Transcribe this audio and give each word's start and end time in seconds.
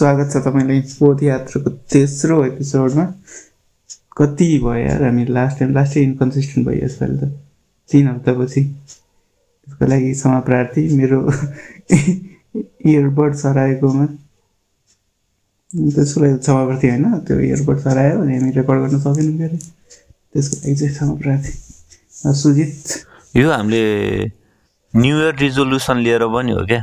स्वागत 0.00 0.28
छ 0.32 0.40
तपाईँलाई 0.44 0.80
पदयात्राको 0.96 1.70
तेस्रो 1.92 2.36
एपिसोडमा। 2.44 3.04
कति 4.16 4.46
भयो 4.64 4.74
यार? 4.74 5.02
हामी 5.04 5.24
लास्ट 5.28 5.58
टाइम 5.58 5.72
लास्टै 5.76 6.00
इन्कन्सिस्टेन्ट 6.02 6.68
भयो 6.68 6.84
यसपालि 6.84 7.16
त। 7.20 7.28
तिन 7.90 8.06
हप्तापछि 8.08 8.62
त्यसको 8.64 9.86
लागि 9.92 10.12
क्षमा 10.12 10.38
प्रार्थी 10.48 10.82
मेरो 10.96 11.18
इयरबड 12.92 13.34
सराएकोमा। 13.42 14.06
त्यसको 15.96 16.20
लागि 16.20 16.38
क्षमा 16.38 16.64
प्रार्थी 16.64 16.88
होइन 16.88 17.04
त्यो 17.28 17.38
इयरबड 17.50 17.78
सरायो 17.84 18.16
अनि 18.22 18.32
हामी 18.38 18.50
रेकर्ड 18.56 18.80
गर्न 18.86 18.98
सकेनौँ 19.04 19.36
क्या 19.36 19.48
त्यसको 19.52 20.56
लागि 20.64 20.76
चाहिँ 20.80 20.94
क्षमा 20.94 21.14
प्रार्थी 21.20 21.52
सुजित। 22.40 22.80
यो 23.36 23.52
हामीले 23.52 23.84
न्यु 24.94 25.14
इयर 25.20 25.36
रिजोल्युसन 25.44 25.96
लिएर 26.08 26.26
पनि 26.32 26.52
हो 26.56 26.64
क्या? 26.72 26.82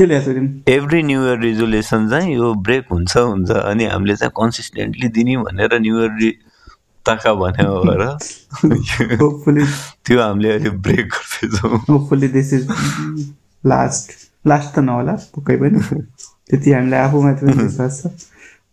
के 0.00 0.06
ल्याएको 0.06 0.72
एभ्री 0.72 1.02
न्यु 1.02 1.20
इयर 1.24 1.38
रिजोल्युसन 1.40 2.08
चाहिँ 2.10 2.34
यो 2.34 2.54
ब्रेक 2.66 2.84
हुन्छ 2.92 3.16
हुन्छ। 3.16 3.50
अनि 3.50 3.84
हामीले 3.84 4.16
चाहिँ 4.16 4.32
कन्सिस्टेन्टली 4.36 5.08
दिने 5.16 5.36
भनेर 5.44 5.72
न्यु 5.80 5.98
इयर 6.00 6.12
रि 6.20 6.30
ताका 7.06 7.32
भन्यो 7.34 7.72
होपफुली 9.20 9.64
त्यो 10.06 10.20
हामीले 10.22 10.50
अहिले 10.50 10.70
ब्रेक 10.84 11.06
गर्दैछौँ। 11.14 11.78
Hopefully 11.90 12.28
this 12.28 12.52
is 12.52 12.64
last 13.66 14.06
last 14.46 14.74
त 14.74 14.78
नहोला 14.88 15.14
पक्कै 15.36 15.56
पनि। 15.60 15.78
त्यति 16.48 16.72
हामीलाई 16.72 17.00
आफूमाथि 17.00 17.46
पनि 17.46 17.62
विश्वास 17.62 18.02
छ। 18.02 18.06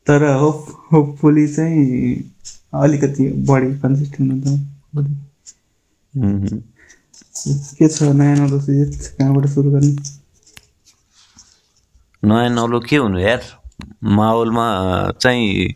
तर 0.07 0.23
होप 0.39 0.59
होपफुली 0.93 1.47
चाहिँ 1.47 1.83
अलिकति 2.83 3.23
बढी 3.49 3.69
कन्सिस्टेन्ट 3.83 4.29
हुन्छ. 4.31 4.47
के 7.77 7.87
छ 7.87 8.03
नयाँ 8.15 8.35
नौलो 8.37 8.59
सुजित 8.59 8.91
कहाँबाट 9.19 9.45
सुरु 9.55 9.71
गर्ने? 9.71 9.93
नयाँ 12.23 12.49
नौलो 12.49 12.79
के 12.79 12.97
हुनु 12.97 13.19
यार। 13.19 13.41
माहौलमा 14.03 14.67
चाहिँ 15.21 15.73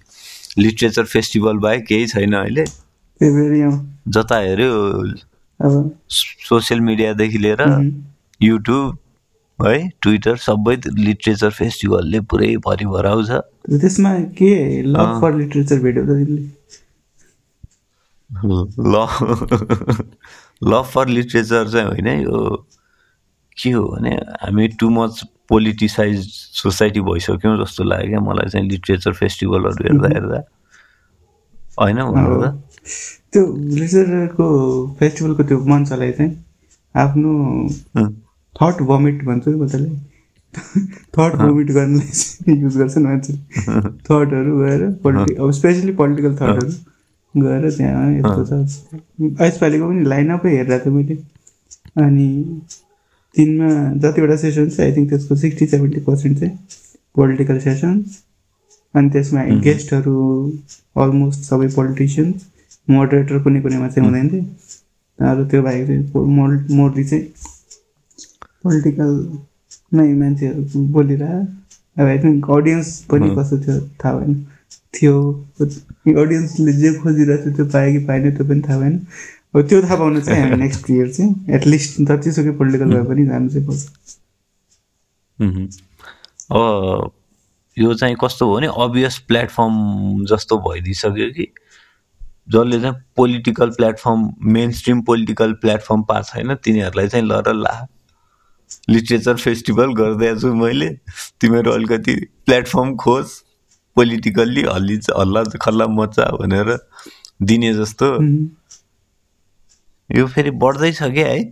लिट्रेचर 0.59 1.05
फेस्टिभल 1.05 1.57
बाहेक 1.59 1.85
केही 1.87 2.07
छैन 2.07 2.33
अहिले। 2.35 2.65
जता 4.09 4.37
हेऱ्यो 4.37 4.71
सोसियल 6.09 6.81
मिडियादेखि 6.81 7.37
लिएर। 7.37 7.61
युट्युब 8.41 8.97
है 9.59 9.77
ट्विटर 10.01 10.35
सबै 10.37 10.75
लिट्रेचर 10.97 11.49
फेस्टिभलले 11.51 12.19
पुरै 12.25 12.55
भरिभराउ 12.65 13.23
छ। 13.23 13.31
त्यसमा 13.71 14.13
के 14.37 14.51
लभ। 14.83 15.21
फर 15.21 15.35
लिटरेचर 15.35 15.79
भेट्यो 15.79 16.03
त 16.03 16.07
तिमीले? 16.09 16.43
ल 18.31 18.95
लभ 20.63 20.85
फर 20.93 21.07
लिट्रेचर 21.07 21.69
चाहिँ 21.69 21.87
होइन 21.87 22.07
यो 22.07 22.37
के 23.57 23.71
हो 23.71 23.83
भने 23.87 24.15
हामी 24.41 24.67
टु 24.79 24.89
मच 24.89 25.23
पोलिटिसाइज 25.49 26.25
सोसाइटी 26.61 27.01
भइसक्यौँ 27.07 27.57
जस्तो 27.63 27.83
लाग्यो 27.83 28.09
क्या 28.09 28.19
मलाई 28.29 28.49
चाहिँ 28.49 28.67
लिट्रेचर 28.69 29.13
फेस्टिभलहरू 29.13 29.83
हेर्दा 29.83 30.07
हेर्दा। 30.13 30.39
होइन 31.79 31.97
त्यो 33.33 33.45
लिटरेचरको 33.55 34.45
फेस्टिभलको 34.99 35.43
त्यो 35.43 35.57
मञ्चलाई 35.65 36.11
चाहिँ 36.11 36.31
आफ्नो 36.95 37.31
थट 38.55 38.81
भमिट 38.87 39.23
भन्छु 39.25 39.51
म 39.51 39.67
त्यसलाई 39.67 39.95
थट 41.17 41.35
भमिट 41.41 41.71
गर्नलाई 41.71 42.11
चाहिँ 42.11 42.61
युज 42.61 42.77
गर्छन् 42.77 43.03
मान्छे। 43.03 43.33
थटहरू 44.07 44.57
गएर 44.59 44.81
पोलिटि 45.03 45.35
अब 45.35 45.51
स्पेसली 45.59 45.93
पोलिटिकल 45.99 46.33
थटहरू 46.35 46.71
गएर 47.35 47.69
त्यहाँ 47.77 48.11
यस्तो 48.13 48.41
छ। 48.45 48.51
यसपालिको 49.41 49.87
पनि 49.89 50.03
लाइनअपै 50.05 50.49
हेरेर 50.55 50.79
थिएँ 50.85 50.95
मैले। 50.95 51.15
अनि 52.05 52.27
तिनमा 53.35 53.69
जतिवटा 54.03 54.35
सेसन 54.43 54.69
छ 54.69 54.79
आई 54.87 54.91
थिङ्क 54.95 55.09
त्यसको 55.09 55.35
सिक्सटी 55.43 55.65
सेभेन्टी 55.73 55.99
पर्सेन्ट 56.07 56.39
चाहिँ 56.39 56.55
पोलिटिकल 57.15 57.59
सेसन्स 57.67 58.17
अनि 58.95 59.09
त्यसमा 59.09 59.43
गेस्टहरू 59.67 60.17
अलमोस्ट 61.03 61.49
सबै 61.49 61.67
पोलिटिसियन्स 61.75 62.45
मोडरेटर 62.87 63.43
कुनै 63.43 63.61
कुनैमा 63.61 63.87
चाहिँ 63.95 64.09
हुँदैन 64.09 64.29
थिए 64.29 65.29
अरू 65.31 65.45
त्यो 65.53 65.61
बाहेक 65.63 65.87
चाहिँ 65.87 66.25
मोरली 66.77 67.03
चाहिँ 67.03 67.23
पोलिटिकल 68.63 69.11
नै 69.93 70.07
मान्छेहरू 70.13 70.85
बोलिरह 70.93 71.33
अब 71.97 72.07
आई 72.07 72.17
थिङ्क 72.23 72.49
अडियन्स 72.57 72.89
पनि 73.11 73.29
कस्तो 73.37 73.57
थियो 73.63 73.79
थाहा 74.03 74.17
भएन। 74.17 74.35
थियो 74.93 75.15
अडियन्सले 76.23 76.73
जे 76.73 76.93
खोजिरहेको 76.99 77.43
थियो 77.43 77.55
त्यो 77.55 77.65
पायो 77.73 77.91
कि 77.91 78.05
पाएन 78.07 78.35
त्यो 78.37 78.45
पनि 78.47 78.61
थाहा 78.67 78.79
भएन। 78.79 78.95
अब 79.53 79.61
त्यो 79.67 79.81
थाहा 79.81 79.95
पाउनु 79.95 80.21
चाहिँ 80.21 80.41
हामी 80.41 80.55
नेक्स्ट 80.61 80.89
इयर 80.89 81.09
चाहिँ 81.11 81.55
एटलिस्ट 81.55 82.01
जतिसुकै 82.01 82.51
पोलिटिकल 82.57 82.89
भए 82.93 83.03
पनि 83.07 83.25
जानु 83.25 83.49
चाहिँ 83.49 83.67
पर्छ। 83.67 83.81
अब 86.51 87.11
यो 87.77 87.93
चाहिँ 87.93 88.15
कस्तो 88.21 88.47
हो 88.47 88.55
भने 88.55 88.67
अभियस 88.83 89.17
प्लेटफर्म 89.27 89.73
जस्तो 90.29 90.57
भइदिइसक्यो 90.67 91.27
कि 91.35 91.47
जसले 92.49 92.79
चाहिँ 92.81 92.95
political 93.15 93.69
platform 93.71 94.19
mainstream 94.79 95.01
political 95.09 95.53
platform 95.61 96.01
पाएको 96.03 96.27
छैन 96.29 96.55
तिनीहरूलाई 96.63 97.07
चाहिँ 97.07 97.25
ल 97.27 97.41
र 97.47 97.53
ला। 97.53 97.75
लिट्रेचर 98.89 99.35
फेस्टिभल 99.35 99.93
गरिदिएको 99.93 100.39
छु 100.39 100.53
मैले। 100.55 100.89
तिमीहरू 101.41 101.71
अलिकति 101.71 102.15
प्लेटफर्म 102.45 102.95
खोज 102.95 103.27
पोलिटिकल्ली 103.95 104.63
हल्ली 104.63 104.99
हल्ला 105.19 105.43
खल्ला 105.61 105.87
मचा 105.99 106.25
भनेर 106.39 106.77
दिने 107.41 107.73
जस्तो। 107.73 108.07
यो 110.15 110.27
फेरि 110.27 110.51
बढ्दैछ 110.61 111.01
क्या 111.03 111.27
है? 111.27 111.43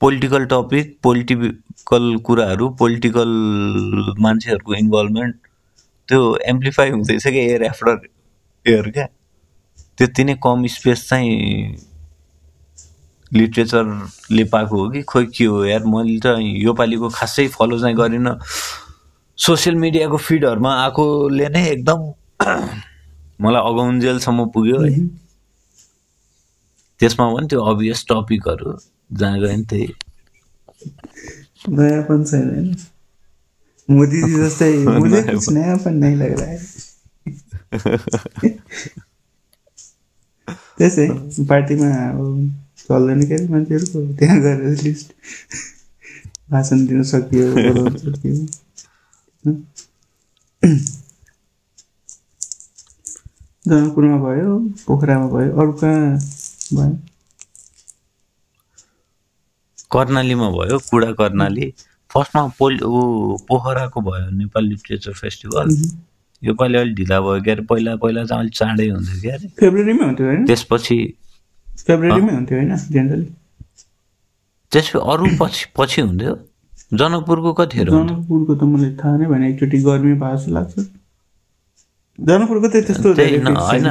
पोलिटिकल 0.00 0.44
टपिक 0.46 0.98
पोलिटिकल 1.02 2.16
कुराहरू 2.26 2.68
पोलिटिकल 2.78 3.28
मान्छेहरूको 4.20 4.74
इन्भल्भमेन्ट 4.74 5.36
त्यो 6.08 6.36
एम्प्लिफाई 6.46 6.90
हुँदैछ 6.90 7.22
क्या 7.22 7.42
एयर 7.42 7.64
आफ्टर 7.64 8.00
एयर 8.66 8.90
क्या? 8.90 9.06
त्यति 9.98 10.24
नै 10.24 10.34
कम 10.42 10.66
स्पेस 10.66 11.08
चाहिँ 11.08 11.76
लिट्रेचरले 13.32 14.44
पाएको 14.44 14.76
हो 14.76 14.88
कि? 14.90 15.02
खोइ 15.02 15.26
के 15.26 15.44
हो 15.44 15.64
यार 15.64 15.84
मैले 15.84 16.18
त 16.24 16.36
योपालिको 16.40 17.08
खासै 17.08 17.48
फलो 17.48 17.78
चाहिँ 17.80 17.96
गरिनँ। 17.96 18.38
सोसियल 19.38 19.76
मिडियाको 19.76 20.16
फिडहरूमा 20.16 20.74
आएकोले 20.84 21.48
नै 21.48 21.66
एकदम 21.68 22.12
मलाई 23.42 23.62
अगाउन्जेलसम्म 23.72 24.46
पुग्यो 24.54 24.80
है। 24.80 25.27
त्यसमा 27.00 27.26
पनि 27.34 27.46
त्यो 27.46 27.60
अभियस 27.72 28.04
टपिकहरू 28.08 28.72
जहाँ 29.14 29.40
गयो 29.40 29.56
नि 29.56 29.64
त्यही 29.70 29.88
नयाँ 31.70 32.02
पनि 32.08 32.24
छैन 32.24 32.48
होइन 32.50 32.68
मोदीजी 33.88 34.34
जस्तै 34.36 34.72
मुझे 35.00 35.22
कुछ 35.24 35.48
नयाँपन 35.50 35.94
नहीं 35.96 36.16
लग 36.16 36.38
रहा 36.40 36.50
है 36.50 36.58
त्यसै 40.78 41.06
पार्टीमा 41.48 41.88
अब 42.08 42.26
चल्दैन 42.80 43.22
के 43.22 43.34
अरे 43.34 43.46
मान्छेहरूको? 43.48 44.00
त्यहाँ 44.18 44.40
गएर 44.40 44.60
लिस्ट 44.82 45.12
भाषण 46.50 46.86
दिन 46.86 47.02
सकियो 47.04 47.46
बोलाउन 47.54 47.96
सकियो। 47.98 48.34
जनकपुरमा 53.64 54.16
भयो 54.18 54.52
पोखरामा 54.86 55.26
भयो 55.28 55.50
अरू 55.60 55.72
कहाँ 55.82 56.18
भयो। 56.74 56.96
कर्णालीमा 59.92 60.48
भयो 60.50 60.78
कुडा 60.90 61.10
कर्णाली। 61.20 61.66
फर्स्टमा 62.10 62.42
पोल 62.58 62.74
ऊ 62.82 63.36
पोखराको 63.48 64.00
भयो 64.00 64.30
नेपाल 64.36 64.64
लिट्रेचर 64.64 65.12
फेस्टिभल। 65.12 65.66
योपालि 66.42 66.78
अलिक 66.78 66.94
ढिला 66.96 67.20
भयो 67.20 67.40
के 67.42 67.50
अरे 67.50 67.62
पहिला 67.70 67.94
पहिला 68.02 68.24
चाहिँ 68.24 68.42
अलिक 68.42 68.54
चाँडै 68.54 68.88
हुन्थ्यो 68.88 69.20
क्या 69.20 69.34
अरे 69.34 69.48
फेब्रुअरीमै 69.60 70.04
हुन्थ्यो 70.04 70.26
होइन? 70.26 70.44
त्यसपछि 70.46 70.98
फेब्रुअरीमै 71.86 72.32
हुन्थ्यो 72.32 72.58
होइन 72.58 72.76
जेनरली 72.92 73.28
त्यसपछि 74.72 74.98
अरू 75.12 75.26
पछि 75.40 75.64
पछि 75.76 76.00
हुन्थ्यो। 76.00 76.34
जनकपुरको 76.94 77.52
कतिहरू 77.52 77.92
जनकपुरको 77.92 78.54
त 78.54 78.62
मलाई 78.64 78.92
थाहा 79.00 79.16
नै 79.16 79.26
भएन 79.26 79.42
एकचोटि 79.44 79.78
गर्मी 79.84 80.12
भएको 80.20 80.36
जस्तो 80.36 80.52
लाग्छ। 80.52 80.74
जनकपुरको 82.18 82.68
त 82.68 82.74
त्यस्तो 82.86 83.08
होइन। 83.12 83.88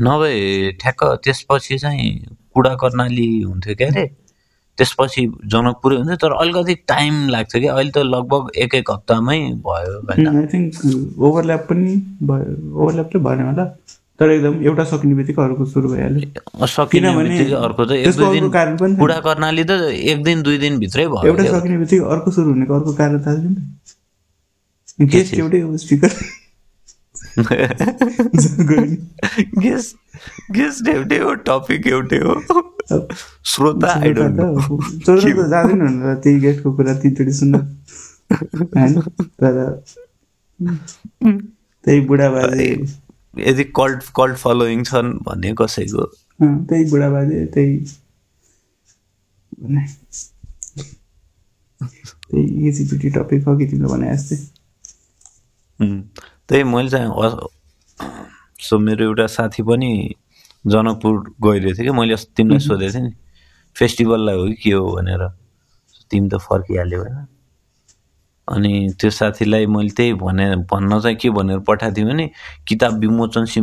नभए 0.00 0.70
ठ्याक्क 0.80 1.04
त्यसपछि 1.24 1.78
चाहिँ 1.78 2.08
कुडा 2.54 2.74
कर्णाली 2.82 3.28
हुन्थ्यो 3.42 3.74
क्या 3.74 3.88
अरे? 3.88 4.06
त्यसपछि 4.78 5.22
जनकपुरै 5.52 5.96
हुन्थ्यो 5.96 6.16
तर 6.22 6.32
अलिकति 6.40 6.74
टाइम 6.88 7.28
लाग्थ्यो 7.28 7.60
कि? 7.60 7.66
अहिले 7.66 7.90
त 7.90 7.98
लगभग 8.14 8.50
एक 8.64 8.74
एक 8.74 8.90
हप्तामै 8.90 9.38
भयो 9.66 9.94
आई 10.08 10.46
थिङ्क 10.52 11.18
ओभरल्याप 11.18 11.66
पनि 11.70 11.94
भयो 12.30 12.46
ओभरल्याप 12.82 13.08
चाहिँ 13.12 13.24
भएन 13.26 13.40
होला। 13.46 13.64
तर 14.20 14.30
एकदम 14.30 14.54
एउटा 14.66 14.84
सकिने 14.90 15.14
बित्तिकै 15.14 15.42
अर्को 15.42 15.64
सुरु 15.72 15.88
भइहाल्यो। 15.88 16.66
सकिने 16.66 17.10
बित्तिकै 17.16 17.54
अर्को 17.66 17.84
त 17.84 17.90
एक 17.98 18.14
दुई 18.16 18.30
दिन 18.34 18.50
कारण 18.50 18.76
पनि 18.78 19.20
कर्णाली 19.26 19.64
त 19.64 19.70
एक 20.14 20.22
दिन 20.24 20.42
दुई 20.42 20.58
दिनभित्रै 20.58 21.06
भयो 21.06 21.34
एउटा। 21.34 21.58
सकिने 21.58 21.78
बित्तिकै 21.78 22.04
अर्को 22.14 22.30
सुरु 22.38 22.48
हुनेको 22.50 22.74
अर्को 22.74 22.92
कारण 22.98 23.18
थाहा 23.26 23.34
छैन। 23.36 23.54
चिज? 25.10 25.34
एउटै 25.38 25.60
हो 25.60 25.76
स्पिकर 25.76 26.10
गेस 29.58 29.94
गेस 30.50 30.82
एउटै 30.88 31.18
हो 31.18 31.34
टपिक 31.48 31.86
एउटै 31.86 32.18
हो। 32.18 32.34
श्रोता 33.44 33.88
आई 33.92 34.12
डोन्ट 34.12 34.36
नो 34.36 34.46
त 35.06 35.08
जाँदैन 35.50 35.80
होला 35.80 36.14
त्यही 36.14 36.38
गेस्टको 36.40 36.72
कुरा 36.72 36.94
तिनचोटि 36.94 37.32
सुन्न। 37.32 37.54
होइन? 38.76 39.00
तर 39.40 39.54
त्यही 41.84 42.00
बुढा 42.00 42.28
बाजे 42.30 42.68
यदि 43.38 43.64
कल्ट 43.64 44.02
कल्ट 44.16 44.36
फलोइङ 44.36 44.84
छन् 44.84 45.10
भने 45.26 45.54
कसैको। 45.58 46.04
त्यही 46.42 46.84
बुढा 46.90 47.08
बाजे 47.10 47.44
त्यही 47.54 47.78
त्यही 52.30 52.68
एजिपिटी 52.68 53.08
टपिक 53.10 53.48
अघि 53.48 53.66
तिमीले 53.66 53.88
भने 53.88 54.16
जस्तै। 54.16 54.36
त्यही 56.48 56.64
मैले 56.64 56.88
चाहिँ 56.88 57.10
सो 58.60 58.78
मेरो 58.78 59.04
एउटा 59.04 59.26
साथी 59.26 59.62
पनि 59.62 60.14
जनकपुर 60.66 61.34
गइरहेको 61.44 61.82
थियो 61.82 61.92
कि 61.92 61.98
मैले 61.98 62.12
अस्ति 62.12 62.32
तिमीलाई 62.36 62.58
सोधेको 62.58 62.94
थिएँ 62.94 63.02
नि 63.02 63.12
फेस्टिभललाई 63.76 64.34
हो 64.34 64.46
कि 64.46 64.54
के 64.54 64.70
हो 64.70 64.96
भनेर। 64.96 65.28
तिमी 66.10 66.28
त 66.28 66.34
फर्किहाल्यो 66.34 67.00
होइन। 67.00 67.26
अनि 68.48 68.94
त्यो 69.00 69.10
साथीलाई 69.10 69.66
मैले 69.66 69.90
त्यही 69.90 70.14
भने 70.14 70.56
भन्न 70.56 71.00
चाहिँ 71.00 71.16
के 71.16 71.30
भनेर 71.30 71.58
पठाएको 71.58 71.96
थिएँ 71.96 72.06
भने 72.06 72.30
किताब 72.68 72.98
विमोचन 72.98 73.44
सि 73.44 73.60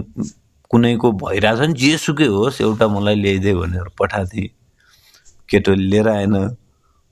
कुनैको 0.70 1.12
भइरहेछ 1.12 1.60
नि 1.60 1.74
जेसुकै 1.74 2.26
होस् 2.26 2.62
एउटा 2.62 2.88
मलाई 2.88 3.16
ल्याइदे 3.16 3.54
भनेर 3.54 3.90
पठाएको 4.00 4.30
थिएँ। 4.30 4.50
केटोले 5.50 5.84
लिएर 5.84 6.08
आएन। 6.08 6.56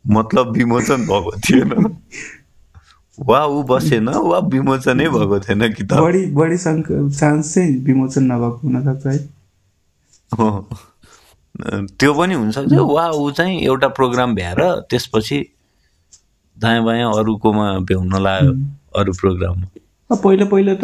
मतलब 0.09 0.51
विमोचन 0.51 1.05
भएको 1.05 1.31
थिएन। 1.31 1.97
वा 3.17 3.39
ऊ 3.45 3.63
बसेन 3.69 4.09
वा 4.09 4.37
विमोचनै 4.53 5.07
भएको 5.09 5.39
थिएन 5.39 5.61
किताब। 5.73 6.03
बढी 6.03 6.25
बढी 6.33 6.57
चान्स 6.57 7.53
चाहिँ 7.53 7.71
विमोचन 7.85 8.23
नभएको 8.31 8.59
हुनसक्छ 8.63 9.05
है। 9.07 9.17
त्यो 11.99 12.13
पनि 12.13 12.33
हुनसक्छ 12.33 12.73
वा 12.73 13.05
ऊ 13.09 13.31
चाहिँ 13.31 13.59
एउटा 13.61 13.87
प्रोग्राम 13.97 14.35
भ्याएर 14.35 14.61
त्यसपछि 14.89 15.39
दायाँ 16.57 16.83
बायाँ 16.85 17.11
अरूकोमा 17.17 17.67
भ्याउन 17.89 18.13
लाग्यो 18.23 18.53
अरू 18.99 19.11
प्रोग्राममा 19.19 20.15
पहिला 20.23 20.45
पहिला 20.45 20.73
त 20.75 20.83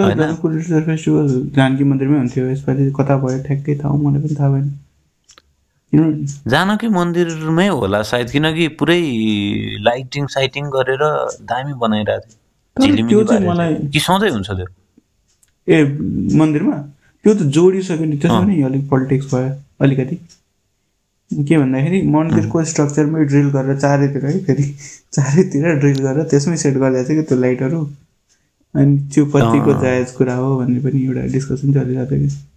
फेस्टिभल 0.85 1.27
जानकी 1.55 1.83
मन्दिरमै 1.83 2.17
हुन्थ्यो 2.17 2.45
यसपालि 2.49 2.91
कता 2.99 3.17
भयो 3.25 3.37
ठ्याक्कै 3.47 3.73
थाहा 3.83 3.93
मलाई 4.03 4.21
पनि 4.21 4.35
थाहा 4.39 4.49
भएन। 4.49 4.67
जानकी 5.93 6.87
मन्दिरमै 6.87 7.67
होला 7.67 8.01
सायद 8.03 8.29
किनकि 8.31 8.67
पुरै 8.79 9.01
लाइटिङ 9.81 10.27
साइटिङ 10.35 10.69
गरेर 10.75 11.03
दामी 11.51 11.73
बनाइरहेको 11.73 12.27
थियो। 12.29 12.37
कि 13.93 13.99
सधैँ 13.99 14.29
हुन्छ 14.31 14.49
त्यो? 14.49 14.67
ए 15.67 15.83
मन्दिरमा? 16.41 16.77
त्यो 17.25 17.33
त 17.33 17.41
जोडिसक्यो 17.55 18.05
नि 18.05 18.17
त्यसमा 18.17 18.43
नि 18.45 18.61
अलिक 18.63 18.89
पोलिटिक्स 18.89 19.33
भयो 19.33 19.49
अलिकति। 19.85 20.15
के 21.31 21.57
भन्दाखेरि 21.57 22.01
मन्दिरको 22.13 22.63
स्ट्रक्चरमै 22.65 23.25
ड्रिल 23.25 23.49
गरेर 23.55 23.77
चारैतिर 23.79 24.25
है 24.25 24.37
फेरि 24.45 24.63
चारैतिर 25.15 25.73
ड्रिल 25.81 25.99
गरेर 26.05 26.23
त्यसमै 26.31 26.57
सेट 26.57 26.77
गरिदिएको 26.83 27.13
छ 27.13 27.15
कि 27.17 27.23
त्यो 27.29 27.37
लाइटहरू 27.39 27.81
अनि 28.75 28.97
त्यो 29.13 29.25
अँ। 29.25 29.81
जायज 29.81 30.11
कुरा 30.11 30.35
हो 30.35 30.57
भन्ने 30.59 30.79
पनि 30.85 31.03
एउटा 31.05 31.21
डिस्कसन 31.33 31.73
चलिरहेको 31.73 32.11
थियो। 32.11 32.27
कि 32.27 32.48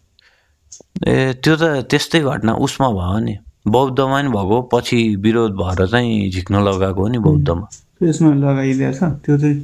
ए 1.08 1.32
त्यो 1.43 1.54
त 1.56 1.62
त्यस्तै 1.90 2.20
घटना 2.20 2.52
उसमा 2.66 2.88
भयो 2.99 3.19
नि। 3.26 3.34
बौद्धमा 3.69 4.19
नि 4.22 4.28
भएको 4.28 4.56
पछि 4.72 4.99
विरोध 5.22 5.52
भएर 5.58 5.87
चाहिँ 5.87 6.31
झिक्न 6.31 6.62
लगाएको 6.69 7.00
हो 7.02 7.08
नि 7.08 7.19
बौद्धमा। 7.19 7.66
त्यसमा 7.99 8.34
लगाइदिएको 8.34 8.94
छ। 8.99 9.02
त्यो 9.25 9.38
चाहिँ 9.38 9.56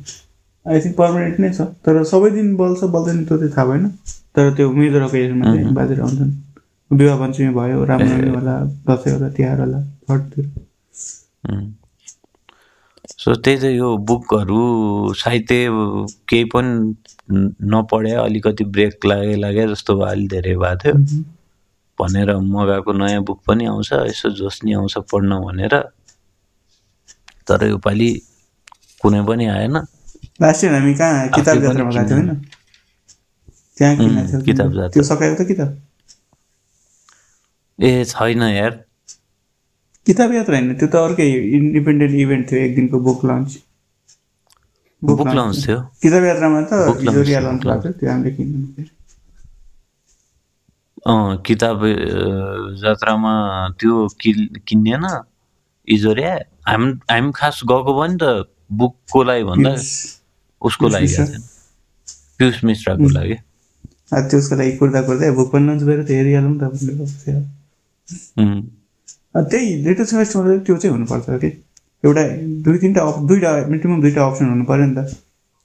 आई 0.67 0.81
थिङ्क 0.81 0.96
पर्मानेन्ट 0.96 1.40
नै 1.40 1.50
छ। 1.50 1.61
तर 1.85 2.02
सबै 2.05 2.31
दिन 2.31 2.56
बल्छ 2.56 2.85
बल्दैन 2.94 3.25
त्यो 3.25 3.37
चाहिँ 3.38 3.52
थाहा 3.56 3.67
भएन। 3.70 3.85
तर 4.35 4.55
त्यो 4.56 4.70
मेजर 4.70 5.02
ओकेजनमा 5.02 5.44
चाहिँ 5.44 5.75
बाजेर 5.75 6.00
आउँछन्। 6.00 6.32
विवाह 6.90 7.17
पञ्चमी 7.20 7.50
भयो 7.55 7.84
रामनवमी 7.84 8.31
होला 8.34 8.55
दसैँ 8.88 9.12
होला 9.12 9.29
तिहार 9.37 9.61
होला 9.61 9.81
छठतिर. 10.08 10.46
सो 13.19 13.34
त्यही 13.34 13.56
त 13.58 13.64
यो 13.75 13.96
बुकहरू 14.08 14.62
साहित्य 15.19 15.56
केही 16.29 16.44
पनि 16.55 16.73
नपढे 17.30 18.10
अलिकति 18.10 18.64
ब्रेक 18.64 19.06
लागे 19.06 19.36
लागे 19.36 19.69
जस्तो 19.69 19.94
भयो 19.94 20.06
अलि 20.06 20.28
धेरै 20.28 20.54
भएको 20.56 20.76
थियो। 20.76 20.94
भनेर 22.00 22.36
मगाएको 22.36 22.92
नयाँ 22.92 23.22
बुक 23.22 23.42
पनि 23.46 23.66
आउँछ 23.66 23.92
यसो 23.92 24.30
जोस 24.30 24.60
नि 24.64 24.72
आउँछ 24.72 24.98
पढ्न 24.98 25.38
भनेर। 25.40 25.75
तर 27.48 27.69
योपालि 27.69 28.22
कुनै 29.02 29.22
पनि 29.22 29.46
आएन। 29.46 29.76
हामी 30.42 30.94
कहाँ 30.94 31.28
किताब 31.28 31.56
पनि 31.56 31.62
जात्रामा 31.62 31.90
गएको 31.90 32.08
थियौँ 32.08 32.08
किन्नु। 32.08 32.34
होइन? 32.34 32.46
त्यहाँ 33.78 33.94
उम्, 33.94 34.08
किनेको 34.08 34.28
थियौँ। 34.28 34.42
किताब 34.42 34.72
जात्रा। 34.72 34.88
त्यो 34.88 35.02
सकायो 35.02 35.34
त 35.34 35.46
किताब? 35.46 35.82
ए 37.82 38.04
छैन 38.04 38.42
यार। 38.42 38.84
किताब 40.06 40.32
यात्रा 40.32 40.58
होइन 40.58 40.74
त्यो 40.74 40.88
त 40.88 40.96
अर्कै 40.96 41.32
इन्डिपेन्डेन्ट 41.32 42.14
इभेन्ट 42.14 42.52
थियो 42.52 42.60
एक 42.60 42.74
दिनको 42.74 43.00
बुक 43.00 43.24
लन्च। 43.24 43.68
बुक 45.02 45.26
लन्च 45.28 45.66
थियो 45.66 45.78
किताब 46.02 46.24
यात्रामा 46.24 46.60
त 46.62 46.72
जोरिया 47.08 47.40
लन्च 47.40 47.64
भएको 47.64 47.82
थियो 47.82 47.92
त्यो 47.92 48.10
हामीले 48.10 48.30
किन्नु 48.36 48.84
अँ 51.06 51.36
किताब 51.46 51.80
जात्रामा 52.82 53.34
त्यो 53.80 54.06
किल 54.20 54.40
किनिएन 54.66 55.04
इजोरिया 55.88 56.32
हाम 56.68 56.88
हामी 57.10 57.30
खास 57.34 57.60
गएको 57.64 57.92
पनि 58.00 58.16
त 58.22 58.48
बुकको 58.72 59.22
लागि 59.22 59.44
भन्दा 59.44 59.74
उसको 60.62 60.88
लागि 60.88 61.06
पियुष 62.38 62.64
मिश्राको 62.64 63.08
लागि 63.10 63.36
त्यसको 64.12 64.56
लागि 64.56 64.76
कुर्दा 64.76 65.00
कुर्दै 65.02 65.30
बुक 65.38 65.52
पनि 65.52 65.66
लन्च 65.66 65.82
गरेर 65.82 66.04
त्यो 66.04 66.16
हेरिहालौँ 66.16 66.54
त 66.58 66.62
त्यही 69.46 69.84
लेटेस्ट 69.84 70.14
फेस्टमा 70.14 70.56
त्यो 70.58 70.76
चाहिँ 70.76 70.92
हुनुपर्छ 70.92 71.40
कि 71.40 71.50
एउटा 72.04 72.22
दुई 72.64 72.78
तिनवटा 72.78 73.02
अप 73.08 73.16
दुईवटा 73.28 73.50
मिनिमम 73.70 74.00
दुईवटा 74.02 74.26
अप्सन 74.26 74.46
हुनु 74.50 74.64
पऱ्यो 74.70 74.86
नि 74.86 74.94
त। 74.96 74.98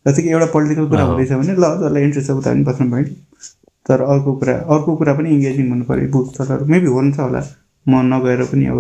जस्तै 0.06 0.22
कि 0.24 0.30
एउटा 0.30 0.46
पोलिटिकल 0.54 0.86
कुरा। 0.92 1.04
हुँदैछ 1.10 1.32
भने 1.32 1.54
ल 1.54 1.66
जसलाई 1.82 2.04
इन्ट्रेस्ट 2.04 2.28
छ 2.28 2.32
उता 2.40 2.52
पनि 2.52 2.64
बस्नु 2.70 2.86
भयो 2.92 3.06
तर 3.88 4.02
अर्को 4.14 4.32
कुरा 4.40 4.54
अर्को 4.74 4.96
कुरा 5.00 5.14
पनि 5.18 5.30
इङ्गेजिङ 5.36 5.66
हुनु 5.72 5.86
पऱ्यो 5.90 6.08
बुक 6.16 6.28
तर 6.38 6.64
मेबी 6.72 6.90
हुन्छ 6.96 7.20
होला। 7.20 7.42
म 7.86 8.02
नगएर 8.14 8.44
पनि 8.52 8.66
अब 8.74 8.80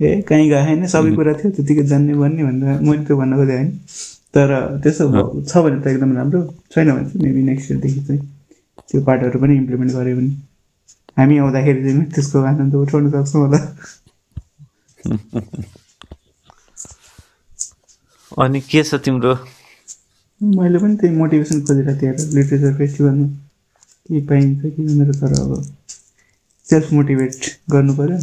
ए 0.00 0.10
कहीँ 0.28 0.48
गएँ 0.50 0.64
होइन 0.66 0.86
सबै 0.94 1.10
कुरा 1.18 1.32
थियो 1.38 1.50
त्यतिकै 1.56 1.84
जान्ने 1.92 2.14
भन्ने 2.14 2.42
भनेर 2.48 2.80
मैले 2.86 3.04
त्यो 3.06 3.16
भन्न 3.20 3.36
खोजेँ 3.40 3.56
होइन। 3.56 3.70
तर 4.34 4.48
त्यसो 4.82 5.04
छ 5.42 5.52
भने 5.64 5.78
त 5.82 5.86
एकदम 5.92 6.10
राम्रो 6.16 6.40
छैन 6.72 6.90
भने 6.92 7.04
चाहिँ 7.08 7.22
मेबी 7.24 7.42
नेक्स्ट 7.48 7.70
इयरदेखि 7.70 8.00
चाहिँ 8.06 8.20
त्यो 8.88 9.02
पार्टहरू 9.08 9.40
पनि 9.40 9.56
इम्प्लिमेन्ट 9.56 9.92
गऱ्यो 9.96 10.16
भने। 10.16 10.30
हामी 11.16 11.38
आउँदाखेरि 11.38 11.80
चाहिँ 11.84 12.04
त्यसको 12.14 12.38
आनन्द 12.52 12.74
उठाउन 12.74 13.10
सक्छौँ 13.10 13.42
होला। 13.42 13.60
अनि 18.42 18.60
के 18.60 18.82
छ 18.84 18.94
तिम्रो? 19.04 19.32
मैले 20.40 20.78
पनि 20.78 20.94
त्यही 20.96 21.14
मोटिभेसन 21.16 21.60
खोजिरहेको 21.66 22.00
थिएँ 22.00 22.12
लिटरेचर 22.34 22.72
फेस्टिभलमा 22.78 23.26
के 24.06 24.20
पाइन्छ 24.26 24.60
कि 24.62 24.82
भनेर 24.82 25.10
तर 25.20 25.32
अब 25.40 25.50
सेल्फ 26.68 26.92
मोटिभेट 26.92 27.34
गर्नु 27.70 27.92
पऱ्यो 27.98 28.18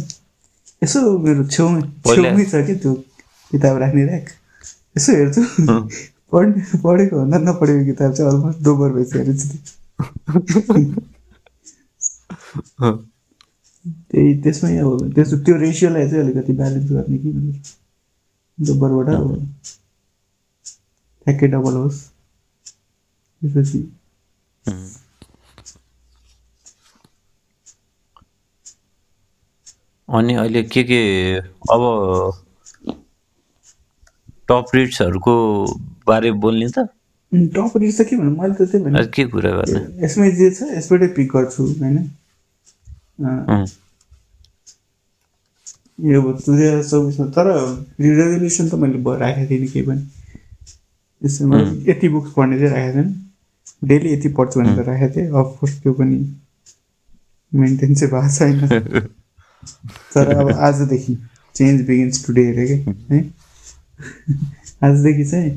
यसो 0.82 1.00
मेरो 1.26 1.42
छेउमै 1.46 1.80
छेउमै 2.08 2.44
छ 2.52 2.64
कि 2.66 2.74
त्यो 2.82 2.92
किताब 3.52 3.74
राख्ने 3.82 4.02
ऱ्याक 4.06 4.26
यसो 4.96 5.10
हेर्छु। 5.12 5.42
पढ्ने 6.32 6.60
पढेको 6.84 7.14
भन्दा 7.16 7.38
नपढेको 7.38 7.84
किताब 7.86 8.10
चाहिँ 8.16 8.30
अलमोस्ट 8.30 8.58
दोबर 8.64 8.88
भइसकेको 8.96 9.32
छ 9.36 9.42
त्यही 14.10 14.30
त्यसमै 14.42 14.76
अब 14.78 14.90
त्यसो 15.14 15.34
त्यो 15.46 15.54
रेसियोलाई 15.56 16.08
चाहिँ 16.10 16.22
अलिकति 16.24 16.52
ब्यालेन्स 16.60 16.90
गर्ने 16.90 17.18
कि 17.18 17.30
भनेर। 17.32 17.56
दोब्बरबाट 18.58 19.08
अब 19.14 19.28
ठ्याक्कै 21.26 21.46
डबल 21.54 21.76
होस् 21.76 22.00
त्यसपछि 23.42 23.80
अनि 30.08 30.34
अहिले 30.34 30.62
के 30.64 30.82
के 30.84 31.00
अब 31.72 31.82
टप 34.50 34.66
रिड्सहरूको 34.74 35.34
बारे 36.08 36.30
बोल्ने 36.44 36.68
त? 36.68 36.86
टप 37.54 37.76
रिच 37.76 37.98
त 37.98 38.04
के 38.08 38.16
भन्नु? 38.16 38.34
मैले 38.40 38.54
त 38.54 38.68
त्यही 38.70 38.84
भने 38.84 39.06
के 39.16 39.24
कुरा 39.34 39.50
गर्ने? 39.58 39.80
यसमै 40.04 40.30
जे 40.40 40.50
छ 40.58 40.68
यसबाटै 40.76 41.08
पिक 41.16 41.32
गर्छु 41.32 41.66
होइन? 41.72 41.96
यो 45.98 46.20
अब 46.22 46.38
दुई 46.46 46.56
हजार 46.56 46.82
चौबिसमा 46.84 47.26
तर 47.36 47.50
रेजोल्युसन 48.00 48.68
त 48.68 48.80
मैले 48.84 49.18
राखेको 49.24 49.50
थिइनँ 49.50 49.72
केही 49.72 49.86
पनि। 49.88 50.02
त्यसमा 51.22 51.56
यति 51.88 52.08
बुक्स 52.08 52.30
पढ्ने 52.36 52.58
चाहिँ 52.58 52.70
राखेको 52.72 52.92
थिएन 52.96 53.08
डेली 53.88 54.12
यति 54.12 54.28
पढ्छु 54.38 54.60
भनेर 54.60 54.84
राखेको 54.84 55.14
थिएँ। 55.16 55.28
अफकोर्स 55.28 55.72
त्यो 55.82 55.92
पनि 55.92 56.16
मेन्टेन 57.52 57.94
चाहिँ 57.94 58.12
भएको 58.12 58.30
छैन। 58.36 58.56
तर 60.14 60.28
अब 60.36 60.50
आजदेखि 60.68 61.14
चेन्ज 61.54 61.86
बिगिन्स 61.86 62.26
टुडे 62.26 62.46
अरे 62.52 62.66
कि 62.68 62.74
है? 63.10 63.20
आजदेखि 64.84 65.24
चाहिँ 65.30 65.50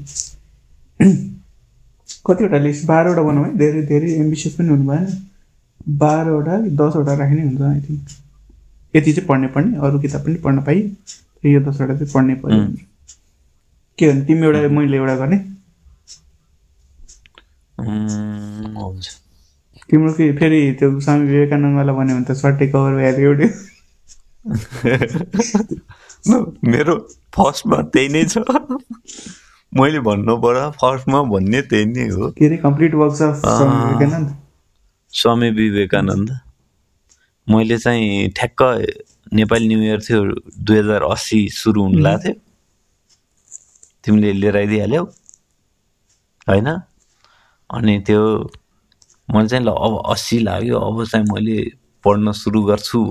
कतिवटा 2.27 2.57
लिस्ट 2.57 2.85
बाह्रवटा 2.87 3.21
बनाउँ 3.21 3.45
है। 3.45 3.57
धेरै 3.57 3.81
धेरै 3.87 4.09
एम्बिसियस 4.13 4.55
पनि 4.55 4.69
हुनु 4.69 4.85
भएन। 4.89 5.07
बाह्रवटा 5.99 6.57
दसवटा 6.79 7.13
राख्ने 7.15 7.41
हुन्छ 7.41 7.61
आई 7.61 7.79
थिङ्क 7.81 8.95
यति 8.95 9.11
चाहिँ 9.13 9.27
पढ्ने 9.27 9.47
पढ्ने 9.55 9.77
अरू 9.87 9.99
किताब 9.99 10.21
पनि 10.25 10.35
पढ्न 10.45 10.61
पाइ 10.63 10.79
यो 11.45 11.59
दसवटा 11.61 11.95
चाहिँ 11.95 12.11
पढ्नै 12.13 12.35
पऱ्यो. 12.43 12.63
के 13.99 14.11
भने 14.11 14.25
तिमी 14.25 14.47
एउटा 14.47 14.67
मैले 14.79 14.97
एउटा 14.97 15.15
गर्ने। 15.15 15.37
तिम्रो 19.91 20.13
कि 20.13 20.31
फेरि 20.37 20.59
त्यो 20.79 20.99
स्वामी 20.99 21.25
विवेकानन्दवाला 21.27 21.93
भन्यो 21.93 22.15
भने 22.15 22.25
त 22.25 22.31
सट्टै 22.41 22.67
कभर 22.67 22.95
भइहाल्यो 22.95 23.29
एउटै? 23.29 23.49
मेरो 26.73 26.95
फर्स्टमा 27.35 27.77
त्यही 27.93 28.07
नै 28.09 28.23
छ। 28.25 28.35
मैले 29.73 29.99
भन्नु 30.09 30.37
पर्दा 30.41 30.69
फर्स्टमा 30.81 31.21
भन्ने 31.31 31.61
त्यही 31.71 31.85
नै 31.85 32.09
हो। 32.09 32.29
के 32.37 32.45
अरे 32.45 32.57
complete 32.57 32.93
works 32.95 33.21
of 33.21 33.35
Swami 33.45 33.79
Vivekananda? 33.85 34.35
Swami 35.13 35.49
Vivekananda. 35.61 36.29
मैले 37.47 37.77
चाहिँ 37.77 38.29
ठ्याक्क 38.37 38.61
नेपाली 39.33 39.67
न्यु 39.67 39.81
इयर 39.81 39.99
थियो 40.01 40.23
दुई 40.63 40.77
हजार 40.77 41.03
अस्सी 41.03 41.39
सुरु 41.53 41.81
हुनु 41.83 41.99
लाग्थ्यो 41.99 42.33
तिमीले 44.09 44.33
लिएर 44.33 44.57
आइदिइहाल्यौ 44.57 45.03
होइन? 46.49 46.69
अनि 47.69 47.99
त्यो 47.99 48.21
मैले 49.29 49.47
चाहिँ 49.47 49.65
ल 49.65 49.69
अब 49.69 50.01
अस्सी 50.09 50.39
लाग्यो 50.39 50.79
अब 50.79 51.05
चाहिँ 51.05 51.25
मैले 51.29 51.57
पढ्न 52.03 52.31
सुरु 52.31 52.63
गर्छु 52.63 53.01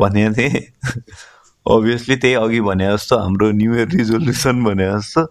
भनेको 0.00 0.32
थिएँ। 0.36 0.60
अभियसली 1.72 2.16
त्यही 2.16 2.34
अघि 2.34 2.60
भने 2.60 2.92
जस्तो 2.92 3.18
हाम्रो 3.18 3.50
न्यु 3.50 3.74
इयर 3.74 3.88
रिजोल्युसन 3.88 4.64
भने 4.64 4.84
जस्तो। 4.84 5.22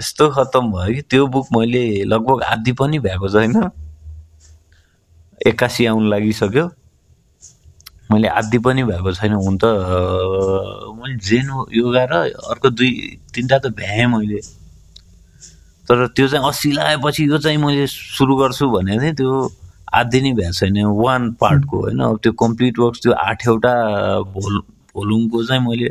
यस्तो 0.00 0.28
खत्तम 0.30 0.72
भयो 0.72 0.94
कि 0.94 1.02
त्यो 1.02 1.26
बुक 1.26 1.46
मैले 1.56 2.04
लगभग 2.04 2.42
आधी 2.42 2.72
पनि 2.72 2.98
भ्याएको 2.98 3.28
छैन। 3.28 3.70
एक्कासी 5.46 5.86
आउनु 5.86 6.08
लागिसक्यो। 6.08 6.66
मैले 8.12 8.28
आधी 8.28 8.58
पनि 8.60 8.82
भएको 8.84 9.12
छैन 9.16 9.32
हुन 9.32 9.56
त 9.56 9.64
मैले 11.00 11.16
जेन 11.28 11.48
योगा 11.72 12.04
र 12.04 12.12
अर्को 12.52 12.70
दुई 12.70 12.90
तिनवटा 13.34 13.58
त 13.58 13.72
भ्याएँ 13.72 14.06
मैले। 14.12 14.40
तर 15.88 16.06
त्यो 16.16 16.28
चाहिँ 16.28 16.48
अस्सी 16.48 16.72
लगाएपछि 16.72 17.24
यो 17.28 17.38
चाहिँ 17.38 17.58
मैले 17.58 17.86
सुरु 17.86 18.36
गर्छु 18.36 18.68
भनेको 18.70 19.02
थिएँ 19.02 19.14
त्यो 19.16 19.32
आधी 19.94 20.20
नै 20.20 20.32
भ्याएको 20.32 20.58
छैन। 20.58 20.76
वान 21.00 21.32
पार्टको 21.40 21.80
होइन 21.82 22.00
अब 22.00 22.18
त्यो 22.22 22.32
कम्प्लिट 22.32 22.78
वर्क्स 22.78 23.00
त्यो 23.02 23.12
आठवटा 23.12 23.74
भोल 24.34 24.54
भोलुङको 24.94 25.44
चाहिँ 25.44 25.62
मैले 25.66 25.88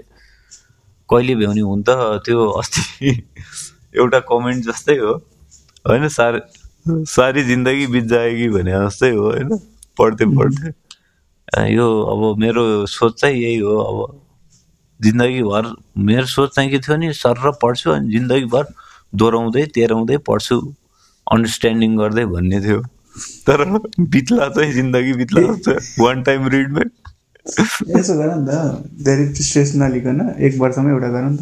कहिले 1.10 1.36
भ्याउने 1.36 1.62
हुन 1.62 1.84
त 1.84 2.22
त्यो 2.26 2.38
अस्ति 2.62 3.10
एउटा 4.00 4.20
कमेन्ट 4.30 4.66
जस्तै 4.66 4.98
हो। 4.98 5.14
होइन 5.86 6.08
सार 6.08 6.42
सारी 6.88 7.44
जिन्दगी 7.44 7.88
बित 7.88 8.06
जाएगी 8.14 8.48
भने 8.50 8.72
जस्तै 8.72 9.10
हो 9.10 9.24
होइन? 9.24 9.50
पढ्दै 9.98 10.26
पढ्दै। 10.38 10.72
यो 11.54 11.86
अब 12.12 12.40
मेरो 12.40 12.64
सोच 12.88 13.20
चाहिँ 13.22 13.42
यही 13.42 13.58
हो 13.60 13.78
अब 13.80 13.98
जिन्दगीभर 15.00 15.66
मेरो 16.10 16.26
सोच 16.26 16.56
चाहिँ 16.56 16.70
के 16.72 16.80
थियो 16.80 16.96
नि 16.98 17.14
सर 17.14 17.36
र 17.46 17.52
पढ्छु 17.62 17.92
अनि 17.92 18.12
जिन्दगीभर 18.12 18.66
दोहोऱ्याउँदै 19.14 19.66
तेह्राउँदै 19.76 20.18
पढ्छु 20.28 20.56
अन्डरस्ट्यान्डिङ 21.28 21.98
गर्दै 21.98 22.26
भन्ने 22.26 22.60
थियो। 22.62 22.80
तर 23.48 23.60
बित्ला 24.00 24.48
चाहिँ 24.50 24.72
जिन्दगी 24.74 25.14
बित्ला 25.14 25.42
वान 26.00 26.24
टाइम 26.24 26.48
रिडमै 26.56 26.86
यसो 27.98 28.14
गर 28.18 28.36
नि 28.36 28.46
त 28.48 28.50
धेरै 29.06 29.26
स्ट्रेस 29.44 29.76
नलिकन 29.76 30.20
एक 30.40 30.54
वर्षमा 30.62 30.90
एउटा 30.92 31.10
गर 31.12 31.24
नि 31.30 31.38
त। 31.38 31.42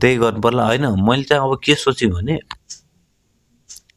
त्यही 0.00 0.16
गर्नु 0.18 0.40
पर्ला। 0.40 0.64
होइन 0.66 0.86
मैले 1.08 1.24
चाहिँ 1.24 1.42
अब 1.44 1.58
के 1.64 1.74
सोचेँ 1.74 2.10
भने 2.10 2.38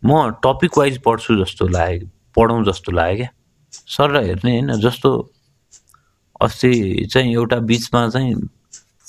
म 0.05 0.29
टपिक 0.45 0.77
वाइज 0.77 0.97
पढ्छु 1.05 1.35
जस्तो 1.43 1.67
लाग्यो 1.67 2.07
पढौँ 2.35 2.63
जस्तो 2.65 2.91
लाग्यो 2.91 3.17
क्या। 3.17 3.29
सर 3.73 4.23
हेर्ने 4.23 4.51
होइन 4.51 4.79
जस्तो 4.79 5.31
अस्ति 6.41 7.07
चाहिँ 7.11 7.33
एउटा 7.33 7.55
बिचमा 7.55 8.09
चाहिँ 8.09 8.35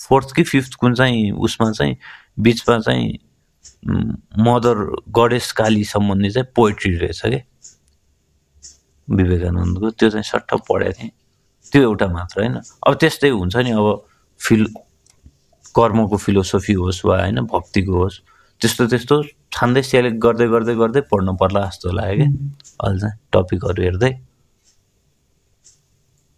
फोर्थ 0.09 0.35
कि 0.37 0.42
फिफ्थ 0.42 0.75
कुन 0.75 0.94
चाहिँ 0.94 1.30
उसमा 1.30 1.71
चाहिँ 1.73 1.97
बिचमा 2.40 2.78
चाहिँ 2.78 3.18
मदर 4.38 5.02
गडेस 5.11 5.52
काली 5.52 5.85
सम्बन्धी 5.85 6.30
चाहिँ 6.30 6.49
पोइट्री 6.56 6.97
रहेछ 6.97 7.21
क्या 7.21 7.40
विवेकानन्दको 9.09 9.90
त्यो 9.90 10.11
चाहिँ 10.11 10.23
सट्ट 10.23 10.54
पढेको 10.54 10.92
थिएँ। 10.92 11.11
त्यो 11.73 11.83
एउटा 11.83 12.06
मात्र 12.06 12.40
होइन। 12.40 12.61
अब 12.87 12.94
त्यस्तै 12.94 13.28
हुन्छ 13.28 13.56
नि 13.56 13.71
अब 13.71 14.06
फिल 14.40 14.66
कर्मको 15.75 16.16
फिलोसफी 16.16 16.73
होस् 16.73 17.06
वा 17.06 17.21
होइन 17.21 17.40
भक्तिको 17.40 17.92
होस् 17.92 18.21
त्यस्तो 18.61 18.87
त्यस्तो 18.87 19.23
छान्दै 19.52 19.83
सेलेक्ट 19.83 20.16
गर्दै 20.16 20.47
गर्दै 20.49 20.75
गर्दै 20.75 21.00
पढ्नु 21.00 21.35
पर्ला 21.35 21.66
जस्तो 21.66 21.92
लाग्यो 21.92 22.16
क्या 22.16 22.88
अहिले 22.88 23.00
चाहिँ 23.00 23.18
टपिकहरू 23.33 23.83
हेर्दै 23.83 24.12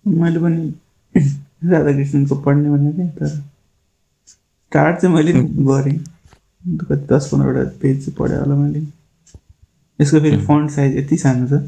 मैले 0.07 0.39
पनि 0.41 0.63
राधाकृष्णनको 1.71 2.35
पढ्ने 2.43 2.71
भनेको 2.71 2.99
थिएँ 2.99 3.11
तर 3.19 3.29
स्टार्ट 4.27 5.01
चाहिँ 5.01 5.15
मैले 5.15 5.33
गरेँ। 5.33 5.99
कति 6.81 7.07
दस 7.13 7.29
पन्ध्रवटा 7.33 7.63
पेज 7.83 7.97
चाहिँ 8.05 8.17
पढेँ 8.19 8.39
होला 8.39 8.55
मैले। 8.57 8.81
यसको 10.01 10.21
फेरि 10.21 10.37
फन्ट 10.47 10.71
साइज 10.71 10.97
यति 10.97 11.17
सानो 11.17 11.47
छ। 11.49 11.63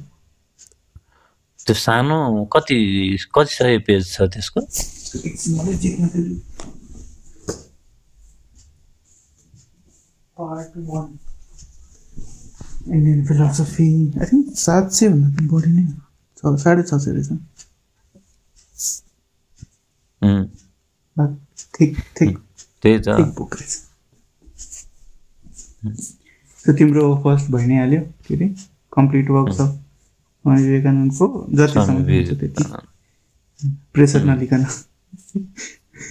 त्यो 1.66 1.74
सानो 1.74 2.44
कति 2.52 2.78
कति 3.34 3.54
सय 3.54 3.78
पेज 3.86 4.12
छ 4.12 4.28
त्यसको? 4.34 4.60
Part 10.38 10.72
one 10.88 11.08
Indian 12.88 13.24
philosophy 13.26 13.88
I 14.20 14.26
think 14.26 14.56
सात 14.56 14.90
सयभन्दा 14.92 15.46
बढी 15.52 15.70
नै 15.70 15.84
छ 16.38 16.56
साढे 16.64 16.82
छ 16.82 16.94
सय 16.94 17.12
रहेछ। 17.12 17.30
ठिक 21.74 21.90
ठिक 22.18 22.38
त्यही 22.82 22.98
त 26.64 26.70
तिम्रो 26.78 27.04
फर्स्ट 27.24 27.50
भइ 27.50 27.66
नै 27.66 27.76
हाल्यो 27.78 28.00
के 28.26 28.34
अरे 28.34 28.46
कम्प्लिट 28.92 29.30
वर्क्स 29.30 29.60
अफ 29.60 29.70
स्वामी 29.70 30.62
विवेकानन्दको 30.62 31.26
जतिसम्म 31.58 31.98
त्यति। 32.40 32.64
प्रेसर 33.94 34.24
नलिकन 34.24 34.62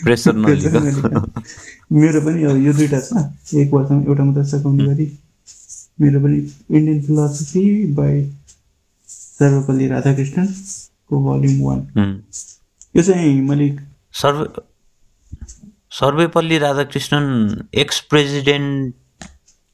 प्रेसर 0.03 0.35
नलिकन 0.35 0.83
मेरो 1.91 2.19
पनि 2.21 2.43
अब 2.43 2.57
यो 2.65 2.73
दुइटा 2.73 2.99
छ 2.99 3.09
एक 3.61 3.73
वर्षमा 3.73 4.01
एउटा 4.01 4.23
मात्र 4.23 4.43
सघाउने 4.51 4.83
गरी 4.85 5.07
मेरो 6.01 6.19
पनि 6.23 6.37
इन्डियन 6.37 7.01
फिलोसफी 7.01 7.63
बाई 7.99 8.15
सर्वपल्ली 9.09 9.87
राधाकृष्णनको 9.87 11.23
भल्युम 11.27 11.57
वान 11.65 11.79
यो 12.95 13.01
चाहिँ 13.03 13.41
मैले 13.49 13.67
survey 14.21 14.61
Sarvepalli 15.91 16.57
Radhakrishnan 16.57 17.25
ex 17.73 17.99
president 18.01 18.95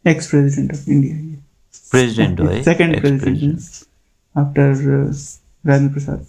ex 0.07 0.27
president 0.29 0.71
of 0.71 0.89
India 0.89 1.15
president 1.91 2.39
हो 2.39 2.47
है 2.47 2.63
second. 2.63 2.99
President 2.99 3.59
after 4.35 4.71
Rajendra 5.67 5.93
Prasad 5.93 6.25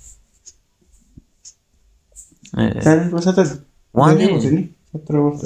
Rajendra 2.58 3.10
Prasad 3.10 3.38
त 3.38 3.66
उहाँ 3.94 4.16
धेरै 4.16 4.34
नै- 4.50 4.64
सत्र 4.92 5.16
वर्ष। 5.16 5.42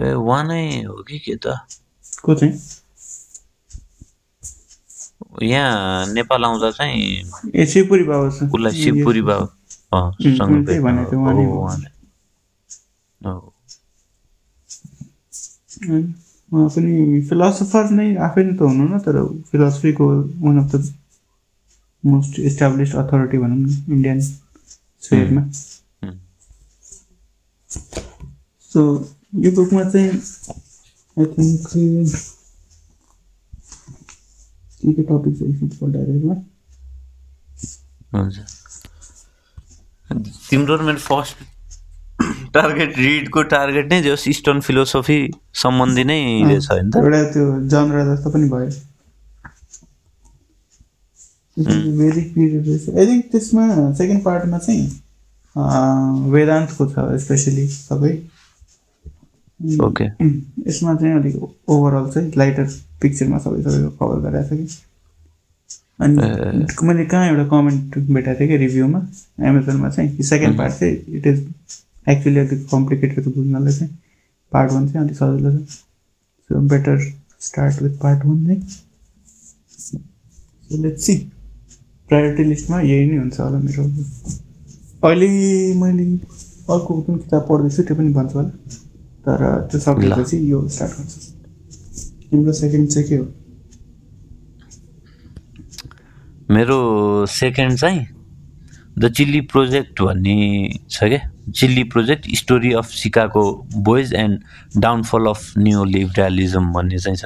ए 0.00 0.12
उहाँ 0.12 0.44
नै 0.44 0.60
हो 0.84 1.02
कि 1.02 1.18
के 1.18 1.34
त 1.36 1.46
को 2.22 2.34
चाहिँ 2.34 2.52
यहाँ 5.32 6.06
नेपाल 6.14 6.44
आउँदा 6.44 6.70
चाहिँ 6.70 7.64
शिवपुरी 7.72 8.04
बाबा 8.04 8.26
उसलाई 8.26 8.72
शिवपुरी 8.82 9.22
बाबा। 9.30 9.46
उहाँ 16.52 16.68
पनि 16.74 17.20
फिलोसफर 17.28 17.90
नै 17.98 18.06
आफै 18.26 18.42
नै 18.46 18.54
त 18.58 18.60
हुनु 18.68 18.84
न 18.88 18.98
तर 19.06 19.16
फिलोसफीको 19.50 20.06
one 20.44 20.56
of 20.62 20.66
the 20.74 20.82
most 22.04 22.38
established 22.50 22.94
authority 23.02 23.38
भनौँ 23.38 23.58
न 23.58 23.66
इन्डियन 23.94 24.20
स्फेयरमा 24.20 25.42
उम्, 26.04 26.16
सो 28.72 28.80
यो 29.44 29.50
बुकमा 29.58 29.84
चाहिँ 29.92 30.10
आई 31.16 31.26
थिङ्क 31.34 31.62
के 34.82 34.92
के 34.92 35.02
टपिक 35.02 35.34
छ 35.36 35.90
डाइरेक्टमा 35.90 36.34
हुन्छ 38.12 38.36
तिम्रो 40.50 40.78
मेरो 40.82 40.98
फर्स्ट 40.98 41.48
टार्गेट 42.54 42.98
रिडको 42.98 43.42
टार्गेट 43.50 43.92
नै? 43.92 44.02
जस 44.02 44.24
इस्टर्न 44.28 44.60
फिलोसफी 44.60 45.18
सम्बन्धी 45.62 46.04
नै 46.04 46.20
रहेछ 46.44 46.70
होइन 46.70 46.90
त 46.90 46.96
एउटा 46.96 47.22
त्यो 47.32 47.44
जनरा 47.74 48.04
जस्तो 48.14 48.30
पनि 48.30 48.48
भयो 48.48 48.70
वेदिक 51.98 52.34
पिरियड 52.34 52.66
रहेछ 52.66 52.88
आई 52.90 53.06
थिङ्क 53.06 53.30
त्यसमा 53.32 53.68
सेकेन्ड 53.92 54.22
पार्टमा 54.24 54.58
चाहिँ 54.58 54.84
वेदान्तको 56.30 56.86
छ 56.86 57.06
स्पेसली 57.22 57.66
सबै 57.70 58.12
ओके 59.84 60.04
यसमा 60.04 60.94
चाहिँ 60.94 61.14
अलिक 61.14 61.34
ओभरअल 61.68 62.10
चाहिँ 62.10 62.32
लाइटर 62.36 62.66
पिक्चरमा 63.02 63.38
सबै 63.44 63.62
सबैको 63.62 63.90
कभर 63.98 64.18
गरिरहेको 64.28 64.66
छ 64.66 64.78
अनि 66.00 66.16
मैले 66.88 67.04
कहाँ 67.04 67.26
एउटा 67.28 67.44
कमेन्ट 67.48 67.98
भेटाएको 67.98 68.38
थिएँ 68.40 68.48
कि 68.48 68.56
रिभ्यूमा 68.56 69.00
एमाजोनमा 69.48 69.88
चाहिँ। 69.90 70.16
कि 70.16 70.22
सेकेन्ड 70.22 70.58
पार्ट 70.58 70.74
चाहिँ 70.74 70.94
इट 71.16 71.26
इज 71.26 71.38
एक्चुली 72.08 72.38
अलिक 72.40 72.66
कम्प्लिकेटेड 72.70 73.24
बुझ्नलाई 73.34 73.72
चाहिँ। 73.72 73.90
पार्ट 74.52 74.72
वान 74.72 74.88
चाहिँ 74.88 75.04
अलिक 75.04 75.16
सजिलो 75.16 75.50
छ। 75.58 75.68
So 76.50 76.60
better 76.68 76.98
start 77.40 77.82
with 77.82 77.98
part 78.02 78.24
one 78.24 78.46
चाहिँ। 78.46 78.62
सो 79.78 80.82
लेट्स 80.82 81.04
सी 81.06 81.16
प्रायोरिटी 82.08 82.44
लिस्टमा 82.44 82.80
यही 82.80 83.10
नै 83.10 83.16
हुन्छ 83.16 83.40
होला 83.40 83.58
मेरो। 83.58 83.84
अहिले 85.04 85.28
मैले 85.80 86.04
अर्को 86.70 87.00
कुन 87.02 87.16
किताब 87.18 87.46
पढ्दैछु 87.48 87.82
त्यो 87.82 87.96
पनि 87.96 88.12
भन्छु 88.14 88.38
होला। 88.38 88.48
तर 89.26 89.68
त्यो 89.70 89.80
सकेपछि 89.80 90.36
यो 90.50 90.66
स्टार्ट 90.68 90.92
गर्छु। 90.98 91.29
तिम्रो 92.30 92.52
सेकेन्ड 92.52 92.88
चाहिँ 92.88 93.08
के 93.08 93.16
हो? 93.16 93.26
मेरो 96.50 97.26
सेकेन्ड 97.26 97.78
चाहिँ 97.78 98.06
द 98.98 99.12
चिल्ली 99.12 99.40
प्रोजेक्ट 99.40 100.02
भन्ने 100.02 100.36
छ 100.90 101.04
क्या 101.04 101.50
Chile 101.50 101.84
project 101.84 102.26
story 102.36 102.72
of 102.72 102.86
सिकाको 102.86 103.42
boys 103.76 104.14
and 104.14 104.40
downfall 104.78 105.26
of 105.26 105.52
new 105.58 105.84
liberalism 105.84 106.72
भन्ने 106.72 106.98
चाहिँ 106.98 107.16
छ। 107.16 107.24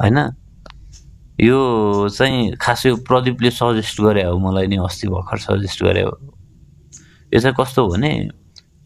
होइन? 0.00 0.18
यो 1.40 2.08
चाहिँ 2.08 2.52
खास 2.60 2.86
यो 2.86 2.96
प्रदीपले 2.96 3.50
सजेस्ट 3.50 4.00
गरे 4.00 4.22
हो 4.22 4.38
मलाई 4.38 4.66
नि 4.66 4.76
अस्ति 4.76 5.08
भर्खर 5.08 5.38
सजेस्ट 5.38 5.82
गरे 5.84 6.02
हो। 6.02 6.18
यो 7.34 7.40
चाहिँ 7.40 7.56
कस्तो 7.60 7.86
हो 7.86 7.92
भने 7.92 8.28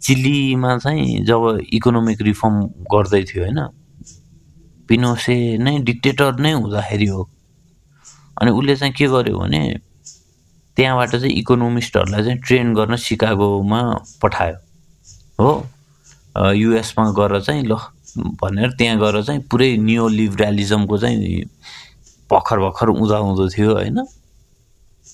चिल्लीमा 0.03 0.79
चाहिँ 0.79 1.25
जब 1.25 1.61
इकोनोमिक 1.73 2.23
रिफर्म 2.23 2.63
गर्दै 2.93 3.23
थियो 3.25 3.45
होइन? 3.45 3.61
पिनोसे 4.89 5.37
नै 5.59 5.79
डिक्टेटर 5.79 6.41
नै 6.41 6.53
हुँदाखेरि 6.53 7.07
हो। 7.07 7.29
अनि 8.41 8.51
उसले 8.51 8.77
चाहिँ 8.77 8.95
के 8.95 9.07
गर्यो 9.07 9.39
भने 9.39 9.63
त्यहाँबाट 10.77 11.11
चाहिँ 11.11 11.33
इकोनोमिस्टहरूलाई 11.33 12.23
चाहिँ 12.25 12.39
ट्रेन 12.39 12.75
गर्न 12.75 12.97
सिकागोमा 12.97 13.81
पठायो। 14.23 14.57
हो? 15.41 15.51
युएसमा 16.53 17.11
गएर 17.19 17.41
चाहिँ 17.41 17.65
ल 17.65 17.77
भनेर 18.41 18.71
त्यहाँ 18.79 18.99
गएर 18.99 19.23
चाहिँ 19.23 19.41
पुरै 19.51 19.77
नियो 19.77 20.09
लिबरालिजमको 20.09 20.99
चाहिँ 20.99 21.45
भर्खर 22.31 22.59
भर्खर 22.59 22.89
उँधा 22.89 23.19
उँधो 23.19 23.49
थियो 23.49 23.73
होइन? 23.73 23.99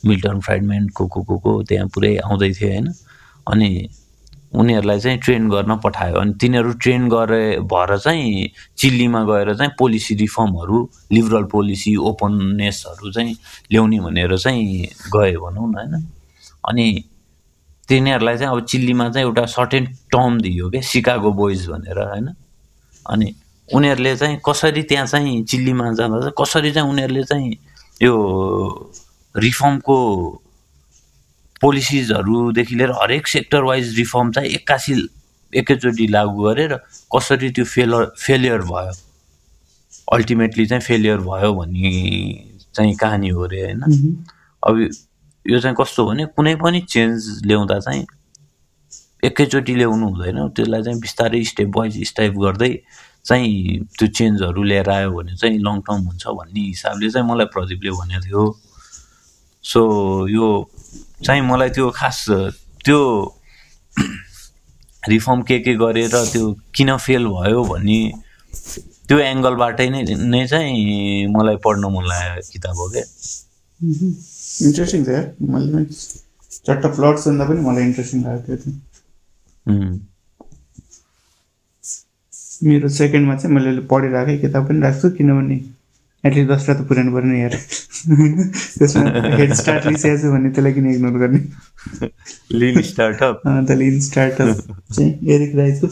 मिल्टन 0.07 0.41
फ्राइडमेन्टको 0.41 1.07
को 1.07 1.23
को 1.23 1.63
त्यहाँ 1.63 1.89
पुरै 1.95 2.17
आउँदै 2.17 2.51
थियो 2.53 2.71
होइन? 2.71 2.87
अनि 3.47 3.71
उनीहरूलाई 4.55 5.01
चाहिँ 5.01 5.19
ट्रेन 5.19 5.49
गर्न 5.49 5.77
पठायो। 5.77 6.17
अनि 6.17 6.33
तिनीहरू 6.33 6.73
ट्रेन 6.73 7.09
गरे 7.09 7.61
भएर 7.61 7.99
चाहिँ 7.99 8.51
चिल्लीमा 8.77 9.25
गएर 9.25 9.55
चाहिँ 9.55 9.73
पोलिसी 9.79 10.15
रिफर्महरू 10.15 10.91
लिबरल 11.13 11.45
पोलिसी 11.45 11.97
ओपननेसहरू 11.97 13.13
चाहिँ 13.13 13.37
ल्याउने 13.73 14.01
भनेर 14.01 14.37
चाहिँ 14.39 14.89
गयो 15.17 15.41
भनौँ 15.41 15.71
न 15.71 15.75
होइन? 15.75 16.07
अनि 16.69 17.05
तिनीहरूलाई 17.89 18.37
चाहिँ 18.39 18.57
अब 18.57 18.65
चिल्लीमा 18.65 19.09
चाहिँ 19.09 19.27
एउटा 19.27 19.45
सर्टेन 19.47 19.87
टर्म 19.87 20.41
दियो 20.41 20.71
क्या 20.71 20.81
सिकागो 20.81 21.33
बोइज 21.33 21.69
भनेर 21.69 21.99
होइन? 21.99 22.29
अनि 23.11 23.35
उनीहरूले 23.75 24.17
चाहिँ 24.17 24.41
कसरी 24.49 24.83
त्यहाँ 24.83 25.07
चाहिँ 25.07 25.45
चिल्लीमा 25.45 25.93
जाँदा 25.93 26.21
चाहिँ 26.21 26.33
कसरी 26.41 26.73
चाहिँ 26.73 26.91
उनीहरूले 26.91 27.23
चाहिँ 27.23 27.57
यो 28.03 28.93
रिफर्मको 29.37 30.42
पोलिसिजहरूदेखि 31.63 32.75
लिएर 32.77 32.91
हरेक 33.03 33.27
सेक्टर 33.29 33.63
वाइज 33.63 33.97
रिफर्म 33.97 34.31
चाहिँ 34.33 34.51
एक्कासी 34.51 34.95
एकैचोटि 35.53 36.07
लागू 36.09 36.43
गरेर 36.43 36.75
कसरी 37.15 37.51
त्यो 37.51 37.65
फेलर 37.65 38.05
फेलियर 38.19 38.61
भयो? 38.71 38.93
अल्टिमेटली 40.13 40.67
चाहिँ 40.67 40.83
फेलियर 40.83 41.19
भयो 41.29 41.53
भन्ने 41.55 41.91
चाहिँ 42.75 42.95
कहानी 42.97 43.29
हो 43.29 43.45
अरे 43.45 43.63
होइन? 43.63 43.81
अब 44.63 44.79
यो 45.47 45.61
चाहिँ 45.61 45.77
कस्तो 45.81 46.07
भने 46.07 46.27
कुनै 46.37 46.55
पनि 46.57 46.81
चेन्ज 46.89 47.47
ल्याउँदा 47.47 47.79
चाहिँ 47.81 48.07
एकैचोटि 49.25 49.75
ल्याउनु 49.75 50.07
हुँदैन। 50.09 50.49
त्यसलाई 50.57 50.83
चाहिँ 50.83 51.01
बिस्तारै 51.01 51.43
स्टेप 51.45 51.77
वाइज 51.77 52.03
स्टेप 52.09 52.33
गर्दै 52.43 52.73
चाहिँ 53.25 53.79
त्यो 53.99 54.07
चेन्जहरू 54.09 54.63
लिएर 54.63 54.91
आयो 54.91 55.11
भने 55.13 55.37
चाहिँ 55.37 55.59
लङ 55.59 55.81
टर्म 55.87 56.01
हुन्छ 56.11 56.27
भन्ने 56.27 56.61
हिसाबले 56.61 57.11
चाहिँ 57.11 57.29
मलाई 57.29 57.47
प्रदीपले 57.55 57.91
भनेको 57.91 58.27
थियो। 58.27 58.45
सो 59.65 59.81
यो 60.29 60.47
चाहिँ 61.25 61.43
मलाई 61.51 61.71
त्यो 61.77 61.91
खास 61.97 62.25
त्यो 62.85 62.99
रिफर्म 65.09 65.43
के 65.49 65.59
के 65.61 65.75
गरेर 65.77 66.15
त्यो 66.33 66.53
किन 66.75 66.97
फेल 67.07 67.27
भयो 67.37 67.65
भन्ने 67.65 67.99
त्यो 69.09 69.19
एङ्गलबाटै 69.21 69.89
नै 69.91 70.03
नै 70.35 70.47
चाहिँ 70.47 71.27
मलाई 71.37 71.57
पढ्न 71.65 71.93
मन 71.95 72.05
लागेको 72.13 72.51
किताब 72.53 72.77
हो 72.83 72.89
क्या। 72.95 73.05
इन्ट्रेस्टिङ 74.67 75.05
छ 75.05 75.19
मैले 75.53 75.85
चट्ट 76.67 76.87
प्लट 76.97 77.19
सुन्दा 77.27 77.45
पनि 77.51 77.61
मलाई 77.69 77.85
इन्ट्रेस्टिङ 77.91 78.23
लागेको 78.25 78.57
थियो 78.63 78.75
मेरो 82.71 82.89
सेकेन्डमा 82.97 83.37
चाहिँ 83.37 83.55
मैले 83.57 83.81
पढिरहेकै 83.93 84.37
किताब 84.47 84.69
पनि 84.69 84.81
राख्छु 84.81 85.11
किनभने 85.19 85.57
एटलिस्ट 86.25 86.49
दसवटा 86.51 86.75
त 86.81 86.87
पुऱ्याउनु 86.89 87.13
पऱ्यो 87.13 87.29
नि 87.31 87.39
हेर 87.41 87.55
त्यसमा 88.79 89.03
हेड 89.37 89.53
स्टार्ट 89.61 89.87
लिइसकेको 89.87 90.19
छु 90.23 90.29
भने 90.33 90.51
त्यसलाई 90.51 90.73
किन 90.73 90.87
इग्नोर 90.91 91.15
गर्ने? 91.23 91.41
लिन 92.59 92.81
स्टार्टअप 92.91 93.41
अन्त 93.47 93.71
लिन 93.81 94.01
स्टार्टअप 94.01 94.51
चाहिँ 94.93 95.13
एरिक 95.35 95.57
राइसको 95.57 95.87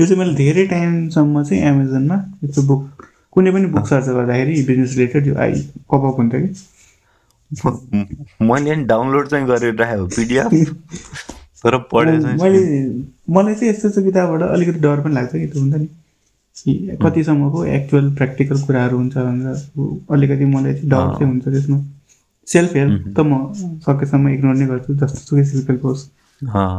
यो 0.00 0.06
चाहिँ 0.06 0.18
मैले 0.22 0.34
धेरै 0.36 0.64
टाइमसम्म 0.72 1.42
चाहिँ 1.42 1.62
एमाजोनमा 1.70 2.16
यस्तो 2.44 2.62
बुक 2.70 3.04
कुनै 3.32 3.50
पनि 3.52 3.66
बुक 3.76 3.86
सर्च 3.88 4.08
गर्दाखेरि 4.08 4.62
बिजनेस 4.68 4.90
रिलेटेड 4.96 5.26
यो 5.26 5.34
आई 5.44 5.52
पपअप 5.92 6.16
हुन्थ्यो 6.18 6.40
कि? 6.40 6.50
मैले 8.42 8.76
नि 8.76 8.84
डाउनलोड 8.84 9.28
चाहिँ 9.28 9.46
गरेर 9.48 9.74
राखेको 9.80 10.06
पिडिएफ 10.16 10.50
तर 11.62 11.76
पढेँ 11.92 12.18
मैले 12.42 12.60
मलाई 13.36 13.54
चाहिँ 13.54 13.70
यस्तो 13.72 13.88
यस्तो 13.88 14.02
किताबबाट 14.02 14.42
अलिकति 14.50 14.80
डर 14.80 15.00
पनि 15.00 15.14
लाग्छ 15.14 15.32
कि 15.32 15.46
त्यो 15.46 15.60
हुन्छ 15.62 15.74
नि। 15.74 15.88
कतिसम्मको 17.02 17.64
एक्चुअल 17.64 18.10
प्र्याक्टिकल 18.14 18.60
कुराहरू 18.66 18.96
हुन्छ 18.96 19.16
भनेर 19.16 20.06
अलिकति 20.10 20.44
मलाई 20.44 20.74
चाहिँ 20.74 20.88
डर 20.90 21.12
चाहिँ 21.18 21.30
हुन्छ 21.32 21.48
त्यसमा. 21.48 21.78
सेल्फ 22.48 22.76
हेल्प 22.76 23.14
त 23.16 23.20
म 23.20 23.52
सकेसम्म 23.86 24.28
इग्नोर 24.28 24.54
नै 24.54 24.66
गर्छु 24.66 24.94
जस्तो 24.94 25.20
सुकै 25.20 25.44
सिम्पल 25.44 25.78
होस्। 25.82 26.06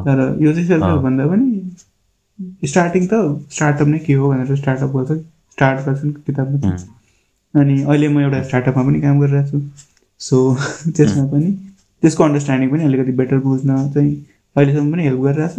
तर 0.08 0.38
यो 0.42 0.54
चाहिँ 0.54 0.68
सेल्फ 0.68 0.84
हेल्प 0.84 1.02
भन्दा 1.02 1.28
पनि 1.28 2.68
स्टार्टिङ 2.68 3.08
त 3.14 3.14
स्टार्टअप 3.52 3.88
नै 3.88 4.00
के 4.00 4.14
हो 4.14 4.30
भनेर 4.30 4.56
स्टार्टअप 4.56 4.96
गर्छ 4.96 5.20
स्टार्ट 5.58 5.86
गर्छन् 5.86 6.14
किताबमा। 6.28 6.76
अनि 7.54 7.82
अहिले 7.84 8.08
म 8.08 8.20
एउटा 8.20 8.44
स्टार्टअपमा 8.44 8.84
पनि 8.84 9.02
काम 9.02 9.20
गरिरहेको 9.20 9.60
छु 9.60 9.62
सो 10.22 10.38
त्यसमा 10.98 11.26
पनि 11.32 11.52
त्यसको 12.04 12.24
अन्डरस्ट्यान्डिङ 12.24 12.70
पनि 12.70 12.84
अलिकति 12.84 13.12
बेटर 13.12 13.38
बुझ्न 13.40 13.78
चाहिँ 13.94 14.14
अहिलेसम्म 14.56 14.92
पनि 14.94 15.04
हेल्प 15.04 15.22
गरिरहेछ। 15.22 15.56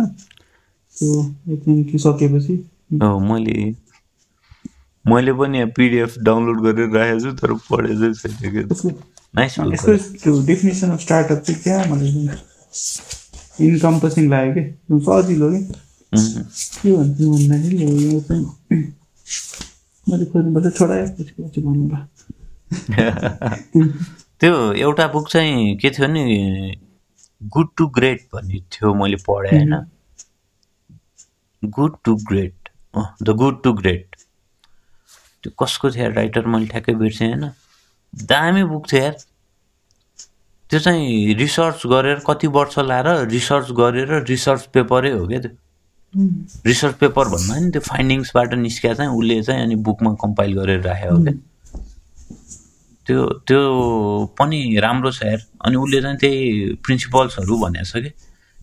सो 0.97 1.21
आई 1.23 1.57
थिङ्क 1.67 1.97
सकेपछि। 2.01 2.57
मैले 3.31 3.59
मैले 5.05 5.33
पनि 5.33 5.59
यहाँ 5.59 5.71
पिडिएफ 5.77 6.19
डाउनलोड 6.19 6.61
गरेर 6.63 6.91
राखेको 6.91 7.21
छु 7.21 7.33
तर 7.37 7.53
पढेको 7.71 8.13
छैन 8.15 8.99
नाइस 9.37 9.59
यसको 9.59 9.97
त्यो 10.19 10.43
डेफिनेसन 10.47 10.91
अफ 10.91 11.01
स्टार्टअप 11.01 11.39
चाहिँ 11.39 11.63
क्या 11.63 11.85
मलाई 11.85 12.11
इन्कम्पसिङ 13.69 14.31
लाग्यो 14.31 14.55
कि? 14.55 14.63
सजिलो 15.01 15.51
कि? 15.51 15.63
के 16.83 16.97
भन्छु 16.97 17.31
भन्दाखेरि 17.33 17.77
यो 17.83 18.21
चाहिँ 18.21 18.45
मैले 20.07 20.25
खोज्नुपर्छ 20.25 20.77
छोडाएपछि 20.79 21.33
पछि 21.43 21.61
भन्नु 21.61 22.07
त्यो 24.41 24.73
एउटा 24.73 25.07
बुक 25.09 25.29
चाहिँ 25.29 25.77
के 25.77 25.91
थियो 25.91 26.07
नि 26.07 26.25
गुड 27.43 27.69
टु 27.77 27.87
ग्रेट 27.87 28.21
भन्ने 28.35 28.61
थियो 28.73 28.95
मैले 28.95 29.17
पढेँ 29.29 29.53
होइन? 29.53 29.75
Good 31.63 31.97
to 32.05 32.15
great 32.29 32.69
the 33.23 33.31
good 33.37 33.63
to 33.63 33.73
great 33.73 34.08
त्यो 35.45 35.53
कसको 35.65 35.91
थियो 35.91 36.11
राइटर 36.13 36.47
मैले 36.47 36.67
ठ्याक्कै 36.67 36.95
बिर्सेँ 36.95 37.29
होइन? 37.29 37.45
दामी 38.15 38.63
बुक 38.65 38.87
थियो 38.93 39.03
यार। 39.03 39.17
त्यो 40.71 40.81
चाहिँ 40.81 41.35
रिसर्च 41.35 41.87
गरेर 41.87 42.19
कति 42.27 42.47
वर्ष 42.57 42.79
लाएर 42.79 43.09
रिसर्च 43.29 43.71
गरेर 43.81 44.23
रिसर्च 44.29 44.63
पेपरै 44.75 45.11
हो 45.11 45.27
क्या 45.27 45.41
त्यो। 45.41 45.57
रिसर्च 46.67 46.95
पेपर 47.01 47.29
भन्दा 47.29 47.59
नि 47.61 47.71
त्यो 47.71 47.81
फाइन्डिङ्सबाट 47.81 48.55
निस्किया 48.55 48.95
चाहिँ 48.95 49.11
उसले 49.13 49.43
चाहिँ 49.43 49.63
अनि 49.63 49.75
बुकमा 49.87 50.13
कम्पाइल 50.23 50.53
गरेर 50.59 50.81
राखेको 50.83 51.15
हो 51.17 51.23
क्या। 51.23 51.35
त्यो 53.07 53.25
त्यो 53.49 53.61
पनि 54.39 54.61
राम्रो 54.83 55.11
छ 55.13 55.23
यार। 55.23 55.41
अनि 55.65 55.77
उसले 55.77 56.01
चाहिँ 56.03 56.19
त्यही 56.19 56.75
प्रिन्सिपल्सहरू 56.85 57.59
भनेको 57.59 57.85
छ 57.85 58.03
कि 58.03 58.11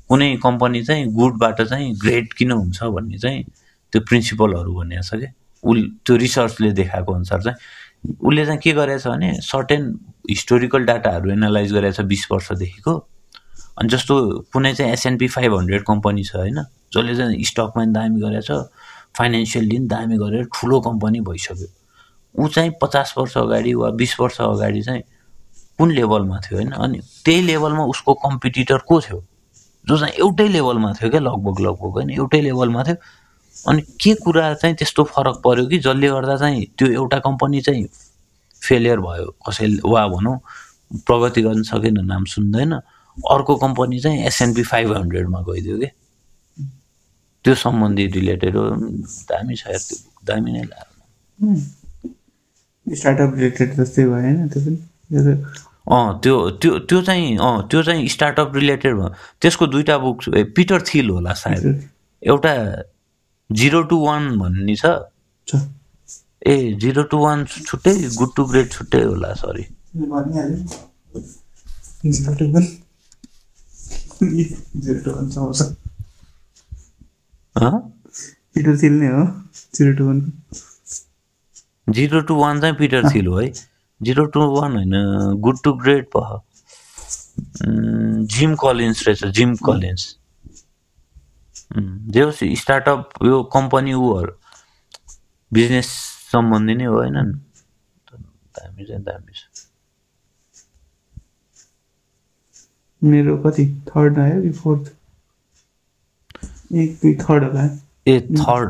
कुनै 0.09 0.35
कम्पनी 0.43 0.83
चाहिँ 0.85 1.05
गुडबाट 1.13 1.61
चाहिँ 1.61 1.93
ग्रेट 2.01 2.33
किन 2.33 2.51
हुन्छ 2.51 2.83
भन्ने 2.83 3.17
चाहिँ 3.17 3.43
त्यो 3.93 4.01
प्रिन्सिपलहरू 4.09 4.73
भनेको 4.73 5.01
छ 5.01 5.19
क्या 5.19 5.31
उल 5.65 5.81
त्यो 6.05 6.15
रिसर्चले 6.15 6.71
देखाएको 6.71 7.13
अनुसार 7.13 7.41
चाहिँ 7.41 8.15
उसले 8.21 8.45
चाहिँ 8.45 8.59
के 8.59 8.71
गरेछ 8.71 9.07
भने 9.07 9.33
सर्टेन 9.41 9.87
हिस्टोरिकल 10.29 10.85
डाटाहरू 10.85 11.31
एनालाइज 11.31 11.73
गरेछ 11.73 12.01
बिस 12.01 12.27
वर्षदेखिको। 12.31 12.93
अनि 13.77 13.89
जस्तो 13.89 14.15
कुनै 14.53 14.73
चाहिँ 14.73 14.93
एसएनपी 14.93 15.27
फाइभ 15.27 15.55
हन्ड्रेड 15.55 15.83
कम्पनी 15.83 16.23
छ 16.23 16.35
होइन 16.35 16.61
जसले 16.93 17.15
चाहिँ 17.15 17.43
स्टकमा 17.43 17.83
पनि 17.83 17.91
दामी 17.91 18.19
गरेछ 18.21 18.51
फाइनेन्सियल्ली 19.17 19.77
पनि 19.77 19.87
दामी 19.87 20.17
गरेर 20.17 20.45
ठुलो 20.55 20.79
कम्पनी 20.81 21.19
भइसक्यो। 21.21 21.67
ऊ 22.35 22.47
चाहिँ 22.47 22.71
पचास 22.81 23.13
वर्ष 23.17 23.37
अगाडि 23.37 23.73
वा 23.73 23.89
बिस 23.99 24.19
वर्ष 24.19 24.41
अगाडि 24.41 24.81
चाहिँ 24.81 25.01
कुन 25.77 25.91
लेभलमा 25.91 26.39
थियो 26.39 26.57
होइन 26.57 26.71
अनि 26.71 26.99
त्यही 27.25 27.41
लेभलमा 27.41 27.83
उसको 27.85 28.13
कम्पिटिटर 28.13 28.77
को 28.87 29.01
थियो? 29.01 29.23
जो 29.87 29.97
चाहिँ 29.97 30.13
एउटै 30.13 30.47
लेभलमा 30.47 30.93
थियो 30.93 31.09
क्या 31.09 31.19
लगभग 31.19 31.59
लगभग 31.59 31.93
होइन 31.95 32.09
एउटै 32.09 32.41
लेभलमा 32.41 32.83
थियो। 32.83 32.95
अनि 33.67 33.81
के 34.01 34.13
कुरा 34.23 34.53
चाहिँ 34.53 34.75
त्यस्तो 34.75 35.03
फरक 35.03 35.41
पऱ्यो 35.45 35.65
कि 35.65 35.77
जसले 35.79 36.07
गर्दा 36.09 36.35
चाहिँ 36.37 36.65
त्यो 36.77 36.87
एउटा 36.87 37.19
कम्पनी 37.19 37.61
चाहिँ 37.61 37.87
फेलियर 38.61 38.99
भयो? 38.99 39.25
कसैले 39.47 39.81
वा 39.85 40.07
भनौँ 40.07 40.37
प्रगति 41.07 41.41
गर्न 41.41 41.63
सकेन 41.63 42.05
नाम 42.05 42.23
सुन्दैन। 42.25 42.71
अर्को 43.17 43.55
कम्पनी 43.55 43.99
चाहिँ 43.99 44.25
एसएनपी 44.25 44.63
फाइभ 44.63 44.93
हन्ड्रेडमा 44.97 45.39
गइदियो 45.49 45.77
कि। 45.77 45.89
त्यो 47.45 47.55
सम्बन्धी 47.55 48.05
रिलेटेड 48.07 48.55
हो। 48.57 48.63
दामी 49.29 49.55
छ 49.55 49.67
त्यो। 49.67 49.97
दामी 50.25 50.51
नै 50.51 50.63
लाग्यो। 50.63 51.61
स्टार्टअप 52.87 53.33
रिलेटेड 53.35 53.73
जस्तै 53.75 54.03
भयो 54.03 54.13
होइन 54.13 54.47
त्यो 54.49 54.61
पनि। 54.61 54.77
अँ 55.85 56.19
त्यो 56.23 56.35
त्यो 56.61 56.79
त्यो 56.89 57.01
चाहिँ 57.01 57.37
अँ 57.37 57.67
त्यो 57.71 57.83
चाहिँ 57.83 58.07
स्टार्टअप 58.07 58.55
रिलेटेड 58.55 58.93
भयो। 58.95 59.09
त्यसको 59.41 59.67
दुइटा 59.67 59.97
बुक 59.97 60.17
पिटर 60.55 60.81
थिल 60.81 61.09
होला 61.09 61.33
सायद। 61.33 61.89
एउटा 62.23 62.53
जिरो 63.49 63.81
टु 63.89 63.95
वान 64.05 64.23
भन्ने 64.39 64.75
छ। 64.75 64.85
ए 66.47 66.73
जिरो 66.81 67.03
टु 67.11 67.17
वान 67.17 67.45
छुट्टै 67.45 67.93
गुड 68.15 68.29
टु 68.35 68.45
ग्रेट 68.45 68.71
छुट्टै 68.71 69.03
होला 69.03 69.33
सरी 69.35 69.65
वान 69.97 70.29
वान 70.33 70.65
पिटर 78.55 78.91
नै 78.91 79.07
हो 79.07 79.25
जिरो 79.73 79.93
टू 79.93 80.05
वानको 80.07 80.29
जिरो 81.93 82.21
टु 82.27 82.35
वान 82.35 82.59
चाहिँ 82.61 82.75
पिटर 82.75 83.09
थिल 83.13 83.27
हो 83.27 83.39
है। 83.39 83.51
जिरो 84.01 84.25
टु 84.35 84.39
वान 84.51 84.75
होइन 84.75 84.93
गुड 85.41 85.57
टु 85.63 85.73
ग्रेट 85.83 86.05
भयो 86.15 86.41
जिम 88.35 88.55
कलिन्स 88.61 89.07
रहेछ 89.07 89.25
जिम 89.37 89.55
कलिन्स 89.65 90.01
जे 91.71 92.21
होस् 92.21 92.43
स्टार्टअप 92.61 93.09
यो 93.25 93.41
कम्पनी 93.53 93.93
उहरू 93.93 94.33
बिजनेस 95.51 95.87
सम्बन्धी 96.31 96.75
नै 96.75 96.85
हो 96.85 96.95
होइन 96.95 97.17
दामी 98.55 98.85
चाहिँ 98.85 99.03
दामी 99.03 99.33
छ 99.33 99.41
मेरो 103.01 103.37
कति? 103.37 103.65
थर्ड 103.87 104.19
आयो 104.19 104.41
कि 104.41 104.51
फोर्थ 104.51 104.93
एक 106.73 106.95
दुई 107.01 107.13
थर्ड 107.21 107.43
होला। 107.43 107.63
ए 108.07 108.19
थर्ड 108.39 108.69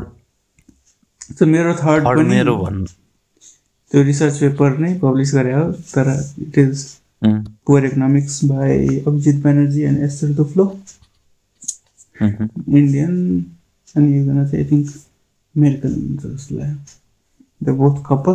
मेरो 1.48 1.74
थर्ड 1.74 2.18
मेरो 2.28 2.56
भन्नु। 2.56 2.86
त्यो 3.92 4.02
रिसर्च 4.02 4.38
पेपर 4.40 4.78
नै 4.78 4.92
पब्लिस 5.02 5.34
गरे 5.34 5.52
हो 5.54 5.64
तर 5.94 6.06
it 6.42 6.58
is 6.58 6.84
poor 7.24 7.84
economics 7.84 8.44
by 8.44 8.98
Abhijit 8.98 9.42
Banerjee 9.42 9.82
and 9.82 10.02
Esther 10.04 10.28
Duflo 10.40 10.64
Indian 12.20 13.14
अनि 13.94 14.18
एकजना 14.18 14.44
चाहिँ 14.44 14.64
आई 14.64 14.70
थिङ्क 14.70 14.88
अमेरिकन 15.54 15.92
हुन्छ 15.92 16.22
जस्तो 16.26 16.56
लाग्यो 16.56 16.76
the 17.60 17.76
both 17.76 18.02
couple 18.06 18.34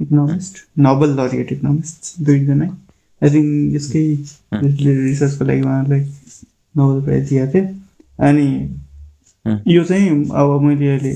economist 0.00 0.58
Nobel 0.78 1.10
laureate 1.20 1.52
economist 1.52 2.14
दुईजना 2.22 2.64
आई 3.22 3.30
थिङ्क 3.30 3.74
यसकै 3.74 4.02
रिसर्चको 4.52 5.44
लागि 5.44 5.62
उहाँहरूलाई 5.62 6.00
नोबल 6.74 7.00
प्राइज 7.02 7.28
दिएको 7.28 7.52
थियो 7.52 7.64
अनि. 8.18 8.48
यो 9.68 9.84
चाहिँ 9.84 10.08
अब 10.34 10.60
मैले 10.62 10.88
अहिले 10.88 11.12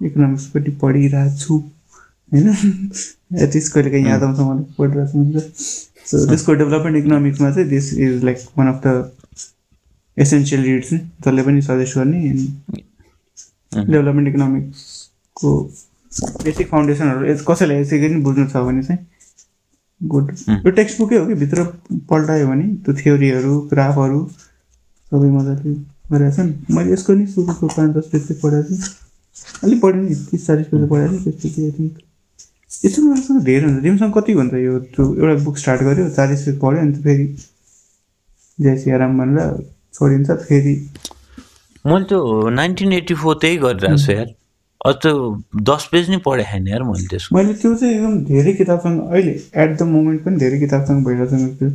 इकोनोमिक्सपट्टि 0.00 0.70
पढिरहेको 0.82 1.36
छु 1.38 1.58
होइन 2.32 2.48
एटलिस्ट 3.42 3.72
कहिले 3.74 3.90
काहीँ 3.90 4.06
याद 4.06 4.22
आउँछ 4.22 4.38
मलाई 4.40 4.64
पढिरहेको 4.78 5.40
छु 5.40 5.50
सो 6.08 6.26
त्यसको 6.26 6.54
डेभलपमेन्ट 6.54 6.96
इकोनोमिक्समा 6.96 7.50
चाहिँ 7.50 7.68
this 7.68 7.92
is 7.98 8.24
like 8.24 8.38
one 8.58 8.68
of 8.68 8.80
the 8.86 9.10
essential 10.24 10.62
reads 10.64 10.92
नै 10.92 10.98
जसले 11.24 11.42
पनि 11.42 11.62
सजेस्ट 11.68 11.98
गर्ने 11.98 12.18
डेभलपमेन्ट 13.74 14.28
इकोनोमिक्सको 14.28 15.50
बेसिक 16.44 16.66
फाउन्डेसनहरू 16.68 17.36
कसैलाई 17.52 17.80
यसै 17.80 17.98
पनि 18.04 18.20
बुझ्नु 18.26 18.46
छ 18.48 18.64
भने 18.68 18.82
चाहिँ 18.82 19.00
गुड 20.00 20.26
यो 20.48 20.70
टेक्स्ट 20.70 20.98
बुकै 20.98 21.16
हो 21.18 21.26
कि 21.26 21.34
भित्र 21.44 21.64
पल्टायो 22.10 22.46
भने 22.48 22.66
त्यो 22.84 22.94
थ्योरीहरू 23.02 23.54
ग्राफहरू 23.70 24.20
सबै 25.12 25.30
मजाले 25.30 25.72
गरेका 26.12 26.30
छन्। 26.36 26.50
मैले 26.74 26.92
यसको 26.92 27.14
नि 27.14 27.26
सुरुको 27.26 27.66
पाँच 27.68 27.90
दस 27.96 28.06
पेज 28.12 28.22
चाहिँ 28.28 28.40
पढाएको 28.42 28.76
छु। 28.76 28.88
अलिक 29.64 29.80
पढेँ 29.82 30.02
नि 30.02 30.14
तिस 30.30 30.46
चालिस 30.46 30.66
पेज 30.66 30.88
पढाएको 30.88 31.16
छु 31.16 31.24
त्यसपछि 31.24 31.64
आई 31.64 31.70
थिङ्क 31.78 31.94
यसो 32.84 33.02
मलाई 33.02 33.40
धेरै 33.44 33.64
हुन्छ। 33.64 33.82
तिमीसँग 33.82 34.12
कति 34.14 34.32
हुन्छ 34.38 34.54
यो? 34.54 34.74
एउटा 34.98 35.34
बुक 35.44 35.56
स्टार्ट 35.58 35.82
गर्यो 35.88 36.08
चालिस 36.18 36.40
पेज 36.44 36.58
पढ्यो 36.60 36.80
अनि 36.82 36.92
फेरि 37.02 37.26
जय 38.58 38.76
सियाराम 38.84 39.18
भनेर 39.18 39.38
छोडिन्छ 39.94 40.30
फेरि। 40.48 40.74
मैले 41.86 42.04
त्यो 42.08 42.48
नाइन्टिन 42.50 42.92
एट्टी 42.92 43.14
फोर 43.22 43.34
त्यही 43.42 43.56
गरिरहेको 43.64 43.98
छु 44.04 44.12
यार। 44.12 44.28
अझ 44.86 44.94
त्यो 45.02 45.12
दस 45.70 45.82
पेज 45.92 46.10
नै 46.10 46.18
पढेको 46.26 46.50
छैन 46.50 46.66
यार 46.68 46.82
मैले 46.90 47.06
त्यसको। 47.10 47.36
मैले 47.36 47.54
त्यो 47.62 47.74
चाहिँ 47.74 47.94
एकदम 47.94 48.14
धेरै 48.24 48.52
किताबसँग 48.60 48.98
अहिले 49.00 49.32
एट 49.62 49.70
द 49.78 49.82
मोमेन्ट 49.94 50.18
पनि 50.24 50.36
धेरै 50.44 50.58
किताबसँग 50.58 51.04
भइरहेको 51.06 51.36
छ 51.58 51.72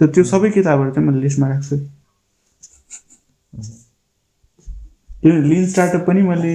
त्यो 0.14 0.24
सबै 0.24 0.50
किताबहरू 0.50 0.90
चाहिँ 0.90 1.08
मैले 1.08 1.20
लिस्टमा 1.22 1.46
राख्छु 1.48 1.76
त्यो 5.22 5.32
लिन 5.42 5.66
स्टार्टअप 5.70 6.02
पनि 6.06 6.22
मैले 6.22 6.50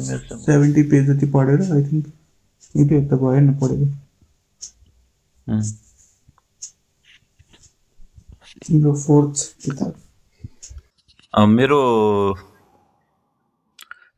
सेभेन्टी 0.00 0.82
पेज 0.90 1.06
जति 1.10 1.26
पढेर 1.36 1.60
आई 1.72 1.82
थिङ्क 1.82 2.04
एक 2.74 2.88
दुई 2.88 2.98
हप्ता 2.98 3.16
भयो 3.22 3.40
न 3.40 3.54
पढेको। 3.62 3.86
तिम्रो 8.66 8.92
फोर्थ 9.04 9.36
किताब 9.64 9.92
मेरो 11.48 11.80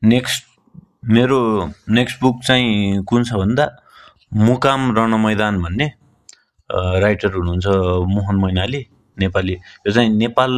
नेक्स्ट 0.05 0.45
मेरो 1.11 1.39
नेक्स्ट 1.91 2.21
बुक 2.21 2.43
चाहिँ 2.45 3.03
कुन 3.09 3.25
छ 3.25 3.33
भन्दा 3.35 3.67
मुकाम 4.35 4.81
रणमैदान 4.97 5.63
भन्ने 5.63 5.87
राइटर 7.05 7.35
हुनुहुन्छ 7.35 7.67
मोहन 8.15 8.37
मैनाली 8.45 8.87
नेपाली। 9.17 9.53
यो 9.87 9.93
चाहिँ 9.93 10.11
नेपाल 10.17 10.53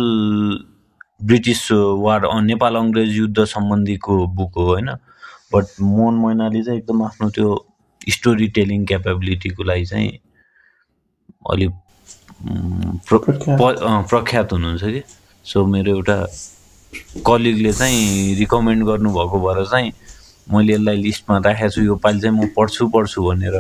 ब्रिटिस 1.21 1.63
वार 2.05 2.21
नेपाल 2.43 2.77
अङ्ग्रेज 2.77 3.17
युद्ध 3.17 3.45
सम्बन्धीको 3.45 4.27
बुक 4.37 4.53
हो 4.57 4.65
होइन? 4.67 4.91
बट 5.55 5.67
मोहन 5.81 6.15
मैनाली 6.27 6.63
चाहिँ 6.63 6.79
एकदम 6.81 7.03
आफ्नो 7.05 7.31
त्यो 7.31 7.49
स्टोरी 8.09 8.49
टेलिङ 8.59 8.85
क्यापेबिलिटीको 8.87 9.63
लागि 9.65 9.85
चाहिँ 9.87 10.11
अलिक 11.53 11.71
प्रख्यात। 13.09 14.53
हुनुहुन्छ 14.53 14.83
कि? 14.83 15.03
सो 15.45 15.65
मेरो 15.67 15.91
एउटा 15.97 16.19
कलिगले 17.27 17.73
चाहिँ 17.73 18.35
रिकमेन्ड 18.39 18.85
गर्नुभएको 18.87 19.37
भएर 19.47 19.65
चाहिँ 19.71 19.93
मैले 20.53 20.73
यसलाई 20.75 20.97
लिस्टमा 21.03 21.39
राखेको 21.47 21.71
छु। 21.71 21.83
यो 21.83 21.95
पालि 21.97 22.21
चाहिँ 22.21 22.37
म 22.39 22.47
पढ्छु 22.57 22.89
पढ्छु 22.89 23.23
भनेर। 23.23 23.57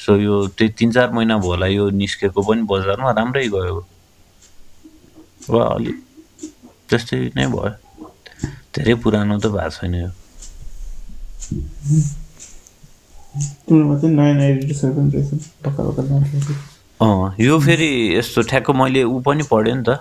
सो 0.00 0.16
यो 0.16 0.46
त्यही 0.56 0.72
तिन 0.78 0.92
चार 0.92 1.10
महिना 1.12 1.36
भयो 1.38 1.50
होला 1.50 1.66
यो 1.66 1.90
निस्केको 1.90 2.42
पनि 2.42 2.62
बजारमा 2.70 3.10
राम्रै 3.18 3.48
गयो। 3.48 3.84
वा 5.50 5.62
अलिक 5.74 5.96
त्यस्तै 6.88 7.32
नै 7.36 7.46
भयो। 7.46 7.70
धेरै 8.74 8.94
पुरानो 9.02 9.38
त 9.38 9.46
भएको 9.46 9.70
छैन 9.76 9.94
यो। 9.94 10.10
तिम्रोमा 13.66 13.94
चाहिँ 14.00 14.14
नयाँ 14.16 14.34
नयाँ 14.34 14.50
एडिटर्सहरू 14.50 14.92
पनि 14.94 15.10
रहेछ। 15.14 15.30
भर्खर 15.64 15.82
भर्खर 15.84 16.04
लन्च 16.10 16.28
भएको। 16.34 16.69
अँ 17.00 17.34
यो 17.40 17.58
फेरि 17.60 17.88
यस्तो 18.18 18.42
ठ्याक्क 18.50 18.70
मैले 18.80 19.02
ऊ 19.04 19.20
पनि 19.26 19.42
पढेँ 19.50 19.74
नि 19.74 19.82
त। 19.88 19.98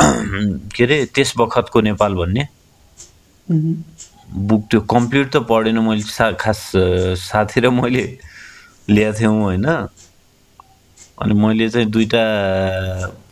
के 0.74 0.84
अरे 0.84 0.98
त्यस 1.14 1.32
बखतको 1.38 1.80
नेपाल 1.88 2.14
भन्ने। 2.14 2.44
बुक 4.48 4.62
त्यो 4.70 4.80
कम्प्लिट 4.94 5.26
त 5.34 5.36
पढेन 5.50 5.78
मैले 5.88 6.02
सा 6.02 6.30
खास 6.42 6.60
साथी 7.26 7.60
र 7.60 7.70
मैले 7.80 8.04
ल्याएको 8.90 9.18
थियौँ 9.20 9.34
होइन। 9.42 9.66
अनि 11.22 11.34
मैले 11.34 11.68
चाहिँ 11.70 11.88
दुइटा 11.90 12.22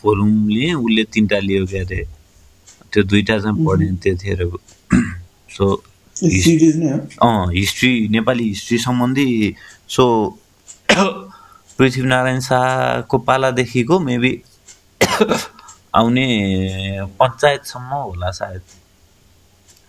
भोलुम 0.03 0.33
लिएँ 0.49 0.75
उसले 0.75 1.05
तिनवटा 1.15 1.39
लियो 1.49 1.67
क्या 1.67 1.83
अरे 1.85 2.03
त्यो 2.93 3.03
दुइटा 3.11 3.39
चाहिँ 3.39 3.57
पढेँ 3.67 3.95
त्यतिखेर। 4.03 4.41
सो 5.57 5.67
यो 6.17 6.43
सिरिज 6.43 6.77
नै 6.83 6.91
हो 6.93 6.99
अँ 7.23 7.53
हिस्ट्री 7.55 7.93
नेपाली 8.11 8.45
हिस्ट्री 8.49 8.79
सम्बन्धी 8.79 9.29
सो 9.97 10.05
पृथ्वीनारायण 11.79 12.41
शाहको 12.41 13.19
पालादेखिको 13.19 13.99
मेबी 14.01 14.33
आउने 15.95 16.27
पञ्चायतसम्म 17.21 17.93
होला 17.95 18.31
सायद। 18.39 18.63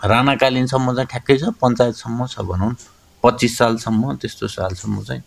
राणाकालीनसम्म 0.01 0.93
चाहिँ 0.95 1.07
ठ्याक्कै 1.11 1.37
छ 1.37 1.43
पञ्चायतसम्म 1.63 2.25
छ 2.27 2.39
भनौँ। 2.49 2.71
पच्चिस 3.23 3.57
सालसम्म 3.57 4.15
त्यस्तो 4.21 4.47
सालसम्म 4.47 5.03
चाहिँ। 5.03 5.23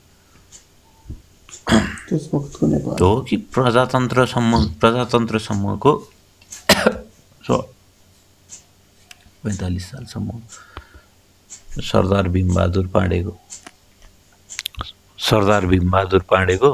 हो 3.00 3.10
कि 3.28 3.36
प्रजातन्त्रसम्म 3.54 4.52
प्रजातन्त्रसम्मको 4.80 5.92
सो 7.46 7.56
पैँतालिस 9.44 9.90
सालसम्म। 9.90 10.40
सरदार 11.82 12.28
भीमबहादुर 12.28 12.86
पाण्डेको 12.94 13.32
सरदार 15.28 15.66
भीमबहादुर 15.72 16.22
पाण्डेको 16.30 16.70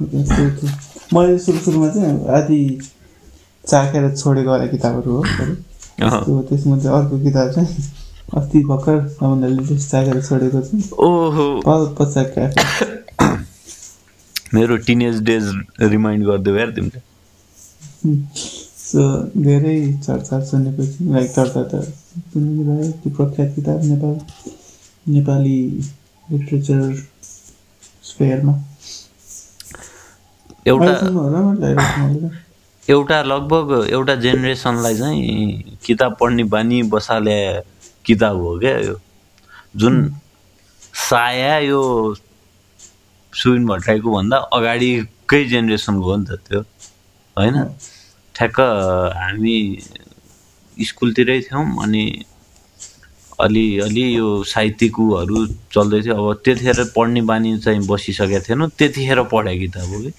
मैले 0.00 1.38
सुरु 1.38 1.58
सुरुमा 1.58 1.88
चाहिँ 1.94 2.26
आदि 2.36 2.60
चाखेर 3.64 4.04
छोडेको 4.16 4.50
वाला 4.50 4.66
किताबहरू 4.66 5.16
हो 5.16 5.22
सबै 5.24 5.54
अँ। 6.06 6.20
त्यो 6.24 6.40
त्यसमध्ये 6.48 6.90
अर्को 6.98 7.18
किताब 7.24 7.50
चाहिँ 7.54 7.84
अस्ति 8.38 8.58
भर्खर 8.70 8.98
लेटेस्ट 9.56 9.90
चाखेर 9.90 10.20
छोडेको 10.28 10.60
छु 10.68 10.76
ओहो 11.06 11.46
मेरो 14.54 14.76
टिनेज 14.86 15.20
डेज 15.24 15.50
रिमाइन्ड 15.94 16.26
गरिदियो 16.26 16.56
यार 16.56 16.70
तिमीले 16.76 17.00
सो 18.90 19.02
धेरै 19.42 19.78
चर्चा 20.04 20.38
सुनेपछि 20.44 21.04
लाइक 21.12 21.30
चर्चा 21.30 21.62
त 21.70 21.82
सुनिरह्यो 22.32 22.90
त्यो 23.02 23.10
प्रख्यात 23.16 23.48
किताब 23.54 23.84
नेपाल 23.90 24.14
नेपाली 25.06 25.58
लिटरेचर 26.26 26.80
स्फेयरमा 28.04 28.54
एउटा। 30.66 30.92
एउटा 32.88 33.22
लगभग 33.22 33.68
एउटा 33.90 34.14
जेनेरेसनलाई 34.24 34.94
चाहिँ 34.96 35.78
किताब 35.84 36.16
पढ्ने 36.20 36.44
बानी 36.54 36.82
बसाले 36.94 37.38
किताब 38.04 38.36
हो 38.42 38.58
क्या 38.58 38.76
यो। 38.78 38.96
जुन 39.76 39.94
साया 41.08 41.58
यो 41.58 41.80
सुबिन 43.32 43.66
भट्टराईको 43.66 44.08
भन्दा 44.16 44.36
अगाडिकै 44.58 45.44
जेनेरेसनको 45.54 46.10
हो 46.10 46.16
नि 46.16 46.26
त 46.26 46.42
त्यो। 46.48 46.60
होइन? 47.36 47.56
ठ्याक्क 48.36 48.60
हामी 49.16 49.56
स्कुलतिरै 50.78 51.40
थियौँ 51.40 51.82
अनि 51.82 52.24
अलि 53.40 53.80
अलि 53.80 54.16
यो 54.16 54.44
साहित्यिकहरू 54.44 55.46
चल्दै 55.46 56.00
थियो 56.02 56.14
अब 56.14 56.40
त्यतिखेर 56.44 56.84
पढ्ने 56.96 57.20
बानी 57.22 57.58
चाहिँ 57.58 57.80
बसिसकेको 57.86 58.44
थिएन। 58.48 58.66
त्यतिखेर 58.68 59.22
पढाइ 59.22 59.58
किताब 59.58 59.88
हो 59.88 60.00
कि? 60.00 60.12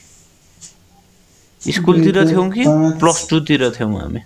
स्कुलतिर 1.72 2.30
थियौँ 2.30 2.52
कि? 2.52 2.64
पाँच- 2.66 3.00
प्लस 3.00 3.28
टूतिर 3.30 3.70
थियौँ 3.70 4.02
हामी। 4.02 4.20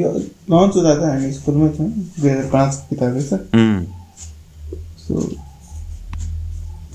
यो 0.00 0.10
लन्च 0.50 0.76
हुँदा 0.76 0.94
त 0.94 1.02
हामी 1.02 1.32
स्कुलमै 1.32 1.68
थियौँ। 1.68 1.90
दुई 1.90 2.30
हजार 2.30 2.50
पाँचको 2.50 2.86
किताब 2.88 3.14
रहेछ। 3.14 3.32
उम्, 3.32 3.84
सो 4.98 5.14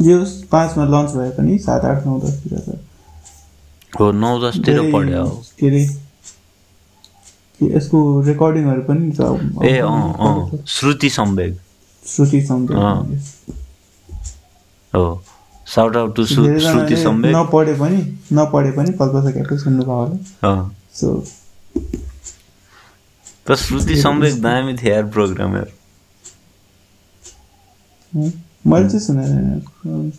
यो 0.02 0.26
पाँचमा 0.52 0.86
लन्च 0.86 1.12
भए 1.12 1.30
पनि 1.30 1.58
सात 1.60 1.86
आठ 1.86 2.06
नौ 2.06 2.20
दसतिर 2.20 2.60
त 2.60 2.80
हो 4.00 4.12
नौ 4.12 4.32
दसतिर 4.42 4.80
पढ्यो। 4.94 5.24
हो 5.24 5.36
के 5.60 5.68
अरे 5.68 5.84
यसको 7.62 7.98
रेकर्डिङहरू 8.28 8.82
पनि 8.84 9.12
छ? 9.12 9.20
ए 9.66 9.78
अँ 9.80 10.14
अँ 10.20 10.64
श्रुति 10.68 11.10
सम्वेग 11.10 11.58
श्रुति 12.04 12.42
सम्झ 12.48 12.72
अँ। 12.72 13.20
हो 14.94 15.06
साउट 15.68 15.96
आउट 15.98 16.16
टु 16.16 16.26
श्रुति 16.26 16.96
सम्वेग 17.04 17.36
नपढे 17.36 17.74
पनि 17.80 17.98
नपढे 18.34 18.72
पनि 18.72 18.90
कल्पसा 19.00 19.32
क्याफे 19.32 19.58
सुन्नुभयो 19.60 19.94
होला। 19.94 20.54
सो 20.94 21.08
तर 23.48 23.56
श्रुति 23.56 23.96
सम्वेक 24.02 24.42
दामी 24.42 24.74
थियो 24.74 24.94
यार 24.94 25.06
प्रोग्रामहरू 25.14 25.72
है। 28.14 28.32
मैले 28.68 28.90
चाहिँ 28.90 29.04
छैन। 29.06 29.62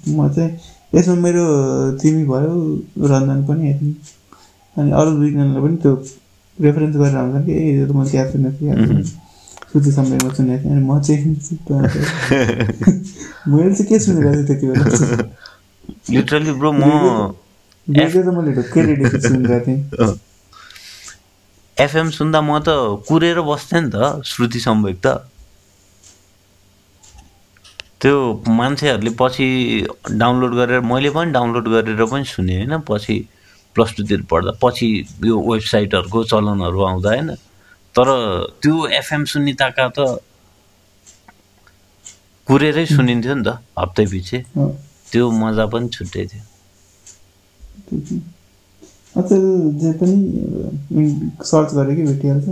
म 0.08 0.28
चाहिँ 0.34 0.50
यसमा 0.94 1.14
मेरो 1.26 1.44
तिमी 2.02 2.22
भयो 2.24 2.54
रञ्जन 3.10 3.38
पनि 3.48 3.62
हेर्ने। 3.66 3.92
अनि 4.76 4.90
अरू 4.98 5.10
दुईजनालाई 5.18 5.60
पनि 5.62 5.76
त्यो 5.82 5.92
रेफरेन्स 6.58 6.94
गरेर 6.96 7.16
आउँछ 7.16 7.44
कि 7.46 7.52
ए 7.52 7.54
यो 7.78 7.86
त 7.86 7.88
मैले 7.96 8.10
त्यहाँ 8.10 8.28
सुनेको 8.30 8.56
थिएँ 8.60 8.74
सुनेको। 8.74 9.02
श्रुति 9.70 9.90
सम्वेकमा 9.92 10.30
सुनेको 10.34 10.62
थिएँ 10.62 10.72
अनि 10.72 10.82
म 10.86 10.88
चाहिँ 11.00 11.24
मैले 13.48 13.74
चाहिँ 13.74 13.88
के 13.88 13.98
सुनेको 13.98 14.32
थिएँ 14.34 14.46
त्यति 14.46 14.66
बेला? 14.66 14.84
लिटरली 16.14 16.52
ब्रो 16.58 16.72
म 16.72 16.74
त 17.88 17.90
मैले 18.36 18.52
ढुक्कै 18.54 18.82
रेडियो 18.82 19.08
सुनिरहेको 19.20 19.64
थिएँ। 19.66 19.80
एफएम 21.76 22.10
सुन्दा 22.10 22.40
म 22.40 22.58
त 22.66 22.68
कुरेर 23.08 23.40
बस्थेँ 23.50 23.80
नि 23.82 23.90
त 23.94 23.96
श्रुति 24.24 24.60
सम्वेक 24.60 24.96
त। 25.06 25.08
त्यो 28.04 28.16
मान्छेहरूले 28.52 29.10
पछि 29.16 29.46
डाउनलोड 30.20 30.52
गरेर 30.54 30.80
मैले 30.84 31.10
पनि 31.10 31.32
डाउनलोड 31.32 31.66
गरेर 31.74 32.04
पनि 32.04 32.24
सुनेँ 32.28 32.56
होइन 32.56 32.72
पछि 32.84 33.16
प्लस 33.76 33.90
टूतिर 33.96 34.20
पढ्दा। 34.30 34.52
पछि 34.62 34.88
यो 35.24 35.34
वेबसाइटहरूको 35.40 36.20
चलनहरू 36.32 36.80
आउँदा 36.84 37.10
होइन। 37.10 37.30
तर 37.94 38.06
त्यो 38.62 38.74
एफएम 39.00 39.24
सुन्ने 39.32 39.52
ताका 39.62 39.86
त 39.96 39.98
कुरेरै 42.48 42.84
सुनिन्थ्यो 42.86 43.34
नि 43.34 43.42
त 43.48 43.48
हप्तै 43.78 44.04
पछि 44.12 44.38
त्यो 45.12 45.24
मजा 45.40 45.64
पनि 45.72 45.88
छुट्टै 45.96 46.24
थियो। 46.30 46.44
जे 49.80 49.90
पनि 50.00 50.16
सर्च 51.52 51.68
गरे 51.74 51.92
कि 51.96 52.02
भेटिहाल्छ 52.02 52.46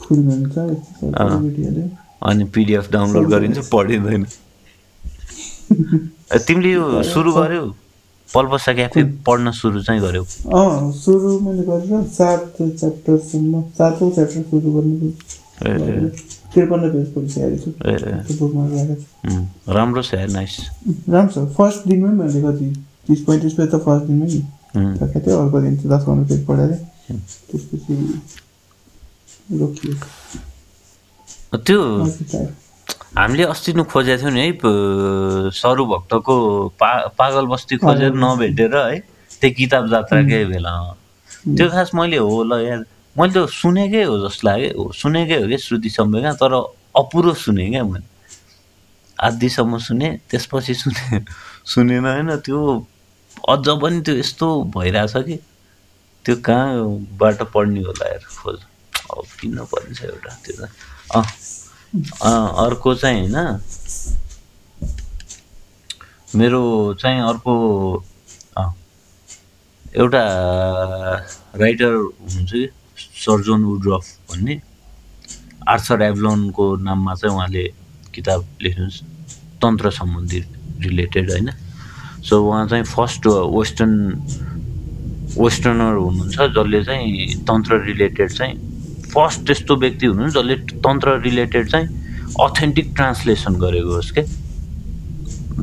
फुल 0.00 0.18
हुन्छ 0.28 0.56
भेटिहाल्यो 0.58 1.86
अनि 2.22 2.44
पिडिएफ 2.54 2.90
डाउनलोड 2.92 3.26
गरिन्छ 3.30 3.58
पढिँदैन। 3.72 4.24
तिमीले 6.46 6.70
यो 6.72 7.02
सुरु 7.02 7.32
गर्यौ? 7.32 7.64
पल्पसा 8.28 8.72
क्याफे 8.74 9.02
पढ्न 9.26 9.50
सुरु 9.56 9.82
चाहिँ 9.82 10.00
गर्यौ? 10.00 10.24
अँ 10.52 10.92
सुरु 10.92 11.38
मैले 11.40 11.62
गरेर 11.64 12.02
सात 12.12 12.56
च्याप्टरसम्म 12.60 13.62
सातौँ 13.78 14.10
च्याप्टर 14.14 14.42
सुरु 14.50 14.68
गर्नु 14.72 15.10
त्रिपन्न 16.48 16.84
पेज 16.90 17.06
पढिसकेको 17.14 17.56
छु। 17.62 17.70
त्यो 17.72 18.34
बुकमा 18.38 18.62
राम्रो 19.76 20.02
छ 20.02 20.14
नाइस 20.32 20.54
राम्रो 21.08 21.32
छ। 21.32 21.36
फर्स्ट 21.56 21.80
दिनमै 21.88 22.12
मैले 22.20 22.40
कति 22.42 22.68
तिस 23.06 23.20
पैँतिस 23.24 23.52
पेज 23.54 23.68
त 23.72 23.80
फर्स्ट 23.86 24.04
दिनमै 24.06 24.26
नि। 24.26 24.40
सकेको 24.98 25.20
थियो 25.26 25.36
अर्को 25.38 25.60
दिन 25.60 25.76
चाहिँ 25.76 25.90
दस 25.92 26.02
पन्ध्र 26.04 26.24
पेज 26.28 26.40
पढाएर 26.46 26.72
त्यसपछि 27.48 27.94
रोकियो। 29.60 29.92
त्यो। 31.54 31.80
हामीले 33.16 33.44
अस्ति 33.52 33.72
नै 33.72 33.84
खोजेको 33.88 34.20
थियौँ 34.20 34.32
नि 34.32 34.40
है 34.40 34.52
सरु 35.56 35.84
भक्तको 35.92 36.34
पा 36.80 36.90
पागल 37.18 37.46
बस्ती 37.48 37.76
खोजेर 37.80 38.12
नभेटेर 38.14 38.76
है 38.76 38.98
त्यो 39.40 39.50
किताब 39.56 39.84
जात्राकै 39.88 40.44
बेला। 40.52 40.72
त्यो 41.56 41.66
खास 41.72 41.90
मैले 41.94 42.16
हो 42.20 42.42
ल 42.44 42.52
यार 42.68 42.84
मैले 43.16 43.32
त्यो 43.32 43.46
सुनेकै 43.48 44.02
हो 44.04 44.14
जस्तो 44.28 44.44
लाग्यो 44.48 44.70
हो, 44.76 44.92
सुनेकै 44.92 45.36
हो 45.40 45.46
क्या 45.48 45.58
श्रुति 45.58 45.90
सम्वेका 45.90 46.32
तर 46.36 46.52
अपुरो 47.00 47.32
सुने 47.34 47.68
क्या 47.70 47.84
मैले। 47.84 48.06
आधीसम्म 49.18 49.78
सुने 49.88 50.08
त्यसपछि 50.30 50.74
सुने 50.74 51.24
सुनेन 51.64 52.06
होइन 52.06 52.30
त्यो 52.44 52.60
अझ 53.48 53.66
पनि 53.82 54.00
त्यो 54.04 54.14
यस्तो 54.14 54.46
भइरहेछ 54.76 55.14
कि 55.26 55.36
त्यो 56.24 56.34
कहाँबाट 56.44 57.42
पढ्ने 57.54 57.80
होला 57.88 58.06
यार 58.08 58.24
खोज। 58.36 58.58
अब 59.10 59.26
किन्न 59.40 59.58
परिन्छ 59.72 60.02
एउटा 60.04 60.30
त्यो 60.44 60.54
त। 60.60 60.68
अँ, 61.16 61.24
अर्को 61.88 62.94
चाहिँ 62.94 63.28
होइन। 63.28 63.60
मेरो 66.36 66.94
चाहिँ 67.00 67.20
अर्को 67.20 67.52
एउटा 69.96 70.22
राइटर 71.56 71.92
हुनुहुन्छ 71.92 72.50
कि 72.52 72.68
सर्जन 72.96 73.64
वुड्रफ 73.64 74.04
भन्ने। 74.30 74.60
आर्थर 75.68 76.02
एभलोनको 76.02 76.76
नाममा 76.76 77.14
चाहिँ 77.14 77.34
उहाँले 77.36 77.64
किताब 78.14 78.44
लेख्नुहुन्छ। 78.62 79.02
तन्त्र 79.62 79.90
सम्बन्धी 79.90 80.40
रिलेटेड 80.84 81.30
होइन। 81.30 81.50
सो 82.28 82.44
उहाँ 82.48 82.68
चाहिँ 82.68 82.84
फर्स्ट 82.84 83.26
वेस्टर्न 83.26 83.94
वेस्टर्नर 85.40 85.94
हुनुहुन्छ 85.96 86.36
जसले 86.36 86.84
चाहिँ 86.84 87.34
तन्त्र 87.48 87.84
रिलेटेड 87.84 88.32
चाहिँ 88.32 88.67
फर्स्ट 89.18 89.46
त्यस्तो 89.46 89.76
व्यक्ति 89.76 90.06
हुनुहुन्छ 90.06 90.34
जसले 90.34 90.56
तन्त्र 90.86 91.20
रिलेटेड 91.22 91.64
चाहिँ 91.70 91.86
अथेन्टिक 92.40 92.94
ट्रान्सलेसन 92.96 93.54
गरेको 93.60 93.94
होस् 93.94 94.12
क्या 94.14 94.24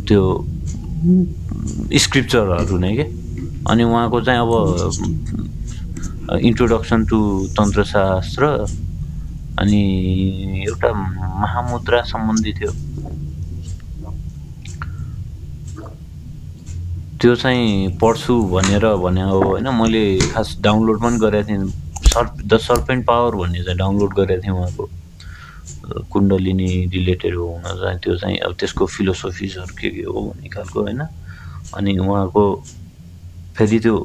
त्यो 0.07 0.21
स्क्रिप्चरहरू 2.03 2.77
नै 2.77 2.95
के? 2.95 3.03
अनि 3.69 3.83
उहाँको 3.83 4.21
चाहिँ 4.21 4.39
अब 4.39 4.51
इन्ट्रोडक्सन 6.41 7.05
टु 7.05 7.19
तन्त्रशास्त्र 7.57 8.43
अनि 9.59 9.81
एउटा 10.67 10.91
महामुद्रा 10.93 12.01
सम्बन्धी 12.11 12.53
थियो। 12.53 12.71
त्यो 17.21 17.35
चाहिँ 17.35 17.97
पढ्छु 18.01 18.33
भनेर 18.51 18.85
भने 19.05 19.23
हो 19.31 19.39
होइन 19.41 19.67
मैले 19.81 20.03
खास 20.33 20.57
डाउनलोड 20.61 20.97
पनि 21.01 21.17
गरेको 21.19 21.47
थिएँ 21.49 21.85
सर्प 22.15 22.32
द 22.47 22.58
सर्पेन्ट 22.63 23.06
पावर 23.06 23.36
भन्ने 23.36 23.63
चाहिँ 23.63 23.78
डाउनलोड 23.78 24.13
गरेको 24.15 24.41
थिएँ 24.43 24.56
उहाँको। 24.56 24.89
कुण्डलिनी 26.12 26.69
रिलेटेड 26.93 27.36
हो 27.36 27.45
हुन 27.45 27.63
चाहिँ 27.82 27.99
त्यो 28.04 28.15
चाहिँ 28.17 28.38
अब 28.41 28.54
त्यसको 28.60 28.86
फिलोसोफिजहरू 28.86 29.75
के 29.80 29.89
के 29.89 30.04
हो 30.04 30.21
भन्ने 30.21 30.49
खालको 30.49 30.82
होइन। 30.82 31.01
अनि 31.75 31.97
उहाँको 31.97 32.43
फेरि 33.58 33.80
त्यो 33.80 33.95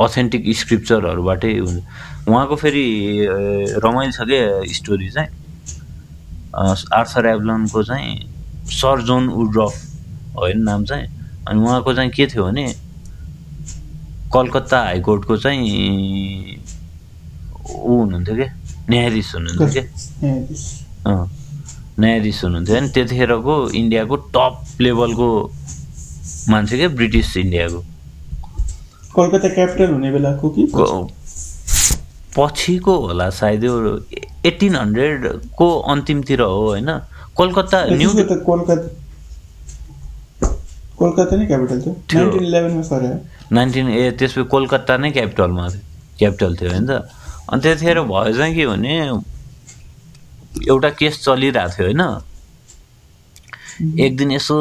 अथेन्टिक 0.00 0.42
स्क्रिप्चरहरूबाटै 0.56 1.52
हुन्छ 1.58 2.28
उहाँको 2.28 2.56
फेरि 2.56 2.86
रमाइलो 3.82 4.12
छ 4.12 4.28
क्या 4.28 4.62
स्टोरी 4.74 5.08
चाहिँ। 5.10 5.30
आर्थर 6.92 7.26
एभलनको 7.26 7.82
चाहिँ 7.82 8.14
सर 8.70 9.02
जोन 9.08 9.28
वुड्रफ 9.28 9.74
होइन 10.36 10.60
नाम 10.62 10.84
चाहिँ। 10.84 11.06
अनि 11.48 11.60
उहाँको 11.62 11.94
चाहिँ 11.94 12.10
के 12.10 12.26
थियो 12.26 12.44
भने 12.44 12.66
कलकत्ता 14.34 14.78
हाइकोर्टको 14.82 15.36
चाहिँ 15.36 16.62
ऊ 17.66 17.92
हुनुहुन्थ्यो 18.00 18.34
क्या 18.36 18.48
न्यायाधीश 18.90 19.34
हुनुहुन्थ्यो 19.34 19.68
क्या 19.72 19.84
न्यायाधीश। 21.98 22.38
हुनुहुन्थ्यो 22.44 22.76
अनि 22.76 22.88
त्यतिखेरको 22.94 23.54
इन्डियाको 23.80 24.16
टप 24.36 24.54
लेभलको 24.80 25.28
मान्छे 26.50 26.76
क्या 26.78 26.88
ब्रिटिस 26.96 27.36
इन्डियाको। 27.36 27.80
कलकत्ता 29.16 29.48
क्यापिटल 29.48 29.88
हुने 29.92 30.10
बेलाको 30.12 30.48
कि? 30.56 30.62
पछिको 32.36 32.94
होला 33.00 33.28
सायद 33.32 33.64
यो 33.64 33.72
एटिन 34.44 34.74
हन्ड्रेडको 34.76 35.68
अन्तिमतिर 35.92 36.40
हो 36.40 36.60
होइन? 36.68 36.90
कलकत्ता 37.38 37.78
न्यु 37.96 38.10
त्यसको 38.12 38.34
त 38.34 38.42
कोलकाता 38.44 38.88
कोलकाता 40.96 41.36
नै 41.36 41.46
क्यापिटल 41.46 41.78
थियो। 41.82 41.92
नाइन्टिन 43.52 43.86
ए 43.88 44.10
त्यसपछि 44.18 44.44
कोलकाता 44.52 44.96
नै 44.96 45.10
क्यापिटलमा 45.16 45.64
थियो। 45.68 45.80
क्यापिटल 46.18 46.56
थियो 46.56 46.70
होइन? 46.70 46.86
त 46.86 46.90
अनि 47.52 47.60
त्यतिखेर 47.62 48.00
भयो 48.02 48.32
चाहिँ 48.36 48.54
के 48.54 48.66
भने 48.66 48.94
एउटा 50.68 50.90
केस 50.98 51.14
चलिरहेको 51.24 51.70
थियो 51.76 51.86
होइन। 51.86 52.02
एक 54.00 54.16
दिन 54.16 54.30
यसो 54.32 54.56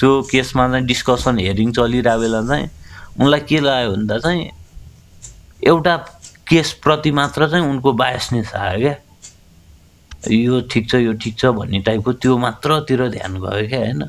त्यो 0.00 0.10
केसमा 0.30 0.68
चाहिँ 0.68 0.86
डिस्कसन 0.86 1.38
हेरिङ 1.38 1.72
चलिरहेको 1.72 2.20
बेला 2.20 2.40
चाहिँ 2.48 2.68
उनलाई 3.20 3.40
के 3.48 3.60
लाग्यो 3.60 3.90
भन्दा 3.92 4.18
चाहिँ 4.18 4.50
एउटा 5.68 5.96
केसप्रति 6.48 7.10
मात्र 7.12 7.48
चाहिँ 7.50 7.64
उनको 7.66 7.92
बायसनेस 7.92 8.52
आयो 8.54 8.78
क्या। 8.80 8.96
यो 10.32 10.60
ठिक 10.70 10.88
छ 10.90 10.94
यो 10.94 11.12
ठिक 11.22 11.38
छ 11.38 11.44
भन्ने 11.54 11.78
टाइपको 11.86 12.12
त्यो 12.22 12.36
मात्रतिर 12.38 13.08
ध्यान 13.08 13.32
गयो 13.42 13.68
क्या 13.68 13.80
होइन। 13.80 14.02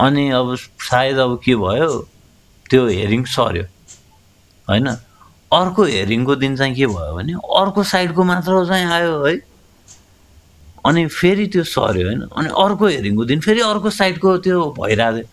अनि 0.00 0.28
अब 0.30 0.56
सायद 0.56 1.18
अब 1.18 1.40
के 1.44 1.54
भयो 1.56 1.88
त्यो 2.70 2.86
हेरिङ 2.88 3.24
सर्यो 3.24 3.64
होइन। 4.68 4.88
अर्को 5.52 5.82
हेरिङको 5.84 6.34
दिन 6.36 6.56
चाहिँ 6.56 6.74
के 6.74 6.86
भयो 6.86 7.14
भने 7.16 7.32
अर्को 7.32 7.82
साइडको 7.82 8.24
मात्र 8.24 8.66
चाहिँ 8.68 8.86
आयो 8.86 9.24
है। 9.24 9.36
अनि 10.86 11.06
फेरि 11.06 11.46
त्यो 11.46 11.64
सर्यो 11.64 12.06
होइन। 12.06 12.20
अनि 12.36 12.48
अर्को 12.48 12.86
हेरिङको 12.86 13.24
दिन 13.24 13.40
फेरि 13.40 13.60
अर्को 13.60 13.90
साइडको 13.90 14.36
त्यो 14.44 14.74
भइरहेको 14.80 15.28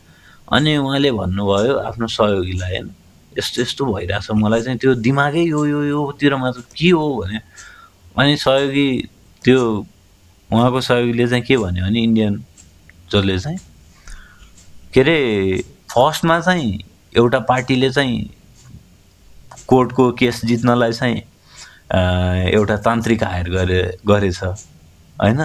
अनि 0.52 0.78
उहाँले 0.78 1.12
भन्नुभयो 1.12 1.76
आफ्नो 1.90 2.08
सहयोगीलाई 2.08 2.72
होइन 2.72 2.90
यस्तो 3.38 3.62
यस्तो 3.62 3.86
भइरहेछ 3.86 4.32
मलाई 4.32 4.62
चाहिँ 4.62 4.80
त्यो 4.80 4.94
दिमागै 4.96 5.44
यो 5.44 5.66
यो 5.66 5.84
योतिर 5.84 6.36
मात्र 6.36 6.62
के 6.76 6.90
हो 6.90 7.06
भने। 7.22 7.40
अनि 8.18 8.38
सहयोगी 8.38 8.88
त्यो 9.44 9.60
उहाँको 10.52 10.82
सहयोगीले 10.82 11.28
चाहिँ 11.28 11.44
के 11.44 11.58
भन्यो 11.58 11.86
भने 11.86 12.00
इन्डियन 12.00 12.44
जसले 13.12 13.40
चाहिँ 13.40 13.60
के 14.94 15.02
अरे 15.02 15.18
फर्स्टमा 15.92 16.40
चाहिँ 16.40 16.72
एउटा 17.18 17.40
पार्टीले 17.40 17.90
चाहिँ 17.92 18.16
कोर्टको 19.68 20.12
केस 20.20 20.42
जित्नलाई 20.46 20.92
चाहिँ 20.92 21.22
एउटा 22.52 22.78
तान्त्रिक 22.86 23.24
हायर 23.24 23.50
गरे 23.50 23.82
गरेछ। 24.08 24.44
होइन? 24.44 25.40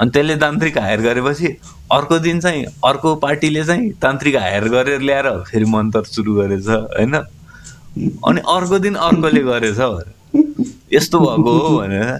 अनि 0.00 0.10
त्यसले 0.10 0.36
तान्त्रिक 0.36 0.78
हायर 0.78 1.00
गरेपछि 1.00 1.48
अर्को 1.92 2.18
दिन 2.18 2.40
चाहिँ 2.40 2.64
अर्को 2.84 3.14
पार्टीले 3.16 3.64
चाहिँ 3.64 3.90
तान्त्रिक 4.02 4.36
हायर 4.36 4.68
गरेर 4.68 5.00
ल्याएर 5.00 5.28
फेरि 5.48 5.64
मन्त्र 5.64 6.02
सुरु 6.04 6.34
गरेछ 6.34 6.68
होइन? 6.68 7.14
अनि 8.26 8.40
अर्को 8.48 8.78
दिन 8.78 8.94
अर्कोले 9.08 9.42
गरेछ 9.42 9.80
यस्तो 10.92 11.18
भएको 11.20 11.58
हो 11.58 11.78
भनेर। 11.78 12.18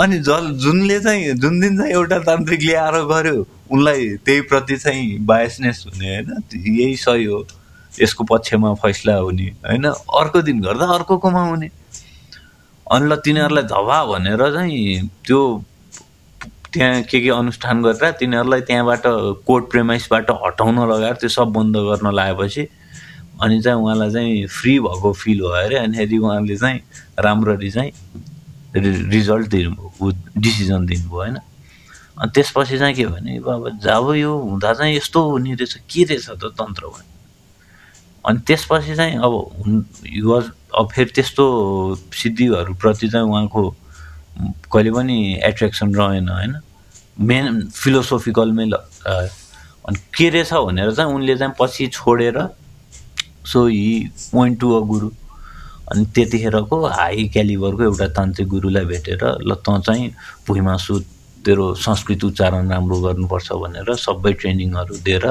अनि 0.00 0.18
जल 0.18 0.50
जुनले 0.58 0.98
चाहिँ 1.00 1.32
जुन 1.36 1.60
दिन 1.60 1.76
चाहिँ 1.78 1.92
एउटा 1.92 2.18
तान्त्रिक 2.28 2.60
ल्याएर 2.62 2.94
गर्यो 3.06 3.46
उनलाई 3.70 4.08
त्यही 4.24 4.40
प्रति 4.50 4.76
चाहिँ 4.76 5.18
बायसनेस 5.26 5.84
हुने 5.86 6.14
होइन? 6.14 6.42
यही 6.54 6.96
सही 6.96 7.24
हो। 7.24 7.46
यसको 8.00 8.24
पक्षमा 8.24 8.74
फैसला 8.74 9.14
हुने 9.16 9.46
होइन? 9.66 9.84
अर्को 9.84 10.42
दिन 10.42 10.60
गर्दा 10.60 10.86
अर्कोकोमा 10.86 11.42
हुने। 11.48 11.68
अनि 12.92 13.08
ल 13.08 13.16
तिनीहरूलाई 13.24 13.64
धबा 13.64 14.04
भनेर 14.04 14.42
चाहिँ 14.54 15.08
त्यो 15.26 15.40
त्यहाँ 16.72 17.02
के 17.04 17.20
के 17.20 17.30
अनुष्ठान 17.30 17.82
गरेर 17.82 18.10
तिनीहरूलाई 18.16 18.60
त्यहाँबाट 18.60 19.02
कोर्ट 19.46 19.64
प्रेमाइसबाट 19.70 20.30
हटाउन 20.30 20.78
लगाएर 20.88 21.14
त्यो 21.20 21.28
सब 21.28 21.52
बन्द 21.52 21.76
गर्न 21.76 22.10
लगाएपछि 22.12 22.66
अनि 23.42 23.60
चाहिँ 23.60 23.78
उहाँलाई 23.78 24.10
चाहिँ 24.12 24.46
फ्री 24.46 24.78
भएको 24.80 25.12
फिल 25.12 25.40
भयो 25.40 25.52
अरे 25.52 25.76
अनि 25.78 26.18
उहाँले 26.18 26.56
चाहिँ 26.56 26.80
राम्ररी 27.20 27.70
चाहिँ 27.70 27.92
रिजल्ट 28.76 29.48
दिनुभयो 29.48 30.10
डिसिजन 30.38 30.86
दिनुभयो 30.86 31.16
होइन? 31.16 31.36
अनि 32.18 32.30
त्यसपछि 32.34 32.78
चाहिँ 32.78 32.94
के 32.94 33.06
भने 33.06 33.36
अब 33.36 33.80
जब 33.84 34.12
यो 34.16 34.32
हुँदा 34.38 34.72
चाहिँ 34.74 34.96
यस्तो 34.96 35.20
हुने 35.30 35.54
रहेछ। 35.54 35.74
के 35.92 36.04
रहेछ 36.04 36.28
त 36.30 36.44
तन्त्र 36.56 36.86
भने? 36.86 37.11
अनि 38.24 38.38
त्यसपछि 38.46 38.94
चाहिँ 38.96 39.16
अब 39.18 39.32
युवा 40.06 40.38
अब 40.78 40.88
फेरि 40.94 41.10
त्यस्तो 41.14 41.44
सिद्धिहरूप्रति 42.14 43.08
चाहिँ 43.08 43.26
उहाँको 43.26 43.62
कहिले 44.72 44.90
पनि 44.90 45.16
एट्र्याक्सन 45.44 45.94
रहेन 45.94 46.28
होइन 46.28 46.54
मेन 47.20 47.68
फिलोसोफिकलमै। 47.74 48.70
अनि 49.88 49.98
के 50.14 50.28
रहेछ 50.30 50.52
भनेर 50.54 50.92
चाहिँ 50.94 51.14
उनले 51.14 51.36
चाहिँ 51.36 51.54
पछि 51.60 51.86
छोडेर 51.92 52.38
so 53.52 53.66
he 53.66 54.10
point 54.32 54.60
to 54.60 54.72
a 54.76 54.80
guru 54.86 55.10
अनि 55.92 56.04
त्यतिखेरको 56.14 56.76
हाई 56.86 57.28
क्यालिबरको 57.32 57.82
एउटा 57.82 58.06
तान्त्रिक 58.16 58.48
गुरुलाई 58.48 58.84
भेटेर 58.84 59.24
ल 59.42 59.54
तँ 59.66 59.80
चाहिँ 59.80 60.08
भुइँमा 60.46 60.76
सु 60.76 60.98
तेरो 61.44 61.74
संस्कृत 61.74 62.24
उच्चारण 62.24 62.70
राम्रो 62.70 62.98
गर्नुपर्छ 63.00 63.52
भनेर 63.52 63.94
सबै 63.98 64.32
ट्रेनिङहरू 64.32 64.96
दिएर 65.02 65.26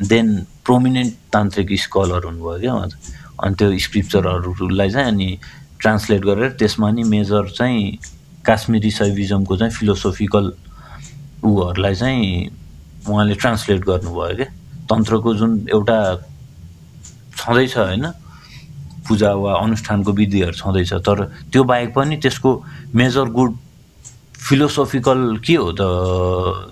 देन 0.00 0.26
प्रोमिनेन्ट 0.64 1.12
तान्त्रिक 1.32 1.68
स्कलर 1.80 2.24
हुनुभयो 2.24 2.58
क्या। 2.60 2.74
अनि 3.42 3.54
त्यो 3.58 3.78
स्क्रिप्चरहरूलाई 3.78 4.90
चाहिँ 4.90 5.08
अनि 5.08 5.28
ट्रान्सलेट 5.80 6.22
गरेर 6.24 6.50
त्यसमा 6.60 6.90
नि 6.90 7.02
मेजर 7.02 7.48
चाहिँ 7.58 7.98
काश्मिरी 8.46 8.90
सैविजमको 8.90 9.56
चाहिँ 9.56 9.72
फिलोसोफिकल 9.74 10.52
ऊहरूलाई 11.44 11.94
चाहिँ 11.94 12.26
उहाँले 13.08 13.34
ट्रान्सलेट 13.34 13.80
गर्नुभयो 13.84 14.36
क्या 14.36 14.50
तन्त्रको 14.90 15.34
जुन 15.34 15.50
एउटा 15.74 15.98
छँदैछ 17.36 17.76
होइन 17.78 18.06
पूजा 19.08 19.30
वा 19.34 19.52
अनुष्ठानको 19.58 20.12
विधिहरू 20.12 20.52
छँदैछ 20.54 20.92
तर 21.02 21.18
त्यो 21.50 21.62
बाहेक 21.66 21.94
पनि 21.94 22.16
त्यसको 22.22 22.50
मेजर 22.94 23.26
गुड 23.34 23.56
फिलोसोफिकल 24.46 25.20
के 25.46 25.54
हो 25.54 25.70
त 25.74 25.82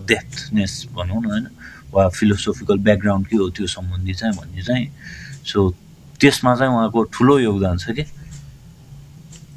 डेप्थनेस 0.06 0.72
भनौँ 0.94 1.22
न 1.22 1.26
होइन 1.26 1.46
वा 1.94 2.08
फिलोसोफिकल 2.08 2.78
ब्याकग्राउन्ड 2.86 3.26
के 3.26 3.36
हो 3.36 3.48
त्यो 3.50 3.66
सम्बन्धी 3.66 4.14
चाहिँ 4.14 4.34
भन्ने 4.36 4.62
चाहिँ। 4.62 4.86
सो 5.46 5.58
त्यसमा 6.20 6.54
चाहिँ 6.56 6.72
उहाँको 6.72 7.02
ठुलो 7.14 7.38
योगदान 7.38 7.76
छ 7.78 7.90
कि? 7.96 8.04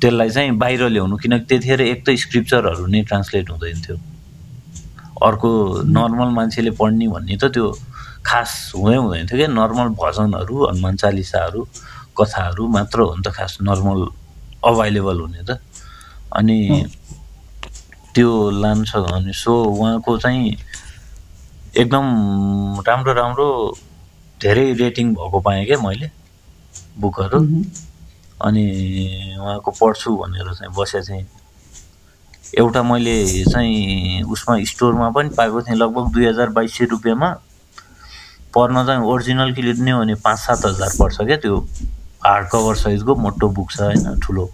त्यसलाई 0.01 0.29
चाहिँ 0.29 0.51
बाहिर 0.57 0.87
ल्याउनु 0.89 1.17
किनकि 1.17 1.45
त्यतिखेर 1.45 1.81
एक 1.81 2.03
त 2.07 2.15
स्क्रिप्चरहरू 2.23 2.85
नै 2.87 3.01
ट्रान्सलेट 3.03 3.49
हुँदैन 3.49 3.81
थियो। 3.83 3.97
अर्को 5.23 5.49
नर्मल 5.87 6.29
मान्छेले 6.35 6.71
पढ्ने 6.79 7.07
भन्ने 7.07 7.37
त 7.37 7.53
त्यो 7.53 7.65
खास 8.25 8.51
हुँदै 8.75 8.97
हुँदैन 8.97 9.25
थियो 9.27 9.37
क्या 9.37 9.47
नर्मल 9.47 9.87
भजनहरू 9.99 10.55
हनुमान 10.67 10.95
चालिसाहरू 11.03 11.61
कथाहरू 12.17 12.67
मात्र 12.67 12.99
हो 12.99 13.15
नि 13.15 13.23
त 13.23 13.31
खास 13.35 13.57
नर्मल 13.61 13.99
अभाइलेबल 14.63 15.19
हुने 15.21 15.43
त। 15.47 15.59
अनि 16.35 16.59
त्यो 18.15 18.29
लान्छ 18.63 18.91
भने 18.95 19.33
सो 19.33 19.53
उहाँको 19.53 20.17
चाहिँ 20.17 20.55
एकदम 21.73 22.83
राम्रो 22.87 23.13
राम्रो 23.13 23.47
धेरै 24.41 24.73
रेटिङ 24.73 25.13
भएको 25.13 25.39
पाएँ 25.39 25.65
क्या 25.65 25.77
मैले 25.81 26.09
बुकहरू। 26.99 27.39
अनि 28.41 28.65
उहाँको 29.39 29.71
पढ्छु 29.71 30.15
भनेर 30.17 30.53
चाहिँ 30.53 30.73
बसेको 30.77 31.05
थिएँ। 31.07 31.25
एउटा 32.59 32.83
मैले 32.83 33.15
चाहिँ 33.49 34.23
उसमा 34.23 34.57
स्टोरमा 34.69 35.09
पनि 35.09 35.29
पाएको 35.37 35.61
थिएँ 35.61 35.77
लगभग 35.77 36.11
दुई 36.13 36.25
हजार 36.25 36.49
बाइस 36.53 36.77
सय 36.77 36.85
रुपियाँमा। 36.93 37.29
पर्न 38.53 38.85
चाहिँ 38.85 39.01
ओरिजिनल 39.01 39.53
किन्ने 39.53 39.91
हो 39.91 39.99
भने 39.99 40.15
पाँच 40.21 40.39
सात 40.39 40.65
हजार 40.65 40.89
पर्छ 40.99 41.17
क्या 41.21 41.37
त्यो। 41.37 41.57
हार्ड 42.25 42.47
कभर 42.51 42.75
साइजको 42.75 43.15
मोटो 43.15 43.49
बुक 43.49 43.71
छ 43.71 43.81
होइन 43.81 44.19
ठुलो। 44.21 44.45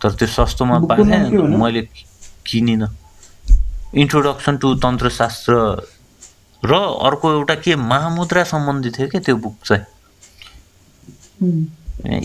तर 0.00 0.10
त्यो 0.16 0.28
सस्तोमा 0.28 0.78
बुकको 0.78 1.04
नाम 1.04 1.30
के 1.30 1.36
पाएँ 1.36 1.42
भन्नु? 1.42 1.58
मैले 1.64 1.82
किनिनँ। 2.46 2.88
इन्ट्रोडक्सन 3.94 4.56
टु 4.56 4.74
तन्त्रशास्त्र 4.74 5.54
र 6.62 6.74
अर्को 7.08 7.32
एउटा 7.32 7.54
के 7.54 7.76
महामुद्रा 7.76 8.44
सम्बन्धी 8.44 8.90
थियो 8.90 9.08
क्या 9.08 9.20
त्यो 9.20 9.36
बुक 9.36 9.56
चाहिँ? 9.64 9.84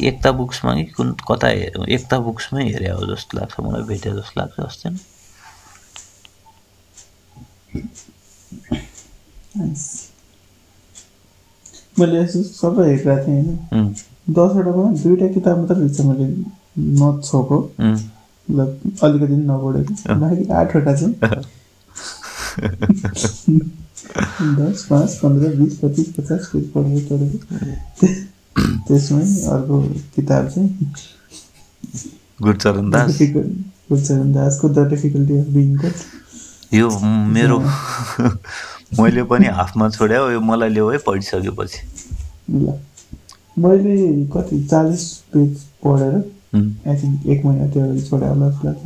एकता 0.07 0.32
बुक्समा 0.32 0.74
कि 0.76 0.84
कुन 0.97 1.11
कता 1.32 1.47
हे- 1.47 1.88
एकता 1.89 2.20
बुक्समै 2.20 2.63
हेरे 2.70 2.89
हो 2.89 3.05
जस्तो 3.16 3.38
लाग्छ 3.38 3.59
मलाई 3.59 3.82
भेटे 3.84 4.11
जस्तो 4.11 4.39
लाग्छ 4.41 4.59
अस्ति 4.59 4.89
नै। 4.89 4.97
मैले 11.99 12.20
यसो 12.22 12.41
सबै 12.43 12.84
हेरेको 12.88 13.16
थिएँ 13.26 13.43
होइन। 13.74 13.93
दसवटामा 14.38 14.86
दुईवटा 15.01 15.28
किताब 15.34 15.57
मात्रै 15.59 15.78
रहेछ 15.80 15.99
मैले 16.01 16.26
नछोएको 16.99 17.57
उम्, 17.80 17.99
मतलब 18.47 18.70
अलिकति 19.03 19.34
पनि 19.34 19.43
नपढेको 19.51 20.20
बाँकी 20.20 20.49
आठवटा 20.61 20.93
चाहिँ 20.95 21.16
दस 24.58 24.86
पाँच 24.89 25.16
पन्ध्र 25.18 25.49
बिस 25.56 25.74
पच्चिस 25.80 26.08
पचास 26.14 26.49
पेज 26.53 26.66
पढेर 26.72 27.01
चढेको 27.08 28.08
त्यसमै 28.88 29.26
अर्को 29.51 29.82
किताब 30.16 30.47
चाहिँ 30.49 30.91
गुरुचरण 32.41 32.89
दास 32.89 33.18
गुलचरण 33.22 34.32
दासको 34.34 34.70
the 34.70 34.88
difficulty 34.89 35.38
of 35.38 35.47
being 35.53 35.76
good 35.78 35.97
यो 36.74 36.89
मेरो 37.30 37.58
मैले 38.99 39.24
पनि 39.26 39.47
हाफमा 39.53 39.89
छोड्यो 39.89 40.30
यो 40.32 40.39
मलाई 40.43 40.70
ल्याऊ 40.70 40.89
है 40.89 40.97
पढिसकेपछि 41.08 41.80
ल 42.51 42.80
मैले 43.58 43.95
कति 44.34 44.64
चालिस 44.66 45.03
पेज 45.34 45.51
पढेर 45.86 46.16
आई 46.56 46.95
थिङ्क 46.95 47.28
एक 47.28 47.45
महिना 47.45 47.68
त्यो 47.70 47.84
अगाडि 47.84 48.01
छोडे 48.01 48.28
होला 48.28 48.49
जस्तो 48.49 48.68
लाग्छ 48.68 48.82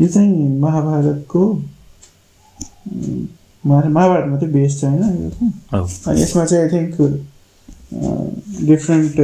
यो 0.00 0.08
चाहिँ 0.08 0.48
महाभारतको 0.60 1.42
उम्, 1.46 3.26
महा- 3.64 3.90
महाभारतमा 3.92 4.36
चाहिँ 4.38 4.52
बेस 4.54 4.80
छ 4.80 4.84
होइन 4.84 5.02
अनि 6.06 6.20
यसमा 6.22 6.44
चाहिँ 6.44 6.62
आई 6.64 6.70
थिङ्क 6.70 6.94
डिफ्रेन्ट 8.66 9.18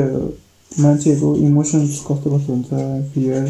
मान्छेहरूको 0.71 1.35
इमोसन्स 1.47 1.99
कस्तो 2.09 2.31
कस्तो 2.31 2.53
हुन्छ 2.53 2.71
फियर 3.15 3.45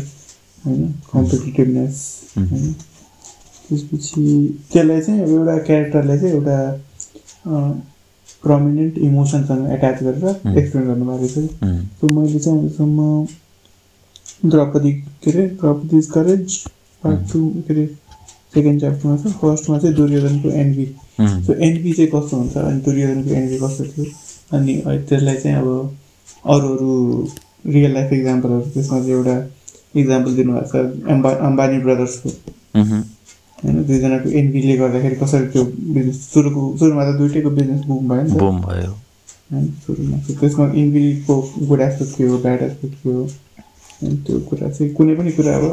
होइन 0.65 0.83
कम्पिटिटिभनेस 1.13 1.97
होइन। 2.39 2.73
त्यसपछि 3.69 4.25
त्यसलाई 4.73 5.01
चाहिँ 5.01 5.21
अब 5.23 5.29
एउटा 5.31 5.57
क्यारेक्टरलाई 5.67 6.19
चाहिँ 6.19 6.35
एउटा 6.35 6.59
प्रमिनेन्ट 8.45 8.99
इमोसनसँग 8.99 9.71
एट्याच 9.73 10.03
गरेर 10.03 10.25
एक्सप्लेन 10.59 10.85
गर्नुभएको 10.87 11.29
छ। 11.29 11.49
सो 12.01 12.09
मैले 12.09 12.39
चाहिँ 12.39 12.59
अहिलेसम्म 12.59 13.27
द्रौपदी 14.51 14.93
के 15.25 15.31
अरे 15.31 15.47
द्रौपदी 15.61 16.01
करेज 16.15 16.59
पार्ट 17.03 17.33
टू 17.33 17.41
के 17.67 17.75
अरे 17.75 17.87
सेकेन्ड 18.55 18.81
च्याप्टरमा 18.81 19.17
छ। 19.17 19.33
फर्स्टमा 19.41 19.79
चाहिँ 19.79 19.95
दुर्योधनको 19.97 20.49
एनबी 20.63 20.87
सो 21.47 21.53
एनबी 21.69 21.93
चाहिँ 21.93 22.11
कस्तो 22.15 22.37
हुन्छ? 22.37 22.57
अनि 22.57 22.81
दुर्योधनको 22.87 23.31
एनबी 23.41 23.59
कस्तो 23.65 23.85
थियो? 23.85 24.05
अनि 24.53 24.73
त्यसलाई 25.09 25.37
चाहिँ 25.37 25.57
अब 25.59 25.69
अरू 26.45 26.69
अरू 26.77 26.91
रियल 27.75 27.93
लाइफ 27.95 28.13
इक्जाम्पलहरू 28.13 28.71
त्यसमा 28.75 28.99
चाहिँ 28.99 29.13
एउटा 29.13 29.37
इक्जाम्पल 30.01 30.35
दिनुभएको 30.37 30.69
छ 30.73 31.11
अम्बा 31.13 31.31
अम्बानी 31.49 31.79
ब्रदर्सको 31.85 32.31
होइन 32.77 33.83
दुईजनाको 33.87 34.29
एनबीले 34.39 34.77
गर्दाखेरि 34.77 35.17
कसरी 35.17 35.47
त्यो 35.53 35.65
बिजनेस 35.65 36.21
सुरुको 36.33 36.63
सुरुमा 36.79 37.05
त 37.05 37.17
दुइटैको 37.19 37.51
बिजनेस 37.51 37.81
बुम 37.87 38.09
भयो 38.09 38.23
नि 38.23 38.31
त। 38.31 38.39
बुम 38.39 38.61
भयो। 38.63 38.91
होइन 39.53 39.67
सुरुमा। 39.87 40.17
त्यसमा 40.41 40.67
एनबीको 40.83 41.35
गुड 41.69 41.81
एस्पेक्ट 41.81 42.21
हो 42.31 42.39
ब्याड 42.39 42.63
एस्पेक्ट 42.63 43.07
अनि 43.07 44.17
त्यो 44.27 44.39
कुरा 44.49 44.71
चाहिँ 44.71 44.93
कुनै 44.95 45.15
पनि 45.17 45.33
कुरा 45.33 45.57
अब 45.57 45.65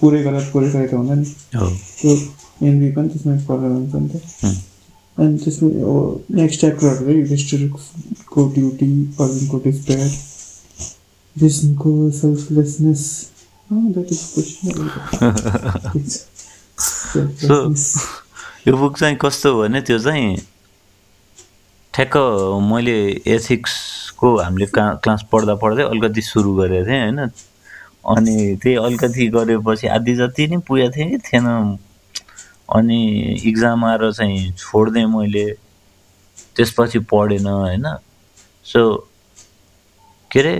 पुरै 0.00 0.20
गलत 0.22 0.46
पुरै 0.52 0.68
त 0.70 0.94
हुँदैन। 0.94 1.18
नि 1.18 1.26
हो। 1.58 1.68
त्यो 2.00 2.12
एनबी 2.66 2.88
पनि 2.96 3.08
त्यसमा 3.08 3.32
पर्दा 3.48 3.68
हुन्छ 3.74 3.94
नि 3.94 4.08
त। 4.08 4.14
अनि 5.18 5.36
त्यसमा 5.44 5.68
अब 5.90 5.96
नेक्स्ट 6.36 6.60
च्याप्टरहरू 6.60 7.04
चाहिँ 7.04 7.18
युधिष्ठिरको 7.20 8.40
ड्युटी 8.54 8.88
अर्जुनको 9.20 9.56
डिस्पेयर 9.64 10.08
विष्णुको 11.36 11.92
सेल्फलेसनेस 12.10 13.02
द्याट 13.72 14.10
इज 14.12 14.22
क्वेसन 14.34 14.68
यो 18.68 18.76
बुक 18.76 18.94
चाहिँ 18.98 19.16
कस्तो 19.20 19.48
हो 19.54 19.58
भने 19.62 19.80
त्यो 19.80 19.98
चाहिँ 19.98 20.36
ठ्याक्क 21.94 22.16
मैले 22.70 22.98
एथिक्सको 23.34 24.28
हामीले 24.36 24.66
क्ला 24.66 24.86
क्लास 25.02 25.20
पढ्दा 25.32 25.54
पढ्दै 25.62 25.82
अलिकति 25.82 26.22
सुरु 26.22 26.50
गरेको 26.54 26.86
थिएँ 26.86 27.02
होइन? 27.02 27.20
अनि 28.06 28.56
त्यही 28.62 28.76
अलिकति 28.76 29.26
गरेपछि 29.34 29.86
आधी 29.86 30.14
जति 30.16 30.46
नै 30.46 30.58
पुगेको 30.68 30.90
थिएँ 30.96 31.10
कि 31.10 31.18
थिएन। 31.18 31.46
अनि 32.76 33.00
इक्जाम 33.46 33.84
आएर 33.84 34.12
चाहिँ 34.12 34.52
छोडिदिएँ 34.58 35.06
मैले। 35.06 35.46
त्यसपछि 36.56 36.98
पढेन 37.10 37.46
होइन? 37.46 37.86
सो 38.64 38.80
के 40.30 40.40
अरे 40.40 40.54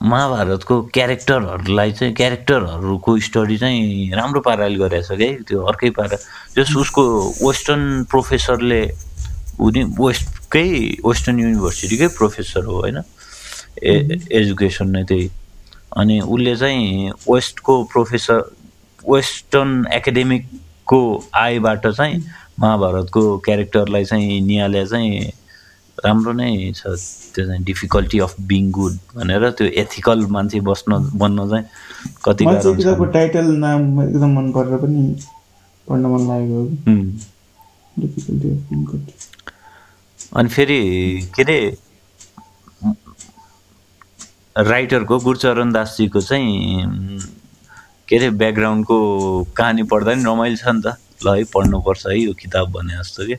महाभारतको 0.00 0.74
क्यारेक्टरहरूलाई 0.94 1.92
चाहिँ 1.92 2.14
क्यारेक्टरहरूको 2.14 3.18
स्टडी 3.18 3.56
चाहिँ 3.58 4.14
राम्रो 4.14 4.40
पाराले 4.40 4.78
गरेको 4.78 5.02
छ 5.02 5.18
क्या। 5.18 5.42
त्यो 5.48 5.62
अर्कै 5.62 5.90
पारा। 5.90 6.16
जस 6.56 6.76
उसको 6.76 7.02
वेस्टर्न 7.42 8.04
प्रोफेसरले 8.10 8.82
उनी 9.60 9.82
वेस्टकै 9.98 10.68
वेस्टर्न 11.04 11.38
युनिभर्सिटीकै 11.40 12.08
प्रोफेसर 12.18 12.64
हो 12.64 12.74
होइन? 12.80 13.02
ए 13.82 13.92
एजुकेसन 14.38 14.88
नै 14.96 15.04
त्यही। 15.04 15.30
अनि 15.98 16.20
उसले 16.20 16.54
चाहिँ 16.56 17.10
वेस्टको 17.30 17.82
प्रोफेसर 17.92 18.42
वेस्टर्न 19.04 19.86
एकाडेमिकको 19.92 21.00
आयबाट 21.36 21.86
चाहिँ 21.88 22.22
महाभारतको 22.60 23.22
क्यारेक्टरलाई 23.38 24.04
चाहिँ 24.04 24.40
निहाले 24.40 24.86
चाहिँ 24.86 25.32
राम्रो 25.98 26.32
नै 26.32 26.72
छ 26.72 26.86
त्यो 27.34 27.46
चाहिँ 27.46 27.62
डिफिकल्टी 27.64 28.18
अफ 28.18 28.34
बिङ 28.48 28.70
गुड 28.70 28.98
भनेर 29.16 29.50
त्यो 29.50 29.66
एथिकल 29.82 30.26
मान्छे 30.30 30.60
बस्न 30.68 30.98
बन्न 31.14 31.48
चाहिँ 31.50 31.64
कति 32.24 32.44
टाइटल 33.12 33.50
नाम 33.64 34.02
एकदम 34.02 34.38
मन 34.38 34.52
परेर 34.52 34.76
पनि 34.76 35.02
पढ्न 35.88 36.06
मन 36.06 36.22
लागेको 36.28 36.62
अनि 40.32 40.48
फेरि 40.48 40.80
के 41.34 41.42
अरे 41.42 41.58
राइटरको 44.58 45.18
गुरुचरण 45.18 45.72
दासजीको 45.72 46.20
चाहिँ 46.20 47.20
के 48.08 48.16
अरे 48.16 48.30
ब्याकग्राउन्डको 48.40 48.96
कहानी 49.56 49.82
पढ्दा 49.86 50.14
नि 50.14 50.24
रमाइलो 50.24 50.56
छ 50.56 50.66
नि 50.74 50.82
त। 50.82 50.98
ल 51.22 51.34
है 51.34 51.44
पढ्नुपर्छ 51.54 52.06
है 52.06 52.18
यो 52.18 52.32
किताब 52.34 52.66
भने 52.74 52.94
जस्तो 52.98 53.26
कि। 53.26 53.36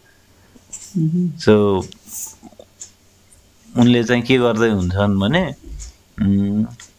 सो 1.44 1.54
उनले 3.80 4.04
चाहिँ 4.04 4.24
के 4.24 4.38
गर्दै 4.38 4.70
हुन्छन् 4.70 5.20
भने 5.20 5.44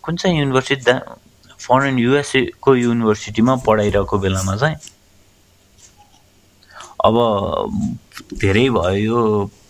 कुन 0.05 0.17
चाहिँ 0.17 0.39
युनिभर्सिटी 0.39 0.85
दा 0.85 0.95
फरेन 1.61 1.99
युएसएको 1.99 2.75
युनिभर्सिटीमा 2.77 3.55
पढाइरहेको 3.67 4.19
बेलामा 4.19 4.57
चाहिँ 4.57 4.77
अब 7.05 7.17
धेरै 8.41 8.69
भयो 8.69 8.97
यो 9.01 9.19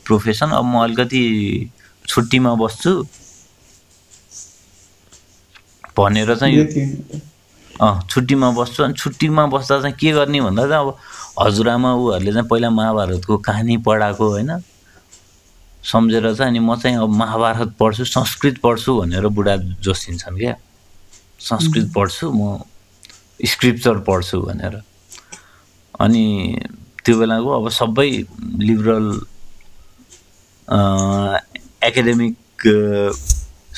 प्रोफेसन 0.06 0.50
अब 0.58 0.64
म 0.64 0.82
अलिकति 0.84 1.22
छुट्टीमा 2.08 2.54
बस्छु। 2.58 2.92
भनेर 6.00 6.34
चाहिँ 6.36 6.56
अँ 7.80 7.94
छुट्टीमा 8.10 8.50
बस्छु 8.56 8.82
अनि 8.84 8.94
छुट्टीमा 8.94 9.46
बस्दा 9.52 9.80
चाहिँ 9.80 9.96
के 9.96 10.12
गर्ने 10.12 10.40
भन्दा 10.40 10.66
चाहिँ 10.68 10.84
अब 10.84 10.96
हजुरआमा 11.38 11.92
उहरूले 11.92 12.32
चाहिँ 12.32 12.48
पहिला 12.48 12.70
महाभारतको 12.70 13.36
कहानी 13.38 13.76
पढाएको 13.86 14.28
होइन। 14.30 14.50
सम्झेर 15.84 16.34
चाहिँ 16.34 16.50
अनि 16.50 16.58
म 16.60 16.76
चाहिँ 16.76 16.96
अब 16.96 17.08
महाभारत 17.08 17.74
पढ्छु 17.80 18.04
संस्कृत 18.04 18.58
पढ्छु 18.62 19.00
भनेर 19.00 19.26
बुढा 19.32 19.56
जोसिन्छन् 19.80 20.38
क्या। 20.38 20.54
संस्कृत 21.40 21.92
पढ्छु 21.96 22.30
म 22.32 22.60
स्क्रिप्चर 23.40 23.98
पढ्छु 24.04 24.40
भनेर। 24.40 24.74
अनि 26.00 26.24
त्यो 27.04 27.18
बेलाको 27.18 27.50
अब 27.50 27.68
सबै 27.72 28.10
लिबरल 28.60 29.08
एकाडेमिक 31.88 32.36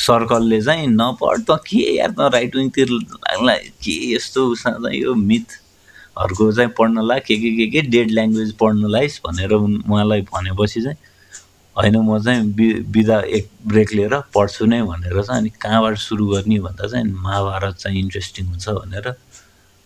सर्कलले 0.06 0.60
चाहिँ 0.62 0.86
नपढ 0.88 1.44
त 1.48 1.58
के 1.66 1.82
यार 1.96 2.10
त 2.18 2.32
राइट 2.34 2.56
विङतिर 2.56 2.88
लाग्ला। 2.90 3.54
के 3.82 3.94
यस्तो 4.14 4.46
उसमा 4.52 4.72
चाहिँ 4.72 5.00
यो 5.02 5.14
मिथहरूको 5.14 6.52
चाहिँ 6.52 6.70
पढ्नलाई 6.78 7.20
के 7.26 7.36
के 7.42 7.50
के 7.56 7.66
के 7.70 7.80
डेड 7.90 8.10
ल्याङ्ग्वेज 8.10 8.52
पढ्नलाई 8.60 9.06
भनेर 9.26 9.52
उहाँलाई 9.52 10.20
भनेपछि 10.32 10.82
चाहिँ 10.82 10.98
होइन 11.76 11.96
म 11.96 12.18
चाहिँ 12.22 12.42
बि 12.52 12.72
बिदा 12.94 13.18
एक 13.36 13.48
ब्रेक 13.66 13.92
लिएर 13.92 14.14
पढ्छु 14.34 14.66
नै 14.66 14.82
भनेर 14.82 15.22
चाहिँ 15.22 15.40
अनि 15.40 15.50
कहाँबाट 15.62 15.96
सुरु 15.98 16.26
गर्ने 16.28 16.58
भन्दा 16.60 16.88
चाहिँ 16.88 17.04
महाभारत 17.06 17.76
चाहिँ 17.76 17.98
इन्ट्रेस्टिङ 18.00 18.46
हुन्छ 18.46 18.68
भनेर 18.68 19.14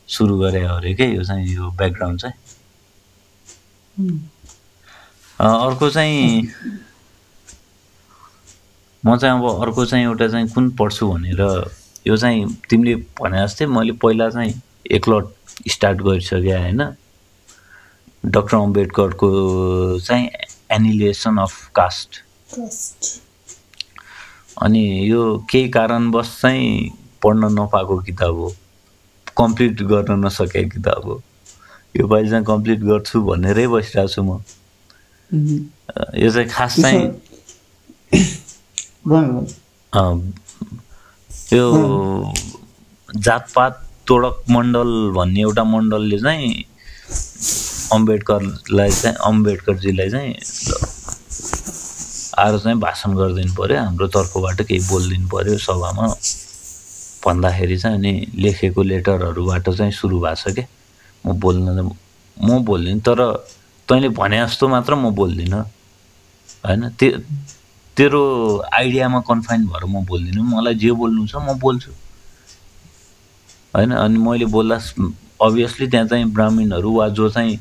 सुरु 0.08 0.38
गरे 0.38 0.62
अरे 0.66 0.94
क्या 0.94 1.06
यो 1.06 1.22
चाहिँ 1.24 1.54
यो 1.54 1.70
ब्याकग्राउन्ड 1.78 2.20
चाहिँ। 2.20 2.36
अर्को 5.38 5.90
चाहिँ 5.90 6.42
म 9.06 9.16
चाहिँ 9.16 9.38
अब 9.38 9.62
अर्को 9.62 9.84
चाहिँ 9.86 10.04
एउटा 10.04 10.28
चाहिँ 10.28 10.48
कुन 10.50 10.70
पढ्छु 10.78 11.06
भनेर 11.12 11.40
यो 12.06 12.16
चाहिँ 12.16 12.46
तिमीले 12.70 12.94
भने 13.20 13.42
जस्तै 13.46 13.66
मैले 13.66 13.92
पहिला 14.02 14.28
चाहिँ 14.30 14.52
एकलट 14.90 15.26
स्टार्ट 15.70 15.98
गरिसकेँ 16.02 16.52
होइन। 16.52 16.82
डक्टर 18.24 18.56
अम्बेडकरको 18.56 19.28
चाहिँ 20.00 20.28
एनिलेसन 20.72 21.36
अफ 21.38 21.54
कास्ट 21.74 22.10
अनि 24.62 24.82
यो 25.10 25.22
केही 25.50 25.68
कारणवश 25.68 26.38
चाहिँ 26.42 26.90
पढ्न 27.22 27.52
नपाएको 27.58 27.98
किताब 28.02 28.34
हो? 28.34 28.48
कम्प्लिट 29.36 29.82
गर्न 29.82 30.24
नसकेको 30.24 30.68
किताब 30.70 31.04
हो? 31.04 31.22
यो 31.96 32.06
पालि 32.08 32.30
चाहिँ 32.30 32.44
कम्प्लिट 32.44 32.80
गर्छु 32.80 33.20
भनेरै 33.22 33.66
बसिरहेको 33.68 34.12
छु 34.14 34.22
म। 34.22 34.40
यो 36.18 36.30
चाहिँ 36.30 36.48
खास 36.48 36.80
चाहिँ 36.80 37.06
यो 41.52 41.66
जातपात 43.08 43.72
तोडक 44.08 44.36
मण्डल 44.50 44.90
भन्ने 45.14 45.40
एउटा 45.40 45.64
मण्डलले 45.64 46.18
चाहिँ 46.18 46.48
अम्बेडकरलाई 47.92 48.90
चाहिँ 48.90 49.16
अम्बेडकरजीलाई 49.30 50.10
चाहिँ 50.10 50.32
आएर 52.38 52.58
चाहिँ 52.58 52.78
भाषण 52.78 53.14
गरिदिनु 53.16 53.54
पऱ्यो 53.58 53.78
हाम्रो 53.78 54.06
तर्फबाट 54.16 54.58
केही 54.62 54.80
बोलिदिनु 54.90 55.28
पऱ्यो 55.34 55.58
सभामा। 55.66 56.06
भन्दाखेरि 57.24 57.76
चाहिँ 57.78 57.96
अनि 57.98 58.12
लेखेको 58.42 58.82
लेटरहरूबाट 58.82 59.70
चाहिँ 59.70 59.92
सुरु 59.92 60.18
भएको 60.20 60.50
छ 60.50 60.54
क्या 60.54 60.66
म 61.24 61.38
बोल्न 61.40 61.90
म 62.36 62.58
बोल्दिनँ 62.64 63.00
तर 63.06 63.20
तैँले 63.88 64.08
भने 64.18 64.38
जस्तो 64.46 64.68
मात्र 64.68 64.94
म 64.94 65.14
बोल्दिनँ। 65.14 65.62
होइन? 66.66 66.82
ते 66.98 67.06
तेरो 67.96 68.22
आइडियामा 68.72 69.20
कन्फाइन 69.28 69.66
भएर 69.66 69.84
म 69.84 70.04
बोल्दिनँ। 70.04 70.42
मलाई 70.44 70.74
जे 70.74 70.90
बोल्नु 70.92 71.26
छ 71.26 71.36
म 71.36 71.58
बोल्छु। 71.58 71.92
होइन? 73.74 73.90
अनि 73.90 74.18
मैले 74.18 74.46
बोल्दा 74.52 74.76
अभियसली 75.42 75.86
त्यहाँ 75.88 76.06
चाहिँ 76.06 76.24
ब्राह्मणहरू 76.32 76.90
वा 76.92 77.08
जो 77.08 77.28
चाहिँ 77.28 77.56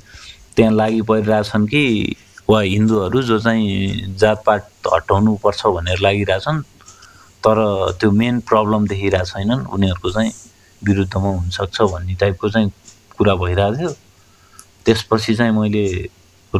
त्यहाँ 0.55 0.73
लागि 0.73 1.01
परिरहेछन् 1.07 1.67
कि 1.67 2.15
वा 2.49 2.61
हिन्दूहरू 2.61 3.21
जो 3.21 3.39
चाहिँ 3.39 4.15
जातपात 4.19 4.69
हटाउनुपर्छ 4.93 5.65
भनेर 5.65 5.99
लागिरहेछन् 5.99 6.61
तर 7.43 7.57
त्यो 7.99 8.11
मेन 8.11 8.39
प्रब्लम 8.43 8.87
देखिरहेको 8.87 9.25
छैनन्। 9.25 9.65
उनीहरूको 9.71 10.11
चाहिँ 10.11 10.31
विरुद्धमा 10.83 11.29
हुनसक्छ 11.29 11.81
भन्ने 11.81 12.15
टाइपको 12.15 12.49
चाहिँ 12.49 12.71
कुरा 13.17 13.35
भइरहेको 13.35 13.77
थियो। 13.77 13.91
त्यसपछि 14.85 15.35
चाहिँ 15.35 15.51
मैले 15.51 15.85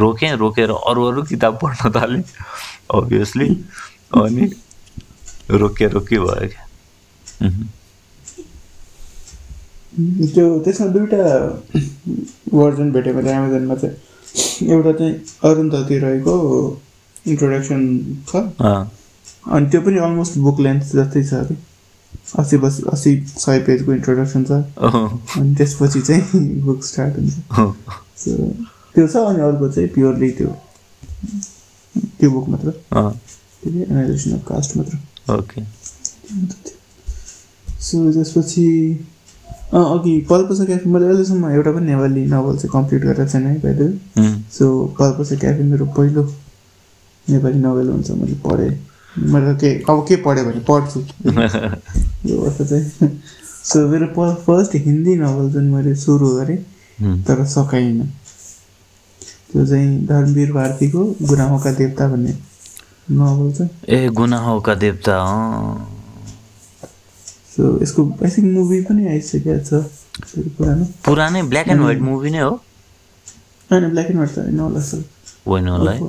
रोकेँ 0.01 0.35
रोकेर 0.37 0.69
अरू 0.71 1.03
अरू 1.05 1.21
किताब 1.31 1.53
पढ्न 1.61 1.91
थालेँ 1.95 2.23
अभियसली 2.95 3.47
अनि 4.21 4.45
रोके 5.51 5.87
रोके 5.87 6.17
भयो 6.19 6.47
क्या। 6.47 6.63
त्यो 10.33 10.45
त्यसमा 10.65 10.87
दुइटा 10.95 11.21
भर्जन 12.53 12.91
भेटेको 12.91 13.21
थियो 13.21 13.33
एमाजोनमा 13.33 13.75
चाहिँ। 13.75 13.95
एउटा 14.71 14.91
चाहिँ 14.91 15.13
अरुन्धती 15.45 15.97
रहेको 15.99 16.33
इन्ट्रोडक्सन 17.27 17.81
छ। 18.29 18.35
अनि 18.65 19.65
त्यो 19.71 19.81
पनि 19.81 19.97
अलमोस्ट 20.05 20.37
बुक 20.45 20.59
लेन्थ 20.59 20.83
जस्तै 20.95 21.23
छ 21.23 21.33
कि 21.47 21.55
अस्सी 22.39 22.57
बस 22.57 22.81
अस्सी 22.93 23.11
सय 23.37 23.59
पेजको 23.67 23.93
इन्ट्रोडक्सन 23.93 24.43
छ। 24.43 24.51
अनि 25.37 25.55
त्यसपछि 25.55 26.01
चाहिँ 26.01 26.43
बुक 26.65 26.83
स्टार्ट 26.83 27.13
हुन्छ। 27.15 27.33
त्यो 28.95 29.07
छ 29.07 29.15
अनि 29.31 29.41
अर्को 29.47 29.69
चाहिँ 29.71 29.89
प्योरली 29.95 30.29
त्यो 30.37 30.49
त्यो 32.19 32.29
बुक 32.31 32.47
मात्र। 32.49 32.73
एनालाइजेसन 33.67 34.31
अफ 34.37 34.43
कास्ट 34.47 34.77
मात्र। 34.77 34.97
ओके। 35.33 35.61
सो 37.81 38.11
त्यसपछि 38.13 38.67
अघि 39.73 40.13
पल्पस 40.29 40.59
क्याफे 40.65 40.89
मैले 40.89 41.05
अहिलेसम्म 41.05 41.49
एउटा 41.51 41.71
पनि 41.71 41.85
नेपाली 41.85 42.25
नोभल 42.33 42.57
चाहिँ 42.57 42.71
कम्प्लिट 42.73 43.01
गरेर 43.03 43.27
छैन 43.29 43.45
है 43.47 43.57
बाहिर 43.59 43.81
उम्, 43.83 44.41
सो 44.57 44.65
पल्पस 44.99 45.31
क्याफे 45.39 45.63
मेरो 45.71 45.85
पहिलो 45.97 46.23
नेपाली 47.27 47.59
नोभल 47.59 47.89
हुन्छ 47.89 48.11
मैले 48.11 48.35
पढेँ। 48.45 48.73
मैले 49.33 49.53
के 49.59 49.69
अब 49.91 50.05
के 50.07 50.15
पढेँ 50.23 50.43
भने 50.45 50.61
पढ्छु। 50.69 50.99
यो 52.29 52.37
वर्ष 52.37 52.61
चाहिँ। 52.69 53.09
सो 53.65 53.87
मेरो 53.89 54.07
प 54.17 54.33
फर्स्ट 54.45 54.75
हिन्दी 54.85 55.15
नोभल 55.15 55.49
जुन 55.51 55.65
मैले 55.73 55.95
सुरु 55.95 56.29
गरेँ 56.35 56.57
तर 57.27 57.45
सकाइनँ 57.55 58.07
त्यो 59.55 59.65
चाहिँ 59.65 60.05
धर्मवीर 60.05 60.51
भारतीको 60.51 61.01
गुनाहोका 61.27 61.71
देवता 61.79 62.07
भन्ने 62.11 62.33
नोभल 63.17 63.51
छ 63.57 63.67
ए 63.87 64.09
गुनाहोका 64.11 64.73
देवता 64.83 65.15
सो 67.55 67.63
यसको 67.81 68.03
आई 68.23 68.29
थिङ्क 68.29 68.47
मुभी 68.53 68.81
पनि 68.83 69.07
आइसकेको 69.07 69.59
छ 69.63 69.71
पुरानो। 70.57 70.85
पुरानै 71.05 71.41
ब्ल्याक 71.51 71.67
एन्ड 71.67 71.81
व्हाइट 71.81 72.01
मुभी 72.01 72.29
नै 72.31 72.39
हो? 72.39 72.49
होइन 73.69 73.89
ब्ल्याक 73.91 74.07
एन्ड 74.07 74.19
व्हाइट 74.19 74.35
त 74.35 74.39
होइन 74.39 74.59
होला 74.59 74.81
सर। 74.81 75.03
होइन 75.47 75.67
होला 75.67 75.91
है? 75.91 75.99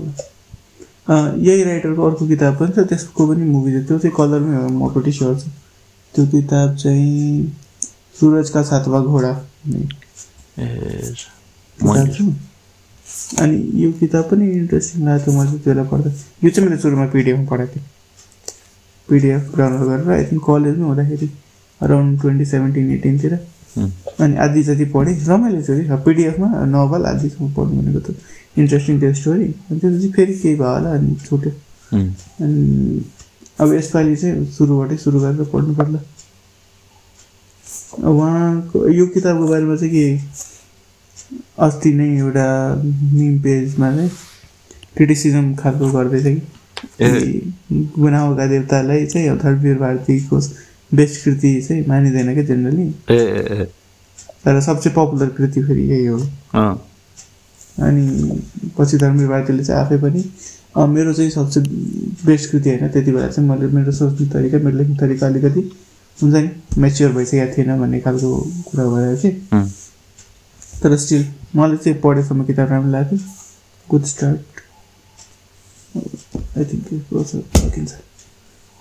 यही 1.38 1.62
राइटरको 1.64 2.03
अर्को 2.09 2.26
किताब 2.28 2.59
पनि 2.59 2.72
छ 2.72 2.86
त्यसको 2.88 3.26
पनि 3.28 3.44
मुभी 3.51 3.70
छ। 3.72 3.86
त्यो 3.86 3.99
चाहिँ 3.99 4.14
कलरमै 4.16 4.55
हो 4.80 5.01
टी 5.01 5.12
सर्ट 5.12 5.38
छ। 5.38 5.47
त्यो 6.14 6.26
किताब 6.34 6.74
चाहिँ 6.76 7.53
सुरजका 8.20 8.62
सातवा 8.62 9.01
घोडा 9.01 9.32
ए 10.59 10.66
अनि 13.42 13.56
यो 13.82 13.90
किताब 14.00 14.24
पनि 14.30 14.44
इन्ट्रेस्टिङ 14.50 15.04
लाग्यो 15.06 15.32
मैले 15.38 15.58
त्यसलाई 15.64 15.86
पढ्दा। 15.92 16.10
यो 16.44 16.50
चाहिँ 16.50 16.68
मैले 16.68 16.80
सुरुमा 16.82 17.06
पिडिएफमा 17.14 17.44
पढाएको 17.50 17.72
थिएँ। 17.74 17.84
पिडिएफ 19.08 19.42
डाउनलोड 19.58 19.88
गरेर 19.88 20.10
आई 20.16 20.24
थिङ्क 20.30 20.42
कलेजमै 20.46 20.86
हुँदाखेरि 20.86 21.28
अराउन्ड 21.80 22.20
ट्वेन्टी 22.20 22.44
सेभेन्टिन 22.52 22.90
एटिनतिर 22.92 23.34
अनि 24.24 24.36
आधी 24.44 24.62
जति 24.68 24.84
पढेँ 24.94 25.14
रमाइलो 25.28 25.60
कि। 25.66 26.02
पिडिएफमा 26.04 26.48
नोभल 26.74 27.02
आधीसम्म 27.06 27.48
पढ्नु 27.56 27.82
भनेको 27.82 28.00
त 28.06 28.16
इन्ट्रेस्टिङ 28.58 29.00
थियो 29.00 29.12
स्टोरी 29.14 29.44
अनि 29.44 29.78
त्यसपछि 29.80 30.08
फेरि 30.16 30.34
केही 30.40 30.54
भयो 30.56 30.72
होला 30.74 30.90
अनि 30.98 31.14
छुट्यो। 31.26 31.52
अनि 31.92 33.04
अब 33.60 33.72
यसपालि 33.72 34.16
चाहिँ 34.16 34.44
सुरुबाटै 34.56 34.96
सुरु 35.04 35.20
गरेर 35.20 35.44
पढ्नु 35.52 35.74
पर्ला 35.74 36.00
उहाँको 38.10 38.88
यो 38.92 39.06
किताबको 39.14 39.46
बारेमा 39.48 39.76
चाहिँ 39.76 39.92
के 39.92 40.04
अस्ति 41.59 41.93
नै 41.95 42.09
एउटा 42.18 42.47
मिम 42.85 43.39
पेजमा 43.43 43.91
चाहिँ 43.97 44.11
क्रिटिसिजम 44.97 45.55
खालको 45.55 45.91
गर्दैछ 45.93 46.24
कि। 46.24 46.41
कि 47.01 47.89
गुनाहोका 47.99 48.47
देवतालाई 48.47 49.07
चाहिँ 49.07 49.29
अब 49.29 49.39
धर्मवीर 49.39 49.77
भारतीको 49.79 50.41
बेस्ट 50.95 51.24
कृति 51.24 51.61
चाहिँ 51.62 51.85
मानिँदैन 51.89 52.33
क्या 52.35 52.45
जेनरली 52.45 52.87
तर 54.45 54.61
सबसे 54.61 54.91
पपुलर 54.91 55.29
कृति 55.37 55.62
फेरि 55.62 55.83
यही 55.91 56.07
हो। 56.07 56.18
अनि 57.87 58.05
पछि 58.79 58.97
धर्मवीर 58.99 59.29
भारतीले 59.29 59.64
चाहिँ 59.64 59.81
आफै 59.81 59.99
पनि 59.99 60.24
मेरो 60.77 61.12
चाहिँ 61.12 61.31
सबसे 61.31 61.61
बेस्ट 62.27 62.51
कृति 62.51 62.68
होइन 62.70 62.89
त्यति 62.89 63.12
बेला 63.12 63.29
चाहिँ 63.29 63.49
मैले 63.49 63.66
मेरो 63.74 63.93
सोच्ने 63.93 64.27
तरिका 64.29 64.59
मेरो 64.59 64.77
लेख्ने 64.77 64.97
तरिका 64.97 65.27
अलिकति 65.27 65.61
हुन्छ 66.18 66.35
नि 66.35 66.49
मेच्योर 66.79 67.12
भइसकेको 67.12 67.53
थिएन 67.57 67.79
भन्ने 67.81 68.01
खालको 68.01 68.31
कुरा 68.68 68.85
कि। 69.22 69.31
उम्, 69.53 69.68
तर 70.83 70.97
स्टिल 71.03 71.22
मलाई 71.57 71.77
चाहिँ 71.77 71.99
पढेसम्म 72.01 72.45
किताब 72.45 72.68
राम्रो 72.70 72.91
लाग्यो। 72.93 73.18
गुड 73.89 74.05
स्टार्ट 74.12 74.45
आई 76.59 76.64
थिङ्क 76.64 76.87
सकिन्छ 77.27 77.93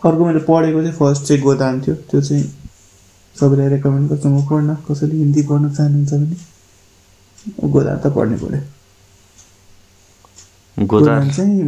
अर्को 0.02 0.26
मैले 0.26 0.40
पढेको 0.50 0.80
चाहिँ 0.82 0.96
फर्स्ट 0.98 1.24
चाहिँ 1.28 1.42
गोदान 1.42 1.82
थियो। 1.82 1.96
त्यो 2.10 2.22
चाहिँ 2.22 2.44
सबैलाई 3.36 3.68
रेकमेन्ड 3.70 4.10
गर्छु। 4.10 4.28
म 4.30 4.46
पढ्न 4.50 4.76
कसैले 4.88 5.16
हिन्दी 5.16 5.42
पढ्न 5.50 5.66
चाहनुहुन्छ 5.74 6.14
भने 6.14 6.38
गोदान 7.74 7.98
त 8.04 8.06
पढ्नै 8.16 8.38
पऱ्यो। 8.44 8.62
गोदान? 10.78 11.30
चाहिँ 11.32 11.62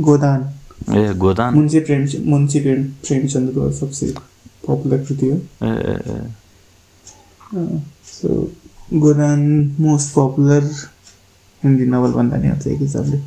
गोदान। 0.00 0.40
ए 0.96 1.14
गोदान? 1.14 1.54
मुन्सी 1.54 1.80
प्रेम 1.80 2.02
मुन्सी 2.30 2.58
प्रेम 2.60 2.80
प्रेमचन्दको 3.04 3.70
सबसे 3.72 4.04
पपुलर 4.66 4.98
कृति 5.04 5.26
हो। 5.28 5.36
ए, 5.64 5.68
so 8.06 8.28
Godan 8.92 9.40
most 9.80 10.10
popular 10.10 10.64
Hindi 11.62 11.86
novel 11.86 12.12
भन्दा 12.12 12.36
नि 12.36 12.48
हुन्छ 12.48 12.66
एक 12.66 12.80
हिसाबले 12.80 13.20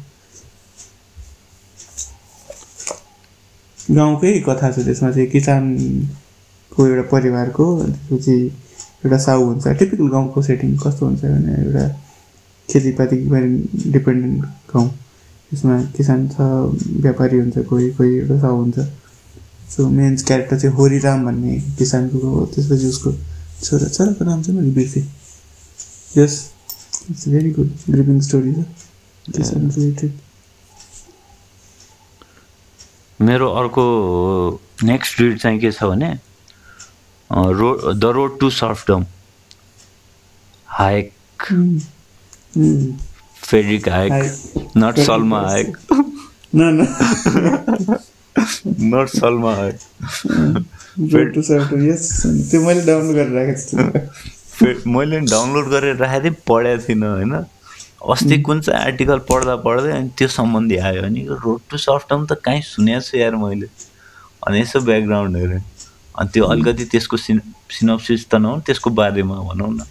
गाउँकै 3.80 4.34
कथा 4.47 4.72
छ 4.72 4.86
त्यसमा 4.86 5.10
चाहिँ 5.12 5.28
किसानको 5.30 6.88
एउटा 6.88 7.03
परिवारको 7.10 7.66
त्यसपछि 7.80 8.36
एउटा 8.99 9.18
साउ 9.18 9.43
हुन्छ 9.43 9.68
टिपिकल 9.80 10.08
गाउँको 10.10 10.41
सेटिङ 10.41 10.76
कस्तो 10.78 11.05
हुन्छ 11.05 11.24
भने 11.24 11.53
एउटा 11.55 11.88
खेतीपातीमा 12.70 13.39
डिपेन्डेन्ट 13.91 14.45
गाउँ 14.74 14.88
त्यसमा 15.51 15.82
किसान 15.97 16.28
छ 16.28 16.51
व्यापारी 17.01 17.39
हुन्छ 17.39 17.66
कोही 17.66 17.89
कोही 17.93 18.18
एउटा 18.18 18.39
साउ 18.39 18.55
हुन्छ 18.58 18.80
सो 19.70 19.89
मेन 19.89 20.16
क्यारेक्टर 20.22 20.60
चाहिँ 20.60 20.76
होरीराम 20.76 21.26
भन्ने 21.26 21.60
किसानको 21.78 22.45
त्यसपछि 22.45 22.88
उसको 22.88 23.12
छोरा 23.64 23.88
छोराको 23.89 24.26
नाम 24.26 24.41
चाहिँ 24.41 24.60
मैले 24.60 24.74
बिर्सेँ 24.74 25.16
yes 26.12 26.34
it's 27.12 27.28
very 27.30 27.49
good 27.58 27.70
gripping 27.89 28.20
story 28.28 28.53
छ 28.53 28.64
किसान 29.36 29.70
रिलेटेड 29.76 30.12
मेरो 33.20 33.47
अर्को 33.62 33.84
नेक्स्ट 34.84 35.20
रिड 35.22 35.38
चाहिँ 35.39 35.60
के 35.60 35.72
छ 35.72 35.84
भने 35.91 36.10
road 37.60 37.76
the 37.99 38.12
road 38.16 38.39
to 38.39 38.49
serfdom 38.58 39.05
Hayek 40.68 41.12
Friedrich 43.43 43.89
Hayek. 43.89 44.72
Not 44.78 44.99
Salma 45.05 45.41
Hayek 45.47 45.78
न 46.55 46.62
न 46.78 46.88
not 48.93 49.08
Salma 49.10 49.53
Hayek 49.55 49.76
road 51.14 51.34
to 51.34 51.41
serfdom 51.51 51.74
yes 51.88 52.10
त्यो 52.51 52.62
मैले 52.66 52.86
डाउनलोड 52.86 53.16
गरेर 53.16 53.34
राखेको 53.39 53.62
छु 53.70 54.36
मैले 54.64 55.20
डाउनलोड 55.30 55.68
गरेर 55.70 55.95
राखेको 55.97 56.24
थिएँ 56.24 56.36
पढेको 56.47 56.84
थिइनँ 56.88 57.08
होइन। 57.08 57.34
अस्ति 58.14 58.38
कुन 58.41 58.62
चाहिँ 58.62 58.82
आर्टिकल 58.82 59.20
पढ्दा 59.30 59.55
पढ्दै 59.66 59.91
अनि 59.91 60.10
त्यो 60.18 60.28
सम्बन्धी 60.28 60.78
आयो 60.78 61.01
अनि 61.03 61.22
रोड 61.43 61.62
टु 61.70 61.78
सर्फडम 61.78 62.26
त 62.26 62.41
कहीँ 62.45 62.62
सुनेको 62.62 63.01
छु 63.01 63.18
यार 63.18 63.36
मैले। 63.36 63.68
अनि 64.47 64.60
यसो 64.62 64.80
ब्याकग्राउन्ड 64.82 65.38
हेरेँ। 65.38 65.62
अनि 66.18 66.30
त्यो 66.34 66.45
अलिकति 66.45 66.86
त्यसको 66.93 67.18
सिन 67.18 67.41
सिनप्सिस 67.70 68.30
त 68.30 68.36
नहुन् 68.41 68.62
त्यसको 68.66 68.89
बारेमा 68.89 69.36
भनौँ 69.49 69.72
न। 69.74 69.86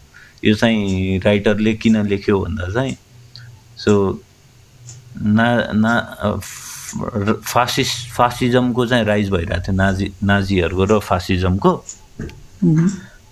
यो 0.45 0.55
चाहिँ 0.55 1.19
राइटरले 1.25 1.73
किन 1.83 2.07
लेख्यो 2.07 2.39
भन्दा 2.41 2.69
चाहिँ 2.75 2.97
सो 3.79 3.93
ना 5.17 5.47
ना 5.75 5.93
फासिस्ट 7.43 8.11
फासिजमको 8.17 8.87
चाहिँ 8.87 9.05
राइज 9.05 9.31
भइरहेको 9.31 9.62
थियो 9.67 9.77
नाजी 9.77 10.07
नाजीहरूको 10.23 10.85
र 10.85 10.99
फासिजमको। 10.99 11.73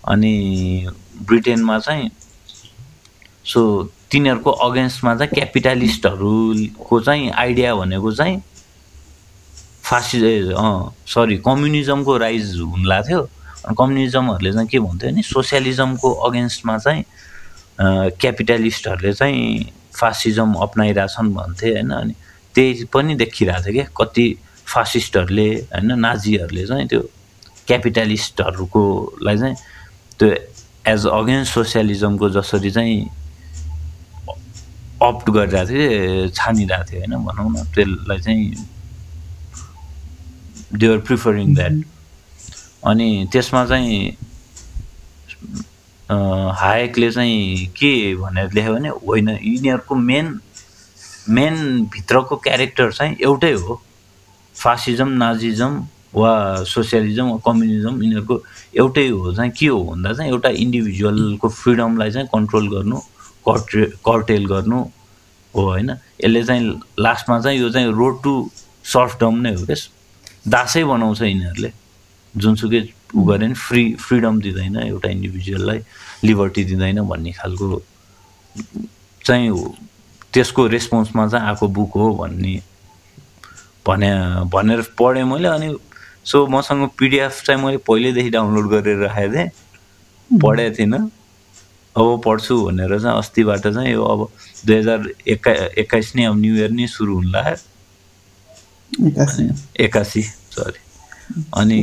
अनि 0.04 0.34
ब्रिटेनमा 1.22 1.78
चाहिँ 1.78 2.10
सो 3.44 3.60
तिनीहरूको 4.10 4.50
अगेन्स्टमा 4.50 5.14
चाहिँ 5.16 5.32
क्यापिटलिस्टहरूको 5.34 7.00
चाहिँ 7.00 7.30
आइडिया 7.30 7.74
भनेको 7.74 8.12
चाहिँ 8.12 8.42
फासी 9.84 10.18
सरी 11.06 11.36
कम्युनिजमको 11.44 12.16
राइज 12.16 12.56
हुन 12.60 12.86
लाग्थ्यो। 12.86 13.20
अनि 13.20 13.74
कम्युनिजमहरूले 13.78 14.52
चाहिँ 14.52 14.68
के 14.68 14.78
भन्थ्यो 14.78 15.10
भने 15.10 15.22
सोसियलिजमको 15.22 16.10
अगेन्स्टमा 16.28 16.78
चाहिँ 16.78 17.04
क्यापिटलिस्टहरूले 18.20 19.12
चाहिँ 19.12 19.72
फासिजम 19.94 20.52
अप्नाइरहेछन् 20.54 21.34
भन्थे 21.34 21.70
होइन। 21.70 21.90
अनि 21.90 22.14
त्यही 22.54 22.84
पनि 22.92 23.14
देखिरहेको 23.14 23.64
थियो 23.64 23.74
क्या 23.74 23.86
कति 23.98 24.26
फासिस्टहरूले 24.66 25.48
होइन 25.74 25.98
नाजीहरूले 26.00 26.66
चाहिँ 26.66 26.86
त्यो 26.88 27.00
क्यापिटलिस्टहरूकोलाई 27.66 29.36
चाहिँ 29.38 29.56
त्यो 30.18 30.28
एज 30.88 31.06
अगेन्स्ट 31.06 31.54
सोसियलिजमको 31.54 32.28
जसरी 32.30 32.70
चाहिँ 32.70 32.98
अप्ट 35.02 35.30
गरिरहेको 35.30 35.68
थियो 35.70 36.28
छानिरहेको 36.28 36.84
थियो 36.90 37.00
होइन? 37.00 37.14
भनौँ 37.24 37.50
न 37.50 37.64
त्यसलाई 37.74 38.18
चाहिँ 38.20 38.66
देवर 40.74 40.98
प्रिफरिङ 41.08 41.54
द्याट 41.54 41.84
अनि 42.86 43.08
त्यसमा 43.32 43.64
चाहिँ 43.66 44.16
हायकले 46.60 47.10
चाहिँ 47.12 47.66
के 47.76 47.92
भनेर 48.16 48.52
लेख्यो 48.54 48.74
भने 48.74 48.88
होइन 48.88 49.28
यिनीहरूको 49.28 49.94
मेन 49.94 50.26
मेन 51.28 51.54
भित्रको 51.92 52.36
क्यारेक्टर 52.36 52.92
चाहिँ 52.92 53.16
एउटै 53.20 53.52
हो। 53.52 53.80
फासिजम 54.56 55.08
नाजिजम 55.22 55.72
वा 56.14 56.32
सोसियलिजम 56.64 57.26
वा 57.30 57.38
कम्युनिजम 57.44 58.02
यिनीहरूको 58.02 58.36
एउटै 58.76 59.06
हो 59.08 59.34
चाहिँ 59.34 59.52
के 59.58 59.66
हो 59.66 59.82
भन्दा 59.84 60.12
चाहिँ 60.12 60.30
एउटा 60.30 60.48
इन्डिभिजुअलको 60.64 61.48
फ्रिडमलाई 61.48 62.10
चाहिँ 62.10 62.28
कन्ट्रोल 62.34 62.68
गर्नु 62.74 62.98
कर्टे 63.48 63.84
कर्टेल 64.06 64.46
गर्नु 64.46 64.78
हो 65.54 65.62
होइन? 65.70 65.90
यसले 66.24 66.42
चाहिँ 66.44 66.80
लास्टमा 66.98 67.40
चाहिँ 67.40 67.58
यो 67.60 67.70
चाहिँ 67.70 67.92
रोड 67.92 68.22
टु 68.22 68.32
सर्फडम 68.84 69.34
नै 69.40 69.54
हो 69.54 69.64
क्या 69.66 69.76
दासै 70.50 70.84
बनाउँछ 70.84 71.22
यिनीहरूले। 71.22 71.72
जुनसुकै 72.34 72.80
उ 73.14 73.22
गरे 73.24 73.46
नि 73.46 73.54
फ्री 73.54 73.82
फ्रिडम 74.00 74.40
दिँदैन 74.40 74.76
एउटा 74.76 75.08
इन्डिभिजुअललाई 75.08 75.78
लिबर्टी 76.24 76.64
दिँदैन 76.64 77.00
भन्ने 77.06 77.32
खालको 77.32 77.82
चाहिँ। 79.24 79.50
त्यसको 80.34 80.66
रेस्पोन्समा 80.66 81.26
चाहिँ 81.28 81.46
आएको 81.46 81.66
बुक 81.68 81.92
हो 81.94 82.06
भन्ने 82.18 82.54
भने 83.86 84.10
भनेर 84.50 84.80
पढेँ 84.98 85.24
मैले 85.24 85.48
अनि 85.48 85.68
सो 86.24 86.46
मसँग 86.50 86.88
पिडिएफ 86.98 87.42
चाहिँ 87.46 87.62
मैले 87.64 87.78
पहिल्यैदेखि 87.88 88.30
डाउनलोड 88.30 88.66
गरेर 88.70 88.98
राखेको 88.98 89.32
थिएँ। 89.34 89.48
पढेको 90.30 90.74
थिइनँ। 90.78 91.00
अब 91.96 92.06
पढ्छु 92.24 92.54
भनेर 92.66 92.98
चाहिँ 93.00 93.18
अस्तिबाट 93.18 93.66
चाहिँ 93.66 93.92
यो 93.92 94.02
अब 94.02 94.20
दुई 94.66 94.76
हजार 94.76 95.00
एक्का 95.28 95.52
एक्काइस 95.78 96.08
नै 96.16 96.24
अब 96.24 96.36
न्यु 96.38 96.54
इयर 96.56 96.70
नै 96.70 96.86
सुरु 96.90 97.14
हुन 97.14 97.26
लाग्यो। 97.34 97.56
एक्कासी 99.84 100.22
सरी 100.22 100.80
अनि 101.56 101.78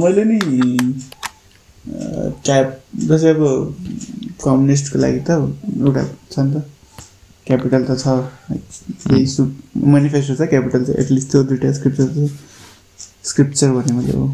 मैले 0.00 0.24
नि 0.24 0.38
अँ, 1.88 2.30
क्याप 2.44 2.68
जस्तै 3.08 3.30
अब 3.30 3.42
कम्युनिस्टको 4.44 4.98
लागि 4.98 5.20
त 5.28 5.30
एउटा 5.30 6.04
छ 6.32 6.38
नि 6.38 6.50
त। 6.52 6.56
क्यापिटल 7.48 7.84
त 7.90 7.96
छ। 8.02 8.06
यही 9.12 9.26
सु 9.34 9.44
मेनिफेस्टो 9.94 10.34
छ 10.36 10.48
क्यापिटल 10.54 10.84
चाहिँ 10.84 11.00
एटलिस्ट 11.04 11.30
त्यो 11.32 11.42
दुइटा 11.50 11.72
स्क्रिप्चर 11.78 12.06
चाहिँ 12.14 12.30
स्क्रिप्चर 13.30 13.68
भने 13.72 13.92
मैले 13.98 14.12
हो. 14.16 14.24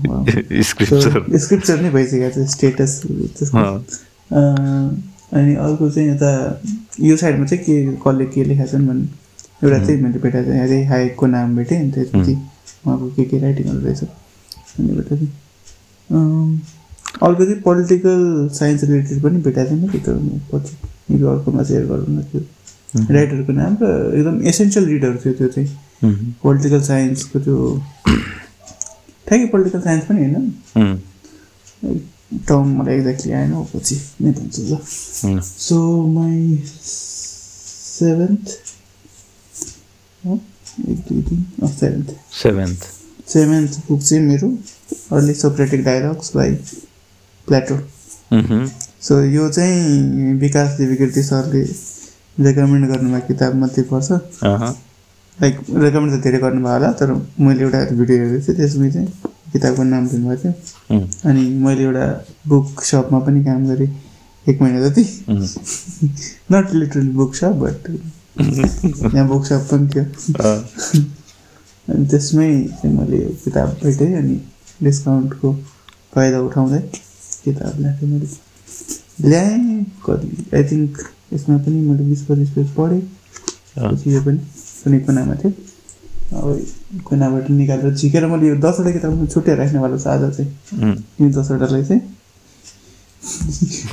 स्क्रिप्चर 0.70 1.80
नै 1.84 1.90
भइसकेको 1.90 2.30
छ 2.34 2.48
स्टेटस 2.54 2.92
अनि 5.34 5.54
अर्को 5.66 5.90
चाहिँ 5.90 6.08
यता 6.10 6.30
यो 7.02 7.16
साइडमा 7.16 7.46
चाहिँ 7.46 7.64
के 7.64 7.74
कसले 8.04 8.26
के 8.34 8.44
लेखाएको 8.44 8.70
छन् 8.72 8.86
भने 8.88 9.04
एउटा 9.62 9.78
चाहिँ 9.86 10.00
मैले 10.02 10.18
भेटाएको 10.18 10.50
थिएँ। 10.50 10.60
अझै 10.64 10.82
हाइकको 10.90 11.26
नाम 11.26 11.56
भेटेँ 11.56 11.78
अनि 11.80 11.90
त्यसपछि 11.92 12.32
उहाँको 12.86 13.06
के 13.16 13.24
के 13.30 13.38
राइटिङहरू 13.44 13.80
रहेछ। 13.86 14.02
अनि 14.78 14.92
भेटेको 14.98 15.26
अँ, 16.10 16.60
अर्को 17.22 17.44
चाहिँ 17.44 17.60
पोलिटिकल 17.62 18.20
साइन्स 18.58 18.84
रिलेटेड 18.84 19.22
पनि 19.22 19.38
भेटाएको 19.46 19.70
थिएँ 19.70 19.80
मैले 19.80 19.98
त्यो 20.04 20.14
पछि 20.52 21.22
अर्कोमा 21.32 21.62
सेयर 21.70 21.86
गरौँ 21.86 22.06
न 22.08 22.22
त्यो 22.32 22.40
राइटरको 22.95 23.53
नाम 23.53 23.72
र 23.82 23.84
एकदम 24.18 24.36
एसेन्सियल 24.49 24.84
रिडर 24.86 25.16
थियो 25.24 25.32
त्यो 25.38 25.49
चाहिँ। 25.55 25.70
पोलिटिकल 26.42 26.80
साइन्सको 26.82 27.38
त्यो 27.45 27.57
ठ्याक्कै 29.26 29.47
पोलिटिकल 29.53 29.80
साइन्स 29.80 30.05
पनि 30.09 30.18
होइन? 30.24 30.99
टर्म 32.49 32.66
मलाई 32.78 32.95
एक्ज्याक्टली 32.97 33.32
आएन 33.32 33.53
पछि। 33.74 33.97
नै 34.22 34.30
भन्छु 34.32 34.62
ल। 34.70 35.40
सो 35.42 35.78
माई 36.12 36.38
सेभेन्थ 36.66 38.47
एक 40.90 40.99
दुई 41.09 41.20
तिन 41.22 41.40
सेभेन्थ 41.68 42.09
सेभेन्थ 42.42 42.80
सेभेन्थ 43.28 43.70
बुक 43.88 44.01
चाहिँ 44.03 44.22
मेरो 44.24 44.49
early 45.12 45.34
Socratic 45.34 45.84
dialogues 45.84 46.34
by 46.36 46.51
Plato 47.49 47.76
so 49.07 49.20
यो 49.24 49.49
चाहिँ 49.51 50.32
विकास 50.40 50.70
देवीकृति 50.78 51.22
सरले 51.22 51.64
रेकमेन्ड 52.39 52.87
गर्नुभएको 52.91 53.26
किताबमध्ये 53.26 53.82
पर्छ। 53.91 54.11
लाइक 55.39 55.55
रेकमेन्ड 55.70 56.12
त 56.14 56.22
धेरै 56.22 56.39
गर्नुभयो 56.39 56.72
होला 56.72 56.91
तर 56.99 57.12
मैले 57.41 57.62
एउटा 57.62 57.78
भिडियो 57.99 58.18
हेरेको 58.18 58.47
थिएँ 58.47 58.57
त्यसमा 58.57 58.89
चाहिँ 58.89 59.09
किताबको 59.53 59.82
नाम 59.82 60.09
दिनुभएको 60.09 60.43
थियो। 60.43 61.01
अनि 61.30 61.43
मैले 61.64 61.82
एउटा 61.85 62.07
बुक 62.49 62.82
सपमा 62.82 63.18
पनि 63.26 63.45
काम 63.45 63.66
गरेँ 63.68 63.91
एक 64.47 64.62
महिना 64.62 64.89
जति। 64.89 65.05
Not 66.53 66.72
literally 66.74 67.11
book 67.11 67.35
shop 67.35 67.55
but 67.62 67.91
यहाँ 69.14 69.26
बुक 69.28 69.45
सप 69.47 69.68
पनि 69.70 69.87
थियो। 69.95 70.05
अनि 71.89 72.07
त्यसमै 72.07 72.51
चाहिँ 72.82 72.97
मैले 72.97 73.18
किताब 73.45 73.68
भेटेँ 73.82 74.14
अनि 74.16 74.41
डिस्काउन्टको 74.82 75.53
फाइदा 76.14 76.41
उठाउँदै 76.41 76.80
किताब 77.45 77.80
ल्याएको 77.80 78.07
मैले। 78.07 78.28
ल्याएँ 79.28 79.85
कति? 80.07 80.28
आई 80.55 80.62
थिङ्क 80.64 80.99
यसमा 81.35 81.57
पनि 81.66 81.78
मैले 81.91 82.05
बिस 82.11 82.22
पच्चिस 82.26 82.51
पेज 82.55 82.68
पढेँ। 82.76 83.03
पछि 83.74 84.14
यो 84.14 84.20
पनि 84.22 84.39
कुनै 84.82 84.99
कुनामा 85.07 85.35
थियो। 85.43 85.51
अब 86.35 86.47
कुनाबाट 87.07 87.51
निकालेर 87.51 87.95
झिकेर 87.95 88.26
मैले 88.26 88.47
यो 88.49 88.57
दसवटा 88.62 88.91
किताब 88.91 89.26
छुट्याएर 89.28 89.59
राख्नेवाला 89.59 89.97
छ 89.99 90.07
आज 90.07 90.22
चाहिँ। 90.37 90.49
यो 91.20 91.28
दसवटालाई 91.30 91.85
चाहिँ 91.85 92.03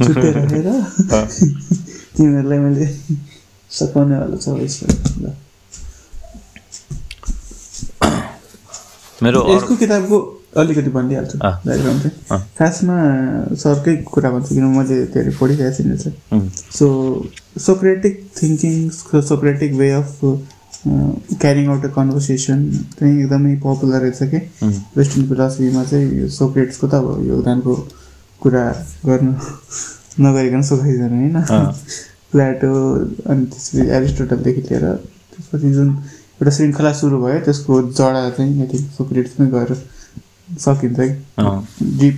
छुट्याएर 0.06 0.36
राखेर 0.38 0.68
तिमीहरूलाई 2.18 2.60
मैले 2.60 2.86
सघाउनेवाला 3.72 4.38
छ 4.38 4.48
यसमा। 4.62 4.90
ल। 5.22 5.34
मेरो 9.24 9.40
यसको 9.56 9.76
किताबको 9.78 10.18
अलिकति 10.58 10.90
भनिदिइहाल्छु। 10.92 11.38
ब्याकग्राउन्ड 11.66 12.02
चाहिँ। 12.04 12.42
खासमा 12.58 12.96
सरकै 13.64 13.96
कुरा 14.14 14.30
भन्छु 14.32 14.56
किन 14.56 14.66
मैले 14.78 14.96
धेरै 15.16 15.32
पढिरहेको 15.40 15.76
छु 15.76 15.84
यसलाई 15.90 16.14
उम्, 16.36 16.48
so 16.78 16.86
Socratic 17.68 18.16
thinking 18.42 18.74
Socratic 19.30 19.74
way 19.80 19.90
of 20.02 20.20
carrying 21.42 21.68
out 21.72 21.84
a 21.86 21.90
conversation 21.96 22.60
चाहिँ 23.00 23.14
एकदमै 23.24 23.56
पपुलर 23.64 24.02
रहेछ 24.02 24.22
कि। 24.34 24.40
वेस्टर्न 24.98 25.24
फिलोसफीमा 25.30 25.84
चाहिँ 25.92 26.08
यो 26.20 26.28
सोक्रेट्सको 26.40 26.88
त 26.88 26.94
अब 27.00 27.08
योगदानको 27.28 27.74
कुरा 28.42 28.64
गर्नु 29.06 29.32
नगरिकन 30.26 30.62
सकिँदैन 30.70 31.14
होइन। 31.16 31.38
प्लाटो 32.32 32.72
अनि 33.30 33.46
त्यसपछि 33.46 33.88
एरिस्टोटलदेखि 33.98 34.62
लिएर 34.68 34.86
त्यसपछि 35.32 35.70
जुन 35.74 35.90
एउटा 36.42 36.52
श्रृङ्खला 36.58 36.92
सुरु 37.00 37.18
भयो 37.24 37.40
त्यसको 37.46 37.82
जडा 38.00 38.30
चाहिँ 38.38 38.62
यति 38.64 38.78
सोक्रेट्समै 38.98 39.48
गएर 39.56 39.74
सकिन्छ 40.66 41.00
कि 41.00 42.10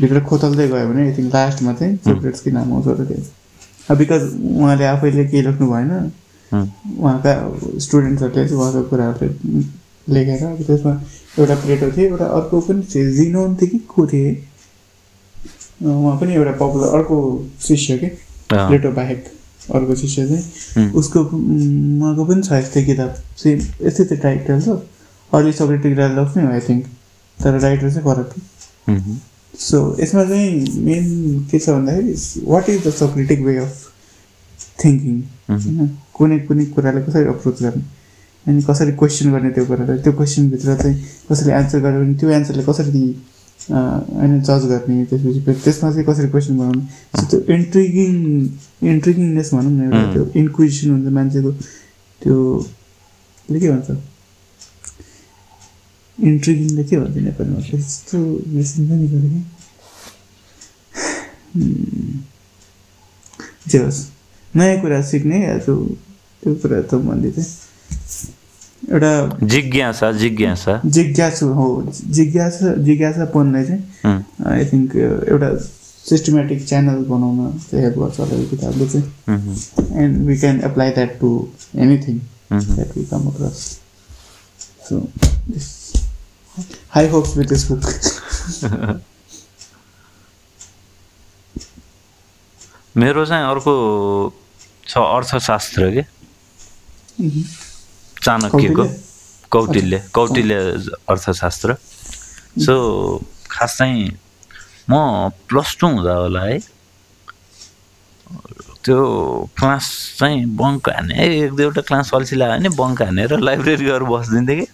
भित्र 0.00 0.20
खोतल्दै 0.30 0.66
गयो 0.68 0.88
भने 0.88 1.02
आई 1.06 1.12
थिङ्क 1.18 1.34
लास्टमा 1.34 1.72
चाहिँ 1.80 1.96
सोक्रेट्सकै 2.06 2.50
नाम 2.58 2.72
आउँछ 2.72 2.86
र 3.00 3.04
त्यो 3.04 3.22
अब 3.90 3.96
बिकज 3.98 4.22
उहाँले 4.56 4.84
आफैले 4.84 5.24
केही 5.28 5.42
लेख्नु 5.42 5.66
भएन 5.70 5.90
उहाँका 6.52 7.32
स्टुडेन्ट्सहरूले 7.84 8.48
चाहिँ 8.48 8.60
उहाँको 8.60 8.82
कुराहरूले 8.90 9.62
लेखेर 10.14 10.44
अब 10.48 10.62
त्यसमा 10.66 10.92
एउटा 11.38 11.54
प्लेटो 11.64 11.90
थियो 11.96 12.06
एउटा 12.10 12.26
अर्को 12.38 12.60
पनि 12.68 12.82
थियो 12.92 13.10
जिनोन 13.16 13.56
थियो 13.56 13.68
कि 13.70 13.78
को 13.94 14.06
थिए 14.12 14.30
उहाँ 15.84 16.16
पनि 16.20 16.34
एउटा 16.34 16.52
पपुलर 16.60 16.88
अर्को 16.98 17.16
शिष्य 17.66 17.98
के? 17.98 18.06
प्लेटो 18.50 18.90
बाहेक 18.92 19.24
अर्को 19.74 19.94
शिष्य 19.94 20.26
चाहिँ। 20.28 20.90
उसको 21.00 21.20
उहाँको 21.24 22.24
पनि 22.24 22.42
छ 22.42 22.52
यस्तै 22.52 22.82
किताब। 22.84 23.10
सेम 23.42 23.58
यस्तै 23.86 24.04
त्यो 24.04 24.18
टाइटल 24.22 24.60
छ। 24.60 24.68
अर्ली 25.32 25.52
सोक्रेटिक 25.52 25.96
डायलग्स 25.96 26.36
नै 26.36 26.44
हो 26.44 26.50
आई 26.52 26.60
थिङ्क 26.68 26.84
तर 27.40 27.58
राइटर 27.60 27.90
चाहिँ 27.90 28.04
फरक 28.04 28.34
मह्म। 28.88 29.16
सो 29.54 29.78
यसमा 30.00 30.24
चाहिँ 30.24 30.82
मेन 30.86 31.06
के 31.50 31.58
छ 31.58 31.70
भन्दाखेरि 31.70 32.42
what 32.46 32.68
is 32.70 32.86
the 32.86 32.90
Socratic 32.94 33.40
way 33.40 33.56
of 33.58 33.86
thinking 34.84 35.20
होइन 35.48 35.88
कुनै 36.14 36.38
कुनै 36.48 36.64
कुरालाई 36.74 37.02
कसरी 37.02 37.24
अप्रोच 37.28 37.62
गर्ने 37.62 37.82
अनि 38.46 38.62
कसरी 38.62 38.92
क्वेसन 39.00 39.30
गर्ने 39.32 39.50
त्यो 39.50 39.64
कुरालाई 39.66 39.98
त्यो 40.04 40.12
क्वेसनभित्र 40.12 40.76
चाहिँ 40.82 40.96
कसरी 41.30 41.52
एन्सर 41.52 41.80
गर्यो 41.80 42.00
भने 42.00 42.14
त्यो 42.20 42.30
एन्सरलाई 42.38 42.64
कसरी 42.68 43.02
होइन 43.68 44.40
जज 44.40 44.64
गर्ने 44.70 45.04
त्यसपछि 45.04 45.40
फेरि 45.46 45.60
त्यसमा 45.64 45.90
चाहिँ 45.90 46.04
कसरी 46.06 46.28
क्वेसन 46.28 46.58
बनाउने 46.58 46.82
सो 47.14 47.26
त्यो 47.30 47.40
इन्ट्रिगिङ 47.54 48.12
इन्ट्रिगिङनेस 48.92 49.50
भनौँ 49.54 49.72
न 49.72 49.84
एउटा 49.84 50.12
त्यो 50.12 50.24
इन्क्विजिसन 50.42 50.90
हुन्छ 50.90 51.12
मान्छेको 51.14 51.50
त्यो 52.22 52.36
के 53.48 53.68
भन्छ 53.68 53.90
इन्ट्रिगिङले 56.18 56.82
के 56.88 56.96
भन्छ 56.98 57.16
नेपालीमा 57.28 57.60
त्यस्तो 57.70 58.18
बिर्सिन्छ 58.54 58.90
नि 58.90 59.06
कहिले. 59.08 59.40
जे 63.70 63.78
होस् 63.78 64.00
नयाँ 64.56 64.80
कुरा 64.80 65.00
सिक्ने 65.10 65.38
या 65.44 65.56
त्यो 65.64 65.74
कुरा 66.62 66.80
त 66.90 66.94
भन्दै 67.06 67.30
चाहिँ 67.30 67.46
एउटा 68.92 69.12
जिज्ञासा 69.52 70.06
जिज्ञासा 70.22 70.74
जिज्ञासु 70.96 71.46
हो 71.58 71.66
जिज्ञासा 72.16 72.74
जिज्ञासापनलाई 72.86 73.64
चाहिँ 73.68 73.82
आई 74.52 74.64
थिङ्क 74.70 74.96
एउटा 75.32 75.50
सिस्टमेटिक 76.08 76.66
च्यानल 76.68 76.98
बनाउन 77.08 77.58
चाहिँ 77.68 77.84
हेल्प 77.84 77.98
गर्छ 77.98 78.16
होला 78.20 78.34
यो 78.40 78.46
किताबले 78.50 78.86
चाहिँ 78.88 79.06
and 80.02 80.26
we 80.26 80.36
can 80.40 80.60
apply 80.70 80.90
that 80.96 81.18
to 81.20 81.30
anything. 81.84 82.18
That 82.50 82.96
we 82.96 83.04
come 83.10 83.26
across 83.30 83.58
so 84.88 84.94
high 86.94 87.08
hopes 87.08 87.36
with 87.36 87.46
this 87.48 87.70
book 87.70 87.84
मेरो 92.96 93.24
चाहिँ 93.26 93.44
अर्को 93.50 93.72
छ 94.88 94.98
अर्थशास्त्र 94.98 95.90
के? 95.94 96.02
चाणक्यको। 98.22 98.84
कौटिल्य। 99.50 99.98
कौटिल्य। 100.14 100.54
अर्थशास्त्र। 101.08 101.76
सो 102.64 102.74
खास 103.50 103.76
चाहिँ 103.78 104.10
म 104.90 105.28
प्लस 105.48 105.76
टू 105.80 105.86
हुँदा 105.86 106.14
होला 106.14 106.42
है। 106.44 106.58
त्यो 108.84 108.98
क्लास 109.58 109.84
चाहिँ 110.18 110.44
बङ्क 110.56 110.88
हाने। 110.88 111.14
है 111.14 111.26
एक 111.36 111.52
दुईवटा 111.52 111.80
क्लास 111.88 112.10
अल्छी 112.14 112.36
लाग्यो 112.36 112.58
भने 112.58 112.68
बङ्क 112.76 113.02
हानेर 113.02 113.38
लाइब्रेरी 113.38 113.84
गएर 113.84 114.02
बसिदिन्थेँ 114.10 114.56
कि। 114.60 114.66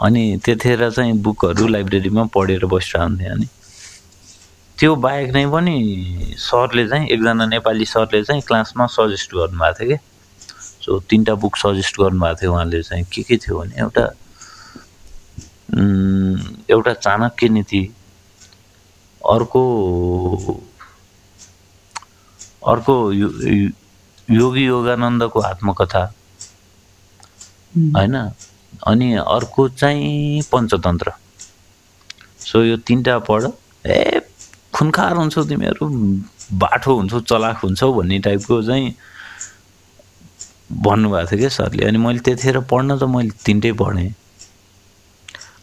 अनि 0.00 0.40
त्यतिखेर 0.44 0.90
चाहिँ 0.90 1.12
बुकहरू 1.12 1.66
लाइब्रेरीमा 1.66 2.24
पढेर 2.24 2.66
बसिरहन्थेँ 2.66 3.28
अनि। 3.28 3.48
त्यो 4.78 4.96
बाहेक 4.96 5.30
नै 5.32 5.46
पनि 5.46 5.76
सरले 6.38 6.88
चाहिँ 6.88 7.08
एकजना 7.08 7.46
नेपाली 7.46 7.84
सरले 7.84 8.24
चाहिँ 8.24 8.42
क्लासमा 8.42 8.86
सजेस्ट 8.86 9.34
गर्नुभएको 9.34 9.74
थियो 9.80 9.88
कि। 9.88 9.98
सो 10.84 11.00
तिनवटा 11.00 11.34
बुक 11.34 11.56
सजेस्ट 11.56 12.00
गर्नुभएको 12.00 12.42
थियो 12.42 12.52
उहाँले 12.52 12.82
चाहिँ। 12.82 13.04
के 13.12 13.22
के 13.22 13.36
थियो 13.36 13.58
भने 13.58 13.74
एउटा 13.78 14.06
एउटा 16.70 16.92
चाणक्य 16.94 17.48
नीति 17.48 17.82
अर्को 19.30 19.62
अर्को 22.66 23.12
यो- 23.12 23.34
यो- 23.42 23.72
योगी 24.30 24.64
योगानन्दको 24.66 25.40
आत्मकथा 25.40 26.02
होइन? 27.96 28.16
अनि 28.86 29.12
अर्को 29.16 29.68
चाहिँ 29.68 30.42
पञ्चतन्त्र। 30.52 31.12
सो 32.40 32.62
यो 32.64 32.76
तिनवटा 32.86 33.18
पढ 33.28 33.50
ए 33.86 34.20
खुनखार 34.74 35.16
हुन्छौ 35.16 35.44
तिमीहरू 35.44 35.86
बाठो 36.62 36.94
हुन्छौ 36.96 37.20
चलाक 37.20 37.56
हुन्छौ 37.64 37.92
भन्ने 37.92 38.18
टाइपको 38.26 38.62
चाहिँ 38.62 38.94
भन्नुभएको 40.72 41.30
थियो 41.30 41.38
क्या 41.38 41.48
सरले। 41.48 41.84
अनि 41.88 41.98
मैले 41.98 42.18
त्यतिखेर 42.20 42.58
पढ्न 42.70 42.98
त 42.98 43.02
मैले 43.04 43.30
तिनटै 43.44 43.72
पढेँ। 43.72 44.12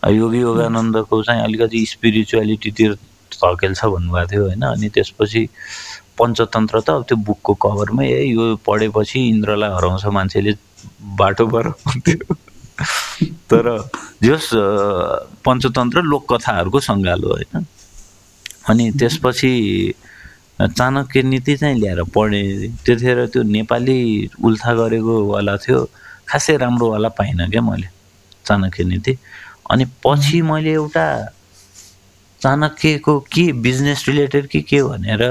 योगी 0.06 0.40
योगानन्दको 0.40 1.22
चाहिँ 1.24 1.42
अलिकति 1.44 1.86
स्पिरिचुअलिटीतिर 1.86 2.94
धकेल्छ 3.32 3.86
भन्नुभएको 3.86 4.32
थियो 4.32 4.44
होइन। 4.46 4.62
अनि 4.62 4.90
त्यसपछि 4.90 5.48
पञ्चतन्त्र 6.20 6.82
त 6.82 6.90
अब 6.90 7.04
त्यो 7.10 7.18
बुकको 7.18 7.54
कभरमै 7.64 8.08
ए 8.08 8.24
यो 8.26 8.56
पढेपछि 8.66 9.20
इन्द्रलाई 9.30 9.70
हराउँछ 9.76 10.06
मान्छेले 10.18 10.54
बाटो 11.20 11.48
पर। 11.48 11.70
भन्थ्यो 11.70 12.36
तर 13.52 13.66
जस 14.24 14.50
पञ्चतन्त्र 15.46 16.02
लोककथाहरूको 16.02 16.80
सङ्गालो 16.80 17.28
होइन। 17.28 17.66
अनि 18.70 18.92
त्यसपछि 19.00 19.52
चाणक्य 20.62 21.22
नीति 21.22 21.56
चाहिँ 21.58 21.80
ल्याएर 21.80 22.04
पढेँ। 22.16 22.76
त्यतिखेर 22.86 23.26
त्यो 23.28 23.44
नेपाली 23.44 24.30
उल्था 24.44 24.74
गरेको 24.74 25.16
वाला 25.32 25.56
थियो 25.58 25.80
खासै 26.28 26.58
राम्रोवाला 26.58 27.10
पाइनँ 27.16 27.50
क्या 27.50 27.62
मैले 27.62 27.88
चाणक्य 28.46 28.84
नीति। 28.84 29.18
अनि 29.72 29.86
पछि 30.06 30.42
मैले 30.42 30.72
एउटा 30.74 31.06
चाणक्यको 32.46 33.14
के 33.34 33.52
बिजनेस 33.58 34.04
रिलेटेड 34.08 34.48
कि 34.48 34.62
के 34.70 34.82
भनेर 34.84 35.22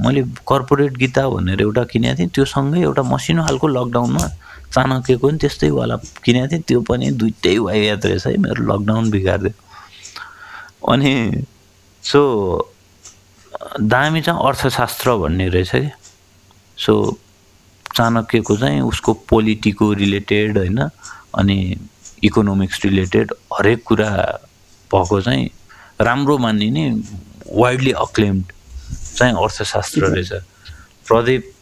मैले 0.00 0.22
कर्पोरेट 0.48 0.96
गीता 0.96 1.28
भनेर 1.28 1.60
एउटा 1.60 1.84
किनेको 1.92 2.18
थिएँ। 2.18 2.28
त्योसँगै 2.32 2.80
एउटा 2.80 3.02
मसिनो 3.12 3.44
खालको 3.44 3.68
लकडाउनमा 3.68 4.24
चाणक्यको 4.72 5.28
पनि 5.28 5.38
त्यस्तै 5.38 5.68
वाला 5.68 5.96
किनेको 6.24 6.48
थिएँ। 6.48 6.62
त्यो 6.64 6.80
पनि 6.88 7.10
दुइटै 7.20 7.56
वाइयात 7.68 8.06
रहेछ 8.06 8.26
है 8.26 8.36
मेरो 8.40 8.64
लकडाउन 8.72 9.10
बिगारिदियो 9.10 9.52
अनि 10.92 11.12
सो 12.04 12.20
दामी 13.92 14.20
चाहिँ 14.24 14.40
अर्थशास्त्र 14.40 15.16
भन्ने 15.20 15.48
रहेछ 15.52 15.70
कि। 15.76 15.90
सो 16.78 16.92
चाणक्यको 17.86 18.56
चाहिँ 18.56 18.80
उसको 18.80 19.12
पोलिटीको 19.28 19.92
रिलेटेड 19.92 20.58
होइन 20.58 20.88
अनि 21.36 21.58
इकोनोमिक्स 22.24 22.84
रिलेटेड 22.84 23.32
हरेक 23.52 23.82
कुरा 23.84 24.10
भएको 24.90 25.20
चाहिँ 25.20 25.50
राम्रो 26.04 26.38
मानिने 26.38 26.90
वाइडली 27.52 27.92
अक्लेम्ड 27.92 28.44
चाहिँ 29.16 29.34
अर्थशास्त्र 29.34 30.06
रहेछ 30.06 30.32
प्रदीप 31.08 31.52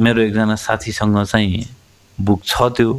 मेरो 0.00 0.22
एकजना 0.22 0.54
साथीसँग 0.54 1.24
चाहिँ 1.24 1.66
बुक 2.18 2.42
छ 2.44 2.62
त्यो। 2.76 2.92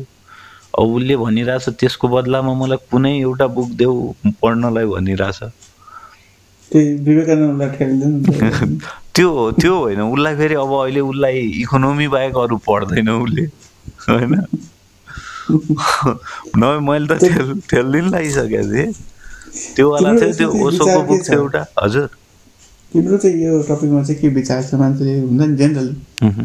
अब 0.79 0.95
उसले 0.95 1.15
भनिरहेछ 1.17 1.69
त्यसको 1.69 2.07
बदलामा 2.07 2.53
मलाई 2.53 2.77
कुनै 2.91 3.19
एउटा 3.19 3.47
बुक 3.47 3.69
देऊ 3.71 4.13
पढ्नलाई 4.41 4.85
भनिरहेछ। 4.85 5.43
त्यो 9.15 9.51
त्यो 9.51 9.79
होइन। 9.79 10.01
उसलाई 10.01 10.35
फेरि 10.35 10.55
अब 10.55 10.73
अहिले 10.81 10.99
उसलाई 10.99 11.39
इकोनोमी 11.63 12.07
बाहेक 12.07 12.37
अरू 12.37 12.57
पढ्दैन 12.67 13.09
उसले। 13.09 13.45
होइन? 14.09 14.35
नभए 16.57 16.79
मैले 16.79 17.07
त 17.07 17.19
ठेल 17.23 17.61
ठेल्दिन 17.69 18.09
लागिसकेको 18.09 18.73
थिएँ। 18.73 18.93
त्यो 19.75 19.85
वाला 19.91 20.09
थियो 20.19 20.31
त्यो 20.39 20.49
ओसोको 20.67 21.01
बुक 21.09 21.21
थियो 21.27 21.39
एउटा 21.41 21.61
हजुर। 21.83 22.07
तिम्रो 22.93 23.17
चाहिँ 23.17 23.43
यो 23.43 23.61
टपिकमा 23.69 24.01
चाहिँ 24.03 24.19
के 24.21 24.27
विचार 24.37 24.61
छ 24.63 24.73
मान्छेले? 24.81 25.13
हुन्छ 25.25 25.41
नि 25.41 25.55
जेनरली 25.57 25.93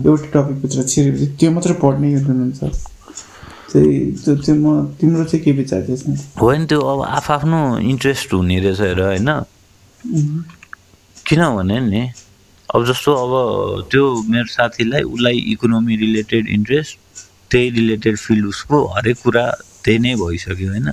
एउटा 0.08 0.26
टपिकभित्र 0.34 0.82
छिरेपछि 0.92 1.26
त्यो 1.40 1.50
मात्रै 1.50 1.74
पढ्ने 1.84 2.08
हुनुहुन्छ 2.14 2.60
त्यही 3.72 3.92
त्यो 4.22 4.34
त्यो 4.44 4.54
म 4.54 4.66
तिम्रो 5.00 5.24
चाहिँ 5.24 5.44
के 5.44 5.52
विचार 5.60 5.80
छ 5.86 5.90
यसमा? 5.90 6.14
होइन 6.40 6.66
त्यो 6.70 6.80
अब 6.80 7.00
आफआफ्नो 7.18 7.60
इन्ट्रेस्ट 7.92 8.32
हुने 8.34 8.58
रहेछ 8.64 8.80
हेर 8.80 9.00
होइन। 9.00 9.30
किनभने 11.26 11.78
नि 11.80 12.02
अब 12.68 12.84
जस्तो 12.86 13.10
अब 13.24 13.32
त्यो 13.90 14.04
मेरो 14.28 14.48
साथीलाई 14.52 15.02
उसलाई 15.14 15.36
इकोनोमी 15.54 15.96
रिलेटेड 15.96 16.48
इन्ट्रेस्ट 16.48 16.92
त्यही 17.50 17.70
रिलेटेड 17.70 18.16
फिल्ड 18.18 18.44
उसको 18.46 18.76
हरेक 18.94 19.16
कुरा 19.24 19.44
त्यही 19.84 19.98
नै 19.98 20.14
भइसक्यो 20.20 20.68
होइन। 20.70 20.88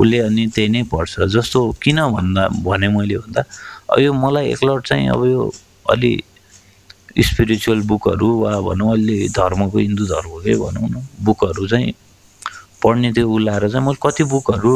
उसले 0.00 0.18
अनि 0.26 0.46
त्यही 0.54 0.68
नै 0.68 0.82
पढ्छ। 0.92 1.28
जस्तो 1.36 1.60
किन 1.82 1.98
भन्दा 2.16 2.48
भने 2.64 2.88
मैले 2.88 3.16
भन्दा 3.22 3.42
अब 3.90 3.98
यो 4.00 4.12
मलाई 4.12 4.46
एकलट 4.56 4.86
चाहिँ 4.88 5.08
अब 5.08 5.24
यो 5.26 5.40
अलि 5.90 6.12
स्पिरिचुअल 7.20 7.80
बुकहरू 7.90 8.28
वा 8.40 8.50
भनौँ 8.60 8.92
अलि 8.92 9.28
धर्मको 9.34 9.78
हिन्दू 9.78 10.04
धर्मकै 10.06 10.54
भनौँ 10.56 10.88
न 10.88 11.06
बुकहरू 11.24 11.66
चाहिँ 11.68 11.92
पढ्ने 12.82 13.12
त्यो 13.12 13.28
उलाएर 13.28 13.68
चाहिँ 13.68 13.86
मैले 13.86 14.00
कति 14.02 14.24
बुकहरू 14.24 14.72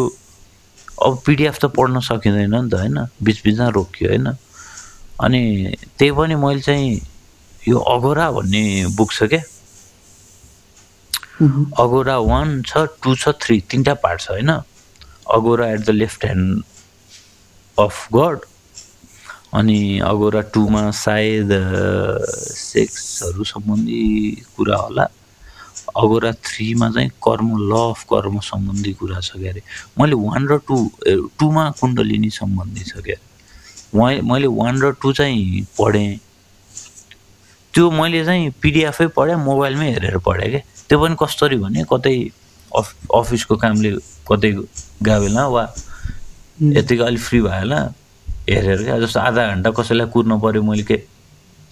अब 1.03 1.19
पिडिएफ 1.27 1.59
त 1.59 1.65
पढ्न 1.77 2.01
सकिँदैन 2.01 2.55
नि 2.55 2.71
त 2.71 2.75
होइन? 2.75 2.99
बिचबिचमा 3.23 3.69
रोकियो 3.69 4.09
होइन? 4.11 4.27
अनि 5.25 5.43
त्यही 5.99 6.11
पनि 6.13 6.35
मैले 6.35 6.61
चाहिँ 6.61 7.01
यो 7.69 7.79
अगोरा 7.79 8.31
भन्ने 8.31 8.63
बुक 8.97 9.13
छ 9.13 9.23
क्या? 9.33 9.43
अगोरा 11.83 12.17
वान 12.19 12.63
छ 12.63 12.87
टू 13.03 13.15
छ 13.15 13.29
थ्री 13.43 13.61
तिनवटा 13.71 13.95
पार्ट 14.05 14.21
छ 14.21 14.31
होइन? 14.31 14.51
Agora 15.33 15.67
at 15.73 15.81
the 15.81 15.91
left 15.91 16.25
hand 16.25 16.63
of 17.79 18.09
God 18.15 18.39
अनि 19.55 19.99
अगोरा 20.05 20.41
टूमा 20.55 20.91
सायद 20.91 21.49
सेक्सहरू 22.55 23.45
सम्बन्धी 23.45 24.03
कुरा 24.57 24.77
होला. 24.77 25.07
अगोरा 25.97 26.33
थ्रीमा 26.45 26.91
चाहिँ 26.91 27.11
कर्म 27.27 27.49
ल 27.71 27.73
अफ 27.91 28.03
कर्म 28.13 28.39
सम्बन्धी 28.43 28.93
कुरा 29.01 29.21
छ 29.21 29.37
क्या 29.39 29.51
अरे 29.51 29.63
मैले 30.01 30.15
वान 30.19 30.49
र 30.49 30.59
टू 30.69 30.77
टूमा 31.39 31.71
कुण्डलिनी 31.81 32.31
सम्बन्धी 32.31 32.85
छ 32.85 33.03
क्या 33.05 33.17
उहाँ 33.95 34.13
मैले 34.31 34.47
वान 34.59 34.81
र 34.83 34.91
टू 35.03 35.13
चाहिँ 35.13 35.67
पढेँ. 35.79 36.19
त्यो 37.75 37.91
मैले 37.91 38.25
चाहिँ 38.25 38.51
पिडिएफै 38.63 39.07
पढेँ 39.15 39.37
मोबाइलमै 39.45 39.91
हेरेर 39.93 40.19
पढेँ 40.27 40.51
क्या 40.51 40.61
त्यो 40.89 40.99
पनि 40.99 41.17
कसरी 41.23 41.57
भने 41.63 41.85
कतै 41.93 42.17
अफ 42.73 42.87
अफिसको 43.15 43.57
कामले 43.57 43.91
कतै 44.29 44.51
गयो 44.51 45.21
बेला 45.21 45.47
वा 45.49 45.65
यतिको 46.73 47.05
अलिक 47.05 47.21
फ्री 47.21 47.41
भयो 47.41 47.59
होला 47.59 47.81
हेरेर 48.49 48.83
क्या 48.85 48.99
जस्तो 49.01 49.21
आधा 49.21 49.43
घन्टा 49.53 49.71
कसैलाई 49.73 50.07
कुर्नु 50.13 50.39
पऱ्यो 50.41 50.63
मैले 50.63 50.83
के 50.85 50.97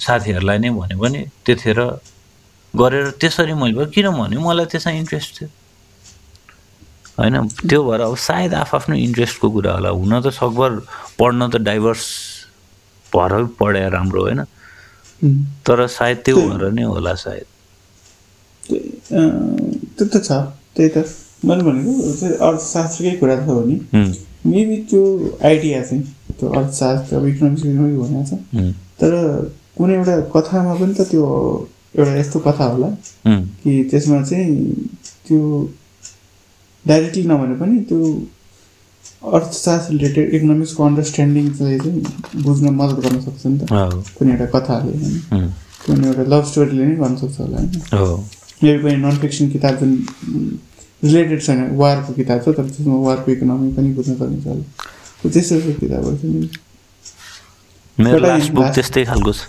साथीहरूलाई 0.00 0.58
नै 0.58 0.70
भने 0.72 0.94
पनि 0.96 1.20
त्यतिखेर 1.44 1.80
गरेर 2.74 3.10
त्यसरी 3.20 3.54
मैले 3.54 3.74
भयो 3.74 3.86
किन 3.94 4.08
भने 4.12 4.36
मलाई 4.38 4.66
त्यसमा 4.72 4.92
इन्ट्रेस्ट 4.98 5.30
थियो 5.36 5.48
होइन 7.18 7.36
त्यो 7.62 7.80
भएर 7.84 8.00
अब 8.02 8.16
सायद 8.18 8.54
आफआफ्नो 8.56 8.96
इन्ट्रेस्टको 8.98 9.50
कुरा 9.50 9.72
होला 9.72 9.90
हुन 9.92 10.20
त 10.20 10.32
सकभर 10.32 10.70
पढ्न 11.18 11.48
त 11.48 11.56
डाइभर्स 11.62 12.06
भएर 13.12 13.32
पढे 13.60 13.88
राम्रो 13.90 14.22
होइन 14.22 14.44
तर 15.62 15.86
सायद 15.88 16.22
त्यो 16.24 16.36
भएर 16.38 16.70
नै 16.72 16.84
होला 16.84 17.14
सायद 17.16 17.46
त्यो 18.62 20.06
त 20.06 20.24
छ 20.24 20.40
त्यही 20.74 20.88
त 20.88 21.04
मैले 21.44 21.62
भनेको 21.66 21.90
चाहिँ 22.20 22.34
अर्थशास्त्रकै 22.48 23.14
कुरा 23.20 23.36
छ 23.36 23.48
भने 23.58 23.76
मेबी 24.52 24.76
त्यो 24.90 25.02
आइडिया 25.48 25.82
चाहिँ 25.82 26.02
त्यो 26.38 26.48
अर्थशास्त्र 26.58 27.16
अब 27.16 27.26
इकोनोमिक्स 27.26 27.64
इकोनोमिक्स 27.66 28.00
भनेको 28.02 28.24
छ। 28.30 28.74
तर 29.00 29.12
कुनै 29.76 29.94
एउटा 29.94 30.14
कथामा 30.34 30.74
पनि 30.80 30.94
त 30.94 31.00
त्यो 31.10 31.24
एउटा 31.98 32.12
यस्तो 32.18 32.38
कथा 32.46 32.64
होला 32.72 32.88
कि 33.62 33.72
त्यसमा 33.90 34.22
चाहिँ 34.22 34.50
त्यो 35.26 35.40
डाइरेक्टली 36.84 37.24
नभने 37.30 37.54
पनि 37.62 37.80
त्यो 37.90 38.00
अर्थशास्त्र 39.36 39.92
रिलेटेड 39.94 40.34
इकोनोमिक्सको 40.34 40.84
अन्डरस्ट्यान्डिङलाई 40.84 41.78
चाहिँ 41.78 42.42
बुझ्न 42.44 42.66
मद्दत 42.80 42.98
गर्न 43.04 43.20
सक्छ 43.26 43.46
नि 43.46 43.58
त। 43.58 43.62
कुनै 44.18 44.30
एउटा 44.32 44.46
कथाले 44.54 44.92
होइन। 44.98 45.46
कुनै 45.86 46.06
एउटा 46.08 46.24
लभ 46.32 46.44
स्टोरीले 46.50 46.84
नै 46.86 46.96
गर्न 47.02 47.16
सक्छ 47.22 47.36
होला 47.40 47.56
होइन। 47.58 47.70
मेरो 48.62 48.78
पनि 48.82 48.96
नन 49.04 49.16
फिक्सन 49.22 49.48
किताब 49.54 49.74
जुन 49.80 49.92
रिलेटेड 51.04 51.40
छैन। 51.42 51.58
वारको 51.76 52.12
किताब 52.18 52.38
छ 52.44 52.46
तर 52.56 52.66
त्यसमा 52.74 52.96
वारको 53.06 53.28
इकोनोमी 53.32 53.68
पनि 53.76 53.88
बुझ्न 53.94 54.12
सकिन्छ 54.20 54.46
होला 54.46 54.64
त्यो 55.22 55.30
त्यस्तो 55.30 55.54
खालको 55.60 55.80
किताबहरू 55.80 56.16
छ 56.16 56.24
नि 56.24 56.48
मेरो 57.98 58.18
लास्ट 58.26 58.52
बुक 58.52 58.68
त्यस्तै 58.76 59.04
खालको 59.10 59.32
छ। 59.32 59.40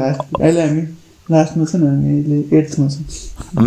लास्ट 0.00 0.20
अहिले 0.40 0.60
हामी 0.66 0.82
लास्टमा 1.30 1.64
छ 1.64 1.74
नि 1.80 1.86
हामी 1.86 2.08
अहिले 2.12 2.38
एट्थमा 2.58 2.86
छौँ। 2.94 3.04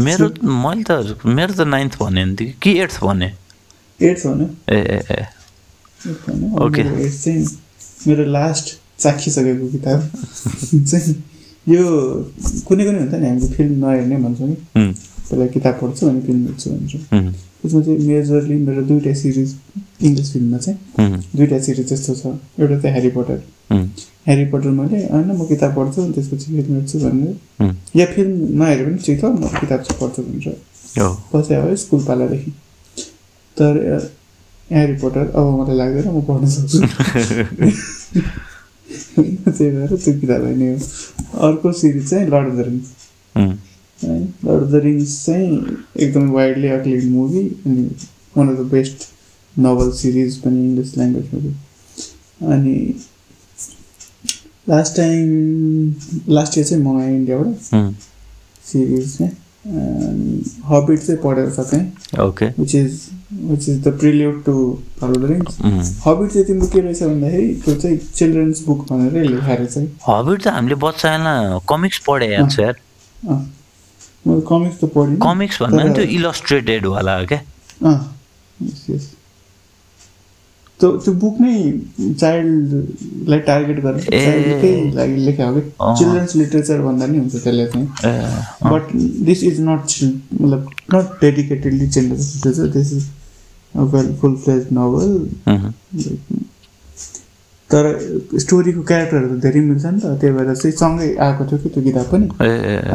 मेरो 0.06 0.26
मैले 0.66 0.84
त 0.84 0.90
मेरो 1.26 1.54
त 1.54 1.62
नाइन्थ 1.74 1.94
भने 2.02 2.24
नि 2.26 2.46
कि? 2.62 2.72
एट्थ 2.84 2.96
भने 3.04 3.30
एट्थ 4.00 4.26
हो 4.26 4.34
नि 4.36 4.46
ए 4.70 4.80
ए 4.80 5.00
ए. 5.18 5.22
मेरो 6.06 6.98
एट्थ 7.06 7.24
चाहिँ 7.24 7.46
मेरो 8.08 8.24
लास्ट 8.32 8.66
चाखिसकेको 9.00 9.68
किताब। 9.72 10.00
चाहिँ 10.90 11.16
यो 11.70 11.84
कुनै 12.68 12.84
कुनै 12.86 13.00
हुन्छ 13.00 13.14
नि 13.14 13.28
हामीले 13.28 13.48
फिल्म 13.56 13.74
नहेर्ने 13.86 14.18
भन्छौँ 14.24 14.48
कि 14.50 14.58
पहिला 15.30 15.46
किताब 15.48 15.74
पढ्छु 15.82 16.08
अनि 16.08 16.22
फिल्म 16.22 16.46
हेर्छु 16.46 16.70
भन्छौँ 16.70 17.32
त्यसमा 17.62 17.82
चाहिँ 17.82 18.00
मेजरली 18.08 18.56
मेरो 18.66 18.82
दुइटा 18.82 19.14
सिरिज 19.14 19.56
इङ्ग्लिस 20.04 20.32
फिल्ममा 20.34 20.58
चाहिँ 20.58 20.78
दुइटा 21.36 21.60
सिरिज 21.60 21.88
जस्तो 21.94 22.14
छ। 22.16 22.26
एउटा 22.60 22.80
चाहिँ 22.80 22.92
ह्यारी 22.92 23.10
पटर 23.10 23.40
ह्यारी 23.72 24.46
पटर 24.46 24.70
मैले 24.70 24.98
होइन 25.06 25.32
म 25.32 25.46
किताब 25.48 25.76
पढ्छु 25.76 26.02
अनि 26.02 26.14
त्यसपछि 26.14 26.46
फिल्म 26.46 26.74
हेर्छु 26.76 27.00
भनेर। 27.00 27.76
या 27.96 28.06
फिल्म 28.06 28.62
नहेरे 28.64 28.86
पनि 28.86 28.98
ठिक 29.06 29.20
छ 29.22 29.24
म 29.26 29.48
किताब 29.60 29.80
चाहिँ 29.82 29.98
पढ्छु 30.02 30.22
हो, 30.98 31.10
बस्यो 31.34 31.62
है 31.62 31.76
स्कुल 31.76 32.04
पालादेखि। 32.06 32.52
तर 33.58 33.74
ह्यारी 34.72 34.94
पोटर 34.94 35.32
अब 35.36 35.46
मलाई 35.60 35.76
लाग्दैन 35.78 36.08
म 36.12 36.22
पढ्न 36.22 36.48
सक्छु। 36.48 36.78
त्यही 39.18 39.72
भएर 39.72 39.96
त्यो 39.96 40.14
किताब 40.20 40.42
होइन 40.44 40.62
हो। 40.62 41.48
अर्को 41.48 41.72
सिरिज 41.74 42.10
चाहिँ 42.10 42.28
लर्ड 42.28 42.48
अफ 42.48 42.56
द 42.56 42.68
रिङ्स 42.68 42.88
है 44.04 44.20
लर्ड 44.22 44.64
अफ 44.64 44.70
द 44.72 44.82
रिङ्स 44.84 45.26
चाहिँ 45.26 45.78
एकदमै 45.98 46.32
वाइडली 46.32 46.68
अक्लिड 46.68 47.04
मुभी 47.12 47.44
अनि 47.66 47.90
one 48.38 48.50
of 48.50 48.60
the 48.60 48.70
best 48.72 49.08
novel 49.56 49.92
series 49.92 50.38
पनि 50.38 50.60
इङ्ग्लिस 50.66 50.98
ल्याङ्ग्वेजमा 50.98 52.56
अनि 52.56 52.78
लास्ट 54.70 54.96
टाइम 54.96 55.96
लास्ट 56.30 56.58
इयर 56.58 56.68
चाहिँ 56.68 56.84
मगाएँ 56.84 57.16
इन्डियाबाट 57.16 57.94
सिरिज 58.66 59.18
चाहिँ 59.18 59.32
अनि 59.68 60.44
हबिट 60.66 61.00
चाहिँ 61.00 61.22
पढेर 61.24 61.50
सकेँ 61.50 62.26
okay 62.26 62.46
which 62.60 62.76
is 62.76 63.08
which 63.34 63.68
is 63.70 63.82
the 63.84 63.98
prelude 64.00 64.44
to 64.44 64.54
Lord 65.04 65.16
of 65.18 65.22
the 65.24 65.32
Rings 65.32 66.00
Hobbit 66.06 66.32
चाहिँ 66.32 66.46
तिम्रो 66.48 66.68
के 66.68 66.80
रहेछ 66.82 67.04
भन्दाखेरि 67.04 67.54
त्यो 67.66 67.76
चाहिँ 67.76 67.98
चिल्ड्रेन्स 67.98 68.64
बुक 68.66 68.86
भनेर 68.92 69.24
लेखाएर 69.26 69.66
चाहिँ 69.66 69.90
हबिट 70.08 70.44
त 70.44 70.48
हामीले 70.48 70.76
बच्चालाई 70.86 71.60
कमिक्स 71.70 72.00
पढे 72.08 72.34
याद 72.34 72.52
छ 72.52 72.60
यार। 72.60 72.76
अँ। 73.30 73.36
मैले 73.36 73.57
कमिक्स 74.26 74.78
त 74.80 74.86
पढिनँ। 74.96 75.20
कमिक्स 75.24 75.62
भन्दा 75.62 75.84
पनि 75.84 75.94
त्यो 75.94 76.06
इलस्ट्रेटेड 76.18 76.86
वाला 76.86 77.24
क्या। 77.26 77.40
अँ 77.86 78.00
यस 78.60 78.86
यस 78.90 79.06
त्यो 80.80 80.90
त्यो 81.04 81.14
बुक 81.22 81.36
नै 81.42 81.54
चाइल्डलाई 82.14 83.40
टार्गेट। 83.48 83.78
चाइल्डकै 84.10 84.74
लागि 84.96 85.16
लेखा 85.26 85.46
हो 85.46 85.54
कि 85.56 85.62
अँ। 85.62 85.96
चिल्ड्रेन्स 85.98 86.36
लिटरेचर 86.36 86.82
भन्दा 86.82 87.06
नि 87.08 87.18
हुन्छ 87.18 87.34
त्यसले 87.44 87.66
चाहिँ। 87.68 87.88
बट 88.72 88.92
दिस 89.30 89.44
इज 89.44 89.60
नट 89.62 89.82
मतलब 90.42 90.70
not 90.94 91.06
dedicatedly 91.22 91.88
children's 91.88 92.36
literature 92.36 92.68
this 92.78 92.94
is 92.94 93.04
well 93.94 94.14
full 94.22 94.36
fledge 94.44 94.68
novel 94.74 95.10
तर 97.72 97.84
स्टोरीको 98.40 98.82
क्यारेक्टरहरू 98.90 99.28
त 99.28 99.42
धेरै 99.44 99.62
मिल्छ 99.62 99.86
नि 99.86 100.00
त। 100.00 100.16
त्यही 100.20 100.34
भएर 100.36 100.56
चाहिँ 100.56 100.76
सँगै 100.82 101.08
आएको 101.20 101.44
थियो 101.48 101.58
कि 101.64 101.70
त्यो 101.70 101.82
किताब 101.84 102.06
पनि। 102.12 102.26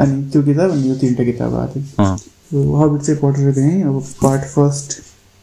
अनि 0.03 0.15
त्यो 0.33 0.41
किताब 0.43 0.71
अनि 0.73 0.89
यो 0.89 0.95
तिनवटा 1.01 1.25
किताब 1.31 1.55
आएको 1.63 1.79
थियो। 1.81 2.77
हबिट 2.81 3.01
चाहिँ 3.03 3.19
पढेर 3.21 3.51
गएँ 3.59 3.83
अब 3.89 3.97
part 4.23 4.43
first 4.55 4.89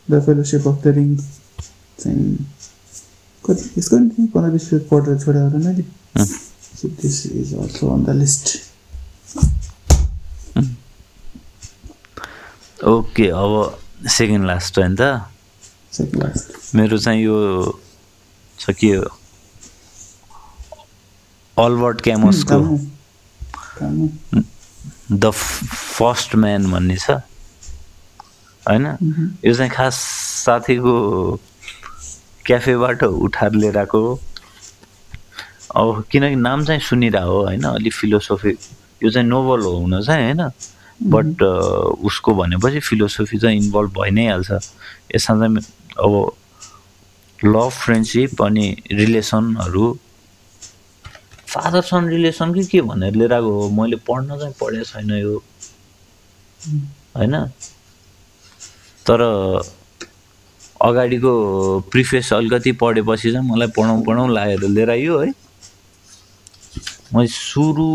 the 0.07 0.21
fellowship 0.25 0.67
of 0.67 0.77
the 0.83 0.87
ring 0.97 1.09
चाहिँ 1.99 2.25
कति 3.45 3.63
यसको 3.77 3.97
नि 3.97 4.27
पन्ध्र 4.33 4.51
बिस 4.51 4.65
पेज 4.69 4.81
पढेर 4.89 5.17
छोडेँ 5.19 5.41
होला 5.41 5.59
मैले 5.67 5.83
so 6.79 6.87
this 7.01 7.15
is 7.25 7.53
also 7.53 7.83
on 7.93 8.03
the 8.05 8.09
list 8.21 8.45
okay 12.79 13.27
अब 13.29 13.53
सेकेन्ड 14.17 14.45
लास्ट 14.47 14.77
होइन 14.79 14.95
त। 14.95 15.01
सेकेन्ड 15.93 16.23
लास्ट 16.23 16.75
मेरो 16.75 16.97
चाहिँ 16.97 17.23
यो 17.23 17.37
छ 18.59 18.71
के 18.79 19.18
अल्बर्ट 21.59 22.01
क्यामसको। 22.01 22.57
द 25.11 25.29
फर्स्ट 25.31 26.35
म्यान 26.35 26.71
भन्ने 26.71 26.97
छ। 26.97 27.11
होइन? 28.63 28.85
यो 29.45 29.53
चाहिँ 29.53 29.71
खास 29.71 29.95
साथीको 30.45 30.93
क्याफेबाट 32.45 33.03
उठाएर 33.03 33.51
लिएर 33.51 33.77
आएको 33.77 33.99
हो। 34.07 34.19
अब 35.75 36.03
किनकि 36.11 36.35
नाम 36.35 36.65
चाहिँ 36.65 36.81
सुनिरहेको 36.81 37.31
हो 37.31 37.43
होइन? 37.43 37.63
अलिक 37.63 37.93
फिलोसोफी 37.93 38.57
यो 39.03 39.09
चाहिँ 39.09 39.27
नोभल 39.27 39.61
हो 39.63 39.75
हुन 39.77 40.01
चाहिँ 40.01 40.33
होइन? 40.33 40.51
बट 40.99 41.41
उसको 42.03 42.33
भनेपछि 42.35 42.79
फिलोसोफी 42.79 43.37
चाहिँ 43.37 43.57
इन्भल्भ 43.57 43.91
भइ 43.99 44.11
नै 44.11 44.27
हाल्छ। 44.29 44.51
यसमा 45.15 45.35
चाहिँ 45.39 45.57
अब 45.99 46.13
लभ 47.39 47.69
फ्रेन्डसिप 47.69 48.41
अनि 48.41 48.65
रिलेसनहरू 48.91 49.97
फादर 51.49 51.81
सन 51.81 52.07
रिलेसन 52.09 52.53
कि 52.53 52.63
के 52.71 52.81
भनेर 52.81 53.15
लिएर 53.15 53.33
आएको 53.33 53.51
हो? 53.51 53.69
मैले 53.81 53.95
पढ्न 54.07 54.37
चाहिँ 54.39 54.53
पढेको 54.61 54.83
छैन 54.85 55.11
यो। 55.11 55.35
होइन? 57.17 57.35
तर 59.05 59.19
अगाडिको 60.81 61.31
प्रिफेस 61.91 62.33
अलिकति 62.33 62.71
पढेपछि 62.81 63.31
चाहिँ 63.31 63.49
मलाई 63.49 63.67
पढौँ 63.77 64.01
पढौँ 64.05 64.29
लागेर 64.33 64.63
लिएर 64.69 64.89
आइयो 64.89 65.19
है। 65.19 65.33
मैले 67.15 67.27
सुरु 67.27 67.87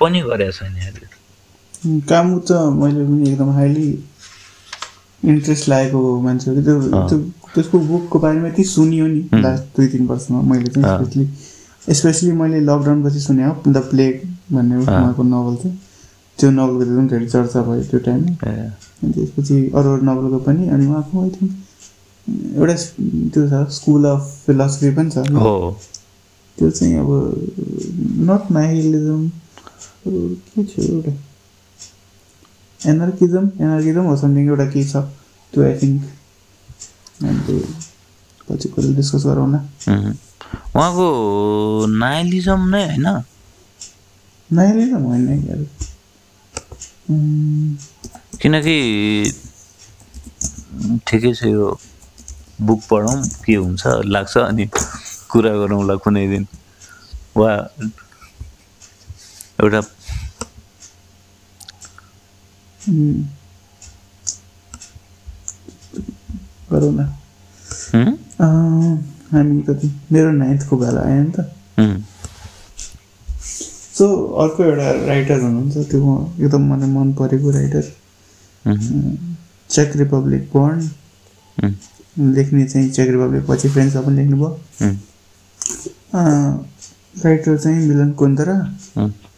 पनि 0.00 0.20
गरेको 0.20 0.52
छैन 0.52 0.74
अहिले 0.76 1.06
कामु 2.08 2.38
त 2.40 2.52
मैले 2.76 3.04
पनि 3.06 3.28
एकदम 3.30 3.50
हाइली 3.56 3.88
इन्ट्रेस्ट 5.22 5.68
लागेको 5.68 6.20
मान्छे 6.20 6.62
त्यो 6.62 7.18
त्यसको 7.54 7.78
बुकको 7.78 8.18
बारेमा 8.18 8.48
यति 8.48 8.64
सुनियो 8.64 9.06
नि। 9.06 9.20
लास्ट 9.42 9.64
दुई 9.76 9.86
तिन 9.88 10.06
वर्षमा 10.06 10.40
मैले 10.50 10.70
चाहिँ। 10.70 11.26
स्पेसली 11.94 12.32
मैले 12.32 12.60
लकडाउन 12.60 13.04
पछि 13.04 13.20
सुने 13.20 13.44
हो 13.44 13.52
द 13.66 13.78
प्लेग 13.90 14.14
भन्ने 14.52 14.76
उहाँको 14.76 15.22
नोभल 15.22 15.56
थियो। 15.64 15.72
त्यो 16.38 16.50
नोभलको 16.50 16.82
एकदम 16.84 17.06
धेरै 17.08 17.26
चर्चा 17.26 17.62
भयो 17.68 17.82
त्यो 17.90 18.00
टाइममा 18.06 18.32
अनि 19.02 19.12
त्यसपछि 19.12 19.56
अरू 19.74 19.88
अरू 19.92 20.02
नोभलको 20.04 20.38
पनि 20.46 20.68
अनि 20.68 20.86
उहाँको 20.86 21.22
आई 21.22 21.30
थिङ्क 21.36 21.52
एउटा 22.56 22.74
त्यो 23.34 23.42
छ 23.48 23.68
स्कुल 23.78 24.04
अफ 24.04 24.22
फिलोसफी 24.46 24.90
पनि 24.98 25.10
छ। 25.10 25.16
त्यो 26.58 26.70
चाहिँ 26.70 26.94
अब 26.98 27.10
नट 28.30 28.50
नाइलिजम 28.52 29.28
के 30.06 30.64
छ 30.64 30.78
एउटा? 30.78 31.12
एनर्किजम 32.80 33.44
एनर्किजम 33.60 34.04
हो 34.10 34.16
समथिङ 34.16 34.48
एउटा 34.48 34.66
के 34.70 34.84
छ। 34.84 34.96
त्यो 35.52 35.64
आई 35.64 35.74
थिङ्क 35.82 36.02
हामीले 37.22 37.58
पछि 38.48 38.68
कहिले 38.68 38.94
डिस्कस 38.96 39.22
गरौँला. 39.26 39.60
उहाँको 40.74 41.06
नाइलिजम 41.98 42.60
नै 42.68 42.84
होइन? 42.84 43.06
नाइलिजम 44.50 45.02
होइन 45.02 45.66
किनकि 48.40 48.76
ठिकै 51.06 51.32
छ 51.34 51.42
यो 51.46 51.66
बुक 52.62 52.80
पढौँ 52.90 53.16
के 53.44 53.54
हुन्छ 53.56 53.82
लाग्छ 54.06 54.36
अनि 54.40 54.66
कुरा 55.30 55.52
गरौँला 55.58 55.94
कुनै 56.04 56.26
दिन। 56.28 56.46
वा 57.36 57.52
एउटा 59.60 59.80
गरौँ 66.70 66.92
न 66.92 67.08
हामी 69.32 69.62
कति 69.62 69.90
मेरो 70.12 70.30
नाइन्थको 70.32 70.76
बेला 70.76 71.00
आयो 71.00 71.22
नि 71.22 71.32
त. 71.36 71.38
सो 73.98 74.06
अर्को 74.42 74.64
एउटा 74.64 74.90
राइटर 75.06 75.40
हुनुहुन्छ 75.40 75.76
त्यो 75.90 76.14
एकदम 76.40 76.62
मलाई 76.72 76.90
मन 76.90 77.12
परेको 77.18 77.50
राइटर. 77.50 77.84
Check 79.70 79.96
Republic 79.96 80.42
burn. 80.54 80.88
लेख्ने 82.34 82.64
चाहिँ 82.64 82.90
चेक 82.90 83.08
रिपब्लिक 83.10 83.46
पछि 83.46 83.68
फ्रेन्चमा 83.68 84.02
पनि 84.02 84.16
लेख्नुभयो. 84.16 84.50
राइटर 87.24 87.56
चाहिँ 87.56 87.86
मिलन 87.88 88.12
कोन्दरा. 88.18 88.56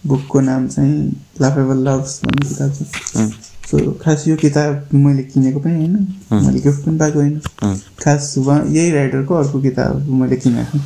बुकको 0.07 0.41
नाम 0.41 0.68
चाहिँ 0.68 0.99
लाफेबल 1.41 1.78
लभ्स 1.88 2.20
भन्ने 2.24 2.49
किताब 2.49 2.70
छ. 2.74 2.78
सो 3.71 3.93
खास 4.03 4.27
यो 4.29 4.37
किताब 4.37 4.89
मैले 4.95 5.23
किनेको 5.23 5.61
पनि 5.61 5.75
होइन। 5.75 5.95
मैले 6.45 6.61
गिफ्ट 6.61 6.85
पनि 6.87 6.99
पाएको 6.99 7.18
होइन. 7.18 7.41
खास 8.03 8.35
यही 8.39 8.91
राइटरको 8.93 9.35
अर्को 9.35 9.61
किताब 9.62 10.09
मैले 10.21 10.37
किनेको. 10.37 10.79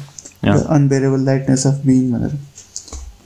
अनबेरेबल 0.74 1.20
लाइटनेस 1.24 1.66
अफ 1.66 1.80
बिङ 1.86 2.10
भनेर। 2.12 2.38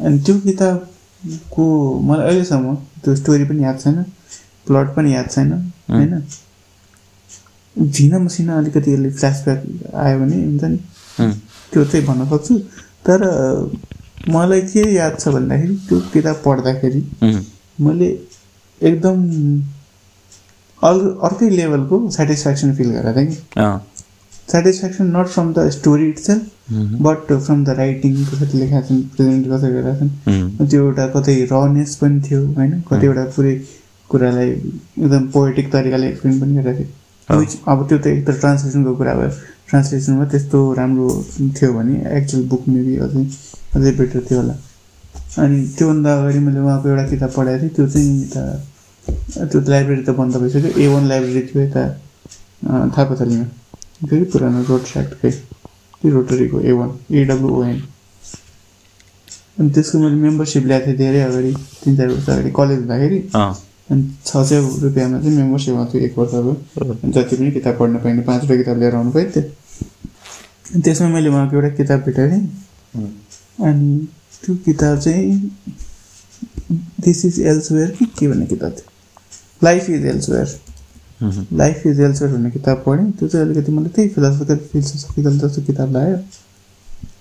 अनि 0.07 0.19
त्यो 0.27 0.35
किताबको 0.41 1.65
मलाई 2.01 2.27
अहिलेसम्म 2.27 2.75
त्यो 3.05 3.15
स्टोरी 3.17 3.45
पनि 3.45 3.65
याद 3.65 3.81
छैन 3.81 4.03
प्लट 4.67 4.95
पनि 4.97 5.15
याद 5.15 5.31
छैन 5.31 5.53
होइन। 5.91 6.23
झिना 7.77 8.19
मसिना 8.19 8.59
अलिकति 8.59 8.93
यसले 8.93 9.11
फ्ल्यासब्याक 9.11 9.95
आयो 9.95 10.19
भने 10.21 10.37
हुन्छ 10.45 10.65
नि. 10.65 10.79
त्यो 11.73 11.85
चाहिँ 11.85 12.07
भन्न 12.07 12.27
सक्छु। 12.31 12.59
तर 13.07 13.21
मलाई 14.29 14.61
के 14.71 14.83
याद 14.95 15.19
छ 15.21 15.29
भन्दाखेरि 15.35 15.75
त्यो 15.89 16.01
किताब 16.15 16.43
पढ्दाखेरि. 16.45 17.03
मैले 17.81 18.09
एकदम 18.83 19.17
अल 20.83 20.99
अर्कै 21.29 21.49
लेभलको 21.51 21.97
सेटिस्फ्याक्सन 22.17 22.75
फिल 22.75 22.91
गरेको 22.91 23.21
थिएँ 23.21 23.27
कि. 23.27 23.37
Satisfaction 24.53 25.07
not 25.17 25.27
from 25.27 25.53
the 25.53 25.69
story 25.71 26.09
itself 26.19 26.73
um. 26.73 26.95
But 27.03 27.33
from 27.33 27.65
the 27.65 27.69
writing 27.79 28.15
कसरी 28.25 28.59
लेखाएको 28.59 28.87
छन् 28.89 29.03
प्रेजेन्ट 29.17 29.47
कसरी 29.53 29.73
गरेका 29.73 29.95
छन्. 29.99 30.11
त्यो 30.69 30.85
एउटा 30.85 31.07
कतै 31.17 31.35
रनेस 31.53 31.95
पनि 32.03 32.21
थियो 32.29 32.41
होइन? 32.47 32.81
कतिवटा 32.91 33.25
पुरै 33.37 33.55
कुरालाई 34.11 34.49
एकदम 34.51 35.27
पोएटिक 35.35 35.73
तरिकाले 35.73 36.09
एक्सप्लेन 36.09 36.41
पनि 36.41 36.55
गरेको 36.63 36.85
थियो 36.85 37.63
अब 37.73 37.87
त्यो 37.89 37.99
त 37.99 38.07
एक 38.07 38.25
त 38.27 38.31
ट्रान्सलेसनको 38.41 38.95
कुरा 38.97 39.15
भयो। 39.15 39.31
ट्रान्सलेसनमा 39.69 40.25
त्यस्तो 40.33 40.59
राम्रो 40.75 41.09
थियो 41.57 41.73
भने 41.73 41.95
एक्चुअल 42.19 42.43
बुक 42.49 42.69
मेबी 42.69 42.97
अझै 43.05 43.25
अझै 43.77 43.93
बेटर 43.99 44.21
थियो 44.31 44.41
होला। 44.41 44.55
अनि 45.39 45.59
त्योभन्दा 45.79 46.11
अगाडि 46.19 46.39
मैले 46.39 46.61
उहाँको 46.61 46.89
एउटा 46.89 47.05
किताब 47.11 47.31
पढाएको 47.37 47.63
थिएँ। 47.63 47.75
त्यो 47.75 47.87
चाहिँ 47.89 48.23
यता 48.23 48.43
त्यो 49.51 49.61
लाइब्रेरी 49.69 50.03
त 50.03 50.11
बन्द 50.19 50.37
भइसक्यो। 50.37 50.71
ए 50.83 50.87
वान 50.93 51.05
लाइब्रेरी 51.09 51.43
थियो 51.49 51.63
यता 51.63 51.83
थापाथलीमा। 52.97 53.47
फेरि 54.09 54.25
पुरानो 54.33 54.63
रोड 54.69 54.83
साइडकै 54.93 55.31
त्यो 56.01 56.11
रोटरीको 56.15 56.61
ए 56.61 56.73
वान 56.73 56.91
एडब्लुओएन 57.21 57.79
अनि 59.59 59.71
त्यसको 59.75 59.99
मैले 59.99 60.17
मेम्बरसिप 60.17 60.65
ल्याएको 60.67 60.87
थिएँ 60.87 60.99
धेरै 60.99 61.21
अगाडि 61.21 61.53
तिन 61.83 61.97
चार 61.97 62.09
वर्ष 62.09 62.29
अगाडि। 62.29 62.51
कलेज 62.59 62.79
हुँदाखेरि 62.79 63.19
अँ. 63.35 63.55
अनि 63.91 64.03
छ 64.27 64.37
सय 64.49 64.61
रुपियाँमा 64.83 65.19
चाहिँ 65.21 65.37
मेम्बरसिप 65.37 65.75
आउँथ्यो 65.77 66.01
एक 66.07 66.19
वर्षको 66.19 66.53
जति 67.11 67.37
पनि 67.37 67.51
किताब 67.51 67.75
पढ्न 67.79 67.99
पाइने 68.05 68.23
पाँचवटा 68.23 68.57
किताब 68.57 68.79
लिएर 68.79 68.95
आउनु 68.95 69.11
पाइन्थ्यो। 69.13 69.43
त्यसमा 70.85 71.09
मैले 71.09 71.29
उहाँको 71.29 71.57
एउटा 71.57 71.71
किताब 71.77 72.01
भेटेको 72.07 72.29
थिएँ। 72.31 73.09
अनि 73.67 73.89
त्यो 74.43 74.55
किताब 74.65 74.99
चाहिँ 74.99 75.51
दिस 77.05 77.25
इज 77.25 77.41
एल्सवेयर 77.41 77.91
कि 77.99 78.05
के 78.19 78.29
भन्ने 78.29 78.47
किताब 78.47 78.73
थियो? 78.73 78.91
Life 79.65 79.91
is 79.91 80.05
elsewhere. 80.07 80.59
Life 81.53 81.87
is 81.87 82.01
elsewhere 82.01 82.35
भन्ने 82.35 82.51
किताब 82.51 82.83
पढेँ। 82.87 83.11
त्यो 83.19 83.29
चाहिँ 83.29 83.47
अलिकति 83.47 83.73
मलाई 83.73 83.91
त्यही 83.95 84.09
फिलोसफिकल 84.09 84.57
फिलोसफिकल 84.73 85.39
जस्तो 85.39 85.63
किताब 85.63 85.93
लाग्यो। 85.93 86.19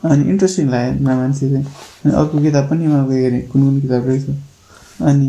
अनि 0.09 0.29
इन्ट्रेस्टिङ 0.29 0.69
लाग्यो 0.69 1.05
मान्छे 1.05 1.49
चाहिँ। 1.49 1.65
अनि 2.05 2.13
अर्को 2.13 2.41
किताब 2.41 2.69
पनि 2.69 2.87
उहाँको 2.87 3.11
हेरेँ 3.11 3.41
कुन 3.47 3.63
कुन 3.63 3.79
किताब 3.81 4.07
रहेछ। 4.07 4.25
अनि 5.01 5.27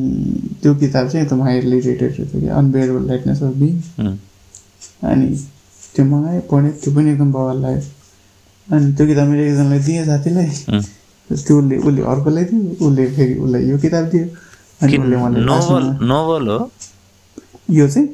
त्यो 0.62 0.74
किताब 0.74 1.09
चाहिँ 1.09 1.24
एकदम 1.24 1.43
हाइली 1.43 1.80
रेटेड 1.80 2.12
रहेछ 2.18 2.30
कि 2.32 2.49
अनबेयरेबल 2.49 3.07
लाइटनेस 3.09 3.43
अफ 3.43 3.55
बिङ. 3.57 3.74
अनि 5.09 5.26
त्यो 5.95 6.05
मगाएँ 6.05 6.41
पढेँ 6.51 6.72
त्यो 6.82 6.95
पनि 6.95 7.11
एकदम 7.11 7.32
बवाल 7.32 7.62
लाग्यो। 7.62 8.76
अनि 8.76 8.93
त्यो 8.93 9.07
किताब 9.07 9.28
मैले 9.28 9.49
एकजनालाई 9.49 9.78
दिएँ 9.78 10.05
साथीलाई। 10.07 10.80
त्यो 11.28 11.58
उसले 11.60 11.76
उसले 11.76 12.02
अर्कोलाई 12.12 12.44
दियो 12.44 12.60
उसले 12.86 13.04
फेरि 13.16 13.34
उसलाई 13.34 13.62
यो 13.70 13.78
किताब 13.78 14.04
दियो। 14.12 14.26
अनि 14.82 14.96
उसले 14.98 15.16
मलाई 15.16 15.42
नोभल 16.08 16.48
हो? 16.48 16.70
यो 17.70 17.88
चाहिँ. 17.88 18.08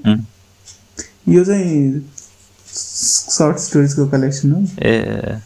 यो 1.28 1.44
चाहिँ 1.44 2.10
सर्ट 2.66 3.58
स्टोरिजको 3.58 4.06
कलेक्सन 4.08 4.52
हो। 4.52 4.58
ए. 4.82 5.40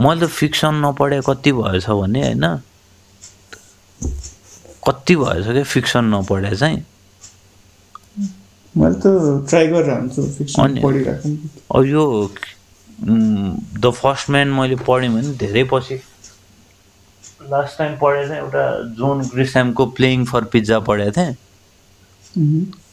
मैले 0.00 0.26
त 0.26 0.28
फिक्सन 0.30 0.74
नपढे 0.84 1.20
कति 1.26 1.52
भएछ 1.52 1.86
भने 1.90 2.20
होइन? 2.26 2.44
कति 4.88 5.16
भएछ 5.16 5.46
क्या 5.46 5.62
फिक्सन 5.64 6.04
नपढे 6.14 6.56
चाहिँ? 6.56 6.84
मैले 8.74 8.94
त 9.02 9.04
ट्राई 9.50 9.66
गरेर 9.66 9.90
हुन्छु 9.90 10.22
फिक्सन 10.38 10.80
पढिरहेको 10.82 11.28
अब 11.78 11.84
यो 11.84 12.02
द 13.02 13.90
फर्स्ट 13.90 14.30
म्यान 14.30 14.48
मैले 14.48 14.76
पढेँ 14.76 15.10
भने 15.10 15.32
धेरै 15.36 15.64
पछि 15.64 16.00
लास्ट 17.50 17.78
टाइम 17.78 17.96
पढेँ 17.96 18.26
चाहिँ 18.28 18.40
एउटा 18.42 18.64
जोन 18.98 19.20
ग्रिस्यामको 19.28 19.86
प्लेइङ 19.86 20.24
फर 20.24 20.44
पिज्जा 20.44 20.78
पढेको 20.80 21.12
थिएँ. 21.16 21.34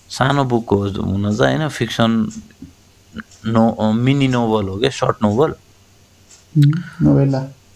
सानो 0.09 0.43
बुक 0.45 0.69
हो 0.73 0.77
हुन 1.03 1.35
चाहिँ 1.35 1.57
होइन 1.57 1.69
फिक्सन 1.69 2.11
नो 3.47 3.91
मिनी 3.93 4.27
नोभल 4.27 4.67
हो 4.67 4.77
क्या 4.79 4.89
सर्ट 4.89 5.17
नोभल 5.23 5.53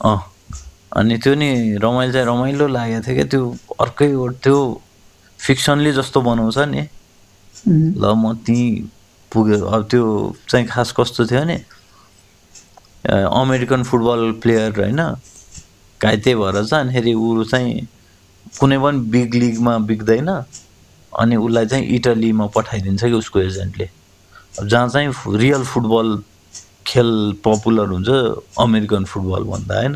अँ 0.06 0.20
अनि 0.98 1.18
त्यो 1.18 1.36
नि 1.36 1.78
रमाइलो 1.84 2.12
चाहिँ 2.14 2.28
रमाइलो 2.28 2.68
लागेको 2.68 3.02
थियो 3.08 3.16
क्या 3.16 3.26
त्यो 3.26 3.44
अर्कै 3.80 4.08
त्यो 4.44 4.58
फिक्सनले 5.40 5.92
जस्तो 5.94 6.22
बनाउँछ 6.22 6.58
नि. 6.58 6.88
ल 8.02 8.14
म 8.18 8.34
त्यहीँ 8.36 8.90
पुग्यो 9.32 9.66
अब 9.66 9.84
त्यो 9.92 10.04
चाहिँ 10.50 10.68
खास 10.68 10.92
कस्तो 10.98 11.26
थियो 11.26 11.42
अ, 11.44 11.58
अमेरिकन 13.06 13.84
फुटबल 13.84 14.32
प्लेयर 14.42 14.80
होइन 14.80 15.02
घाइते 16.02 16.36
भएर 16.36 16.64
चाहिँ 16.66 16.84
अनिखेरि 16.84 17.14
ऊ 17.14 17.44
चाहिँ 17.44 17.88
कुनै 18.60 18.78
पनि 18.80 19.00
बिग 19.12 19.36
लिगमा 19.36 19.78
बिग्दैन 19.90 20.30
अनि 21.14 21.36
उसलाई 21.36 21.66
चाहिँ 21.66 21.86
इटलीमा 21.96 22.46
पठाइदिन्छ 22.56 23.04
कि 23.04 23.12
उसको 23.12 23.40
एजेन्टले। 23.40 23.90
अब 24.60 24.68
जहाँ 24.68 24.88
चाहिँ 24.90 25.38
रियल 25.38 25.64
फुटबल 25.64 26.18
खेल 26.88 27.10
पपुलर 27.46 27.88
हुन्छ 27.90 28.10
अमेरिकन 28.60 29.06
फुटबल 29.06 29.44
भन्दा 29.44 29.76
होइन. 29.76 29.96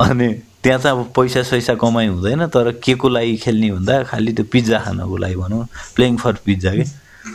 अनि 0.00 0.28
त्यहाँ 0.62 0.78
चाहिँ 0.78 0.98
अब 0.98 1.12
पैसा 1.16 1.42
सैसा 1.42 1.74
कमाइ 1.74 2.06
हुँदैन 2.06 2.46
तर 2.48 2.70
के 2.84 2.94
को 2.94 3.08
लागि 3.08 3.36
खेल्ने 3.36 3.70
भन्दा 3.72 4.02
खालि 4.04 4.32
त्यो 4.32 4.44
पिज्जा 4.52 4.78
खानको 4.78 5.16
लागि 5.16 5.36
भनौँ 5.36 5.66
प्लेइङ 5.96 6.16
फर 6.16 6.38
पिज्जा 6.44 6.70
कि। 6.74 6.84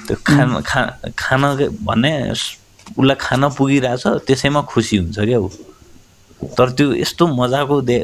त्यो 0.07 0.17
खान 0.27 0.61
खा 0.61 0.81
खान 1.17 1.41
भन्ने 1.83 2.11
उसलाई 2.95 3.15
खान 3.19 3.43
पुगिरहेछ 3.57 4.03
त्यसैमा 4.27 4.61
खुसी 4.71 4.97
हुन्छ 4.97 5.19
क्या 5.19 5.39
ऊ। 5.39 5.49
तर 6.57 6.69
त्यो 6.77 6.93
यस्तो 6.93 7.27
मजाको 7.27 7.81
दे 7.81 7.97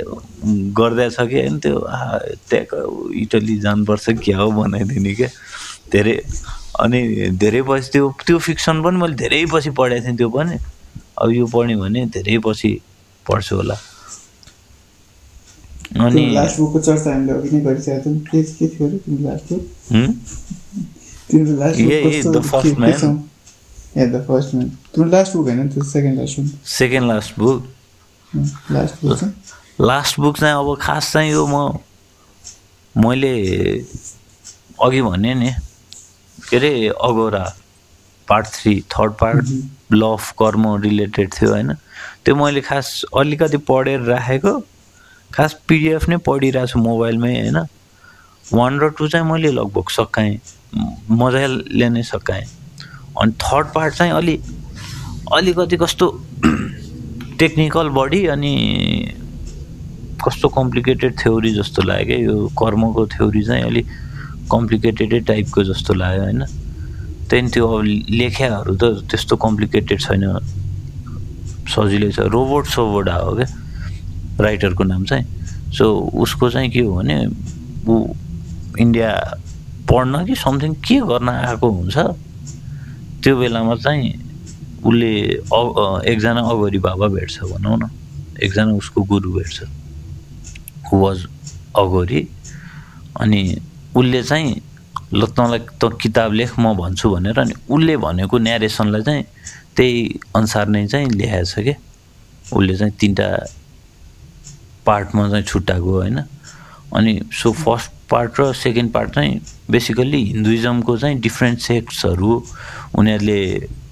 गर्दैछ 0.78 1.16
कि 1.16 1.38
होइन 1.40 1.60
त्यो 1.62 1.80
आ, 1.80 2.18
त्यहाँको 2.50 3.12
इटली 3.14 3.56
जानुपर्छ 3.62 4.10
क्या 4.26 4.38
हो 4.38 4.52
बनाइदिने 4.52 5.14
क्या? 5.16 5.30
धेरै 5.92 6.16
अनि 6.82 7.00
धेरै 7.38 7.62
पछि 7.62 7.90
त्यो 7.94 8.10
त्यो 8.26 8.38
फिक्सन 8.42 8.82
पनि 8.84 8.98
मैले 8.98 9.16
धेरै 9.16 9.46
पछि 9.54 9.70
पढेको 9.78 10.06
थिएँ 10.06 10.18
त्यो 10.18 10.30
पनि। 10.30 10.58
अब 11.22 11.30
यो 11.32 11.46
पढ्यो 11.46 11.78
भने 11.80 12.06
धेरै 12.10 12.38
पछि 12.46 12.72
पढ्छु 13.30 13.56
होला। 13.56 13.78
अनि 15.94 16.24
लास्ट 16.34 16.58
बुकको 16.60 16.80
चर्चा 16.80 17.10
हामीले 17.14 17.34
अघि 17.38 17.50
नै 17.54 17.62
गरिसकेको 17.64 18.10
थियौँ। 18.26 18.50
के 18.58 18.68
थियो 18.68 18.88
अरे 18.88 18.98
तिम्रो 18.98 19.24
लास्ट 19.30 19.46
बुक? 19.54 19.62
तिम्रो 21.30 21.54
last 21.62 21.78
Yeah, 21.80 23.33
yeah, 23.96 24.06
the 24.08 24.22
first 24.22 24.54
last 24.98 25.36
book 25.36 25.48
होइन 25.48 25.70
त्यो 25.70 25.84
second 25.84 26.20
last 26.20 26.40
book 26.40 26.68
second 26.68 27.08
last 27.08 27.40
book 27.40 27.68
last 28.72 29.02
book 29.02 29.18
चाहिँ 29.20 29.34
लास्ट 29.82 30.20
बुक 30.20 30.38
चाहिँ 30.38 30.56
अब 30.56 30.78
खास 30.82 31.12
चाहिँ 31.14 31.32
यो 31.32 31.46
म 31.48 31.80
मैले 32.96 33.34
अघि 34.84 35.02
भने 35.02 35.34
नि 35.36 35.52
के 36.38 36.58
अरे 36.58 36.72
Agora 37.04 37.44
part 38.28 38.48
three 38.48 38.74
third 38.92 39.14
part 39.22 39.46
law 39.94 40.02
of 40.04 40.32
karma 40.40 40.68
related 40.82 41.34
थियो 41.34 41.50
होइन 41.52 41.74
त्यो 42.26 42.36
मैले 42.36 42.62
खास 42.62 42.90
अलिकति 43.18 43.58
पढेर 43.70 44.00
राखेको 44.10 44.60
खास 45.32 45.58
पिडिएफ 45.68 46.10
नै 46.10 46.18
पढिरहेको 46.26 46.68
छु 46.68 46.80
मोबाइलमै 46.80 47.34
होइन 47.34 47.62
वान 48.54 48.80
र 48.80 48.90
टू 48.98 49.08
चाहिँ 49.08 49.32
मैले 49.32 49.52
लगभग 49.52 49.90
सकाएँ 49.92 50.38
मजाले 51.22 51.90
नै 51.90 52.04
सकाएँ 52.04 52.46
अनि 53.22 53.32
थर्ड 53.44 53.68
पार्ट 53.74 53.94
चाहिँ 53.94 54.12
अलि 54.14 54.36
अलिकति 55.34 55.78
कस्तो 55.78 56.08
टेक्निकल 57.40 57.90
बढी 57.90 58.26
अनि 58.28 58.54
कस्तो 60.26 60.48
कम्प्लिकेटेड 60.50 61.20
थ्योरी 61.20 61.54
जस्तो 61.54 61.82
लाग्यो। 61.84 62.06
क्या 62.06 62.18
यो 62.18 62.48
कर्मको 62.60 63.06
थ्योरी 63.08 63.42
चाहिँ 63.44 63.64
अलिक 63.64 63.88
कम्प्लिकेटेडै 64.52 65.20
टाइपको 65.28 65.64
जस्तो 65.64 65.94
लाग्यो 65.94 66.24
होइन। 66.24 66.44
त्यहाँदेखि 66.44 67.54
त्यो 67.54 67.68
अब 67.68 67.84
लेख्याहरू 68.10 68.76
त 68.76 68.84
त्यस्तो 69.10 69.36
कम्प्लिकेटेड 69.36 70.00
छैन। 70.00 70.24
सजिलै 71.68 72.12
छ। 72.12 72.20
रोबोट 72.32 72.66
सोबोडा 72.68 73.16
हो 73.16 73.36
क्या 73.36 73.48
राइटरको 74.40 74.84
नाम 74.84 75.04
चाहिँ। 75.06 75.26
सो 75.74 75.86
उसको 76.24 76.50
चाहिँ 76.50 76.70
के 76.72 76.80
हो 76.80 76.94
भने 76.96 77.16
ऊ 77.88 77.94
इन्डिया 78.80 79.12
पढ्न 79.90 80.26
कि 80.26 80.36
समथिङ 80.36 80.74
के 80.86 81.00
गर्न 81.10 81.30
आएको 81.30 81.70
हुन्छ? 81.70 81.98
त्यो 83.24 83.36
बेलामा 83.40 83.76
चाहिँ 83.80 84.08
उसले 84.84 85.12
एकजना 86.12 86.42
अगरी 86.52 86.80
बाबा 86.84 87.08
भेट्छ 87.08 87.40
भनौँ 87.52 87.78
न। 87.80 87.90
एकजना 88.44 88.74
उसको 88.76 89.02
गुरु 89.08 89.32
भेट्छ। 89.34 89.64
वाज 90.94 91.20
अगोरी 91.80 92.22
अनि 93.22 93.42
उसले 93.96 94.24
चाहिँ 94.24 94.50
ल 95.14 95.26
तँलाई 95.32 95.60
त 95.80 95.84
किताब 96.02 96.34
लेख 96.34 96.60
म 96.60 96.74
भन्छु 96.76 97.10
भनेर 97.10 97.40
अनि 97.40 97.54
उसले 97.70 97.96
भनेको 97.98 98.38
न्यारेसनलाई 98.38 99.02
चाहिँ 99.02 99.24
त्यही 99.76 100.20
अनुसार 100.36 100.68
नै 100.68 100.86
चाहिँ 100.88 101.10
लेखाएको 101.10 101.46
छ 101.46 101.64
क्या 101.64 101.76
उसले 102.54 102.76
चाहिँ 102.78 102.94
तिनवटा 103.00 103.28
पार्टमा 104.86 105.30
चाहिँ 105.30 105.46
छुट्याएको 105.46 105.92
होइन। 106.00 106.20
अनि 106.96 107.20
सो 107.34 107.52
फर्स्ट 107.52 107.92
पार्ट 108.10 108.40
र 108.40 108.54
सेकेन्ड 108.54 108.92
पार्ट 108.92 109.12
चाहिँ 109.12 109.42
बेसिकल्ली 109.72 110.24
हिन्दुइजमको 110.24 110.98
चाहिँ 110.98 111.20
डिफ्रेन्ट 111.20 111.60
सेक्ट्सहरू 111.60 112.44
उनीहरूले 112.96 113.40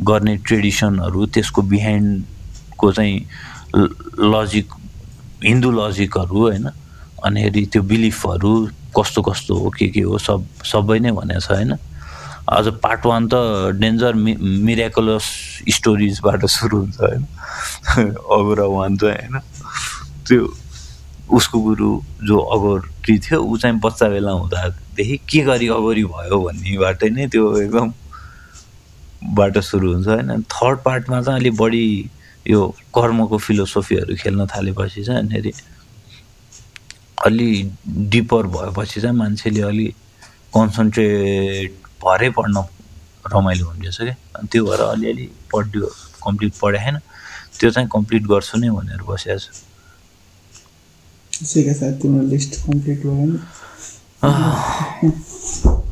गर्ने 0.01 0.35
ट्रेडिसनहरू 0.37 1.25
त्यसको 1.25 1.61
बिहाइन्डको 1.61 2.91
चाहिँ 2.91 3.17
लजिक 4.19 4.73
हिन्दू 5.43 5.71
लजिकहरू 5.71 6.39
होइन। 6.39 6.69
अनिखेरि 7.25 7.65
त्यो 7.65 7.81
बिलिफहरू 7.81 8.51
कस्तो 8.97 9.21
कस्तो 9.21 9.55
हो 9.57 9.69
के 9.69 9.87
के 9.87 10.01
हो 10.01 10.17
सब 10.17 10.45
सबै 10.65 10.99
नै 10.99 11.11
भनेको 11.11 11.39
छ 11.39 11.51
होइन। 11.51 11.77
अझ 12.49 12.67
पार्ट 12.83 13.05
वान 13.05 13.27
त 13.27 13.33
डेन्जर 13.79 14.13
मि 14.13 14.33
मिराकुलस 14.39 15.23
स्टोरिजबाट 15.69 16.45
सुरु 16.45 16.77
हुन्छ 16.77 16.99
होइन। 16.99 17.25
अगोरा 18.37 18.65
वान 18.65 18.97
चाहिँ 18.97 19.17
होइन। 19.17 19.39
त्यो 20.27 20.60
उसको 21.37 21.59
गुरु 21.61 21.89
जो 22.27 22.37
अगोरी 22.55 23.17
थियो 23.19 23.39
ऊ 23.41 23.57
चाहिँ 23.57 23.79
बच्चा 23.79 24.07
बेला 24.09 24.31
हुँदादेखि 24.31 25.17
के 25.29 25.41
गरी 25.49 25.67
अगोरी 25.79 26.03
भयो 26.03 26.39
भन्नेबाटै 26.45 27.09
नै 27.09 27.27
त्यो 27.33 27.45
एकदम 27.61 27.93
बाट 29.37 29.57
सुरु 29.69 29.93
हुन्छ 29.93 30.07
होइन? 30.07 30.41
थर्ड 30.53 30.79
पार्टमा 30.85 31.21
चाहिँ 31.21 31.39
अलिक 31.39 31.55
बढी 31.57 31.85
यो 32.47 32.67
कर्मको 32.95 33.37
फिलोसोफीहरू 33.37 34.15
खेल्न 34.23 34.45
थालेपछि 34.55 35.03
चाहिँ 35.03 35.19
अनिखेरि 35.19 35.51
अलि 37.25 37.49
डिपर 38.13 38.47
भएपछि 38.57 39.01
चाहिँ 39.01 39.15
मान्छेले 39.17 39.61
अलि 39.61 39.87
कन्सन्ट्रेट 40.55 41.71
भएरै 42.03 42.29
पढ्न 42.37 42.63
रमाइलो 43.33 43.65
हुँदैछ 43.65 43.97
क्या 43.97 44.15
अनि 44.35 44.47
त्यो 44.51 44.65
भएर 44.65 44.81
अलिअलि 44.81 45.29
पढ्यो 45.53 45.87
कम्प्लिट 46.25 46.53
पढाएन 46.61 46.97
त्यो 47.59 47.71
चाहिँ 47.71 47.89
कम्प्लिट 47.93 48.23
गर्छु 48.27 48.57
नै 48.57 48.69
भनेर 48.69 49.01
बसिएको 49.09 49.39
छु। 49.39 49.70
त्यसैका 51.41 51.73
साथ 51.73 51.93
तिम्रो 52.01 52.23
लिस्ट 52.27 52.55
कम्प्लिट 52.63 52.99
भयो 53.01 53.25
नि 53.25 53.37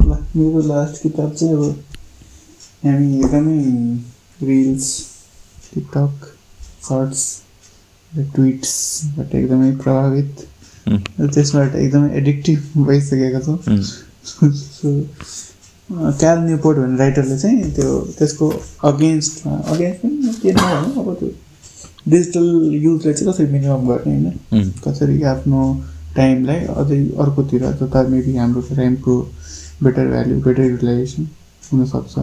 ल 0.05 0.17
मेरो 0.35 0.61
लास्ट 0.67 1.01
किताब 1.03 1.33
चाहिँ 1.33 1.53
अब 1.53 1.63
हामी 2.83 3.17
एकदमै 3.17 3.57
रिल्स 4.43 4.91
टिकटक 5.73 6.27
सर्ट्स 6.83 7.23
र 8.11 8.23
ट्विट्सबाट 8.35 9.35
एकदमै 9.35 9.71
प्रभावित 9.81 10.45
र 10.87 11.31
त्यसबाट 11.33 11.75
एकदमै 11.77 12.13
एडिक्टिभ 12.17 12.85
भइसकेका 12.85 13.39
छौँ 13.41 13.57
सो 13.81 14.93
क्याल 15.89 16.39
न्युपोर्ट 16.39 16.77
भन्ने 16.79 16.97
राइटरले 16.97 17.37
चाहिँ 17.37 17.71
त्यो 17.73 17.99
त्यसको 18.17 18.53
अगेन्स्टमा 18.85 19.57
अगेन्स्ट 19.67 20.01
पनि 20.01 20.33
के 20.41 20.51
नभनौँ 20.53 21.05
अब 21.05 21.13
त्यो 21.19 21.35
डिजिटल 22.09 22.47
युजलाई 22.83 23.13
चाहिँ 23.13 23.31
कसरी 23.31 23.47
मिनिमम 23.51 23.87
गर्ने 23.87 24.15
होइन? 24.15 24.71
कसरी 24.85 25.21
आफ्नो 25.33 25.61
टाइमलाई 26.15 26.59
अझै 26.81 26.99
अर्कोतिर 27.23 27.65
जता 27.81 28.03
मेबी 28.09 28.35
हाम्रो 28.35 28.61
टाइमको 28.75 29.13
बेटर 29.83 30.07
भ्याल्यु 30.09 30.39
बेटर 30.47 30.63
युटिलाइजेसन 30.71 31.27
हुनसक्छ। 31.71 32.17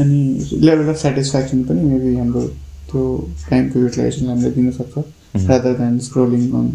अनि 0.00 0.20
लेभल 0.66 0.88
अफ 0.88 0.98
सेटिस्फ्याक्सन 1.02 1.62
पनि 1.64 1.82
मेबी 1.82 2.16
हाम्रो 2.16 2.42
त्यो 2.90 3.02
टाइमको 3.50 3.80
युटिलाइजेसन 3.80 4.26
हामीले 4.26 4.50
दिनसक्छ. 4.50 5.04
Rather 5.36 5.72
than 5.78 5.98
scrolling 6.00 6.50
on 6.58 6.66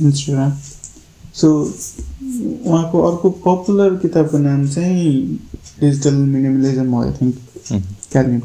Instagram 0.00 0.52
so 1.34 1.48
उहाँको 2.66 3.00
अर्को 3.02 3.30
पपुलर 3.46 3.96
किताबको 4.02 4.38
नाम 4.38 4.66
चाहिँ 4.68 5.08
डिजिटल 5.80 6.14
मिनिमलिजम 6.14 6.88
हो 6.94 7.02
आई 7.02 7.12
थिङ्क 7.12 7.34
क्यालमी 8.12 8.40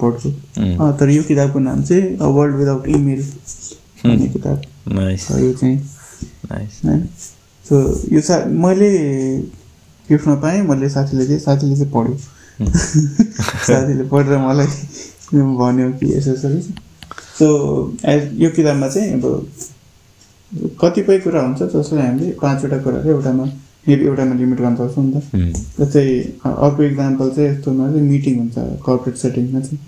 अँ, 0.58 0.98
तर 1.00 1.10
यो 1.10 1.24
किताबको 1.24 1.60
नाम 1.60 1.84
चाहिँ 1.84 2.18
वर्ल्ड 2.18 2.56
विदाउट 2.56 2.88
इमेल 2.88 3.22
भन्ने 4.06 4.28
किताब। 4.28 4.62
यो 5.40 5.54
चाहिँ। 5.54 5.78
होइन 6.52 7.08
सो 7.66 7.76
यो 8.16 8.22
सा 8.22 8.44
मैले 8.66 8.90
गिफ्टमा 10.10 10.36
पाएँ 10.42 10.62
मैले 10.62 10.90
साथीले 10.90 11.26
चाहिँ 11.26 11.40
साथीले 11.40 11.76
चाहिँ 11.76 11.92
पढ्यो। 11.92 12.16
साथीले 13.68 14.04
पढेर 14.10 14.38
मलाई 14.38 14.68
भन्यो 15.34 15.92
कि 16.00 16.14
यसो 16.18 16.36
सो 17.38 17.48
एज 18.06 18.30
यो 18.42 18.50
किताबमा 18.50 18.88
चाहिँ 18.90 19.14
अब 19.14 19.52
कतिपय 20.82 21.18
कुरा 21.20 21.42
हुन्छ 21.42 21.62
जसलाई 21.76 22.08
हामीले 22.08 22.32
पाँचवटा 22.42 22.78
कुराहरू 22.84 23.10
एउटामा 23.10 23.46
मेबी 23.88 24.06
एउटामा 24.06 24.36
लिमिट 24.36 24.60
गर्न 24.62 24.76
सक्छौँ 24.76 25.04
नि 25.06 25.12
त। 25.16 25.18
जस्तै 25.80 26.06
अर्को 26.46 26.84
इक्जाम्पल 26.84 27.30
चाहिँ 27.36 27.50
यस्तोमा 27.50 27.90
चाहिँ 27.92 28.08
मिटिङ 28.10 28.38
हुन्छ 28.40 28.56
कर्पोरेट 28.86 29.16
सेटिङमा 29.18 29.60
चाहिँ। 29.60 29.80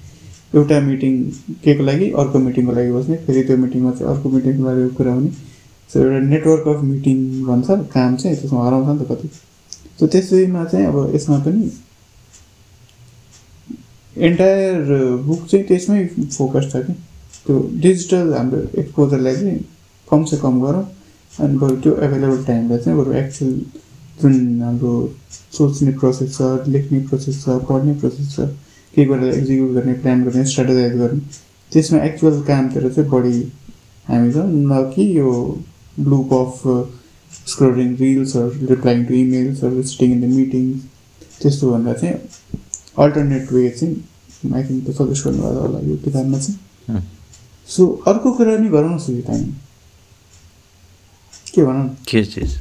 एउटा 0.56 0.80
मिटिङ 0.82 1.14
के 1.64 1.74
को 1.78 1.84
लागि 1.84 2.10
अर्को 2.22 2.40
मिटिङको 2.40 2.72
लागि 2.80 2.92
बस्ने 2.92 3.16
फेरि 3.26 3.44
त्यो 3.48 3.58
मिटिङमा 3.64 3.92
चाहिँ 3.92 4.08
अर्को 4.14 4.30
मिटिङको 4.30 4.64
लागि 4.70 4.90
कुरा 4.98 5.14
हुने। 5.14 5.30
सो 5.90 6.00
एउटा 6.00 6.20
नेटवर्क 6.28 6.68
अफ 6.68 6.84
मिटिङ 6.84 7.18
भन्छ 7.46 7.68
काम 7.94 8.16
चाहिँ 8.16 8.38
त्यसमा 8.38 8.66
हराउँछ 8.66 8.88
नि 8.90 9.06
त 9.06 9.08
कति। 9.12 9.28
सो 10.00 10.08
त्यसैमा 10.08 10.64
चाहिँ 10.66 10.86
अब 10.86 10.98
यसमा 11.16 11.38
पनि 11.46 11.72
एन्टायर 14.16 14.78
बुक 15.26 15.46
चाहिँ 15.50 15.66
त्यसमै 15.68 16.06
फोकस 16.38 16.72
छ 16.72 16.76
कि। 16.86 16.94
त्यो 17.46 17.56
डिजिटल 17.82 18.34
हाम्रो 18.34 18.60
एक्सपोजरलाई 18.82 19.36
चाहिँ 19.36 19.60
कम 20.08 20.24
से 20.30 20.38
कम 20.38 20.62
गरौँ। 20.62 20.86
अनि 21.40 21.58
बरु 21.58 21.76
त्यो 21.84 21.94
एभाइलेबल 22.06 22.44
टाइमलाई 22.46 22.80
चाहिँ 22.80 22.98
बरु 23.00 23.12
एक्चुअल 23.20 23.54
जुन 24.22 24.62
हाम्रो 24.62 24.94
सोच्ने 25.58 25.92
प्रोसेस 26.00 26.38
छ 26.38 26.68
लेख्ने 26.68 27.00
प्रोसेस 27.08 27.44
छ 27.44 27.60
पढ्ने 27.70 27.94
प्रोसेस 28.00 28.36
छ 28.36 28.40
केही 28.94 29.06
कुरालाई 29.08 29.38
एक्जिक्युट 29.40 29.72
गर्ने 29.76 29.94
प्लान 30.04 30.24
गर्ने 30.24 30.46
स्ट्राटेजाइज 30.46 30.94
गर्ने 30.98 31.20
त्यसमा 31.72 32.00
एक्चुअल 32.04 32.42
कामतिर 32.44 32.90
चाहिँ 32.94 33.10
बढी 33.10 33.42
हामी 34.10 34.32
छौँ। 34.34 34.48
न 34.48 34.82
कि 34.96 35.04
यो 35.18 35.32
लुप 36.00 36.34
अफ 36.34 36.54
स्क्रोलिङ 37.48 37.96
रिल्सहरू 37.98 38.68
रिप्लाइङ 38.68 39.06
टु 39.06 39.14
इमेल्सहरू 39.14 39.84
सिटिङ 39.92 40.12
इन 40.12 40.22
द 40.22 40.34
मिटिङ 40.34 40.72
त्यस्तो 41.42 41.72
भन्दा 41.72 41.94
चाहिँ 41.94 42.16
अल्टरनेट 43.04 43.52
वे 43.52 43.70
चाहिँ 43.70 44.54
आई 44.56 44.64
थिङ्क 44.64 44.88
त 44.88 44.96
सजेस्ट 44.98 45.28
गर्नुभएको 45.28 45.62
होला 45.62 45.80
यो 45.90 45.96
किताबमा 46.06 46.38
चाहिँ। 46.40 47.02
सो 47.70 47.88
अर्को 48.08 48.32
कुरा 48.34 48.58
नि 48.58 48.70
गरौँ 48.70 48.96
न 48.96 48.98
सुविधा 49.00 49.34
हामी। 49.34 49.54
के 51.54 51.64
भनौँ? 51.66 51.84
न? 51.84 51.96
के 52.10 52.24
चिज? 52.26 52.58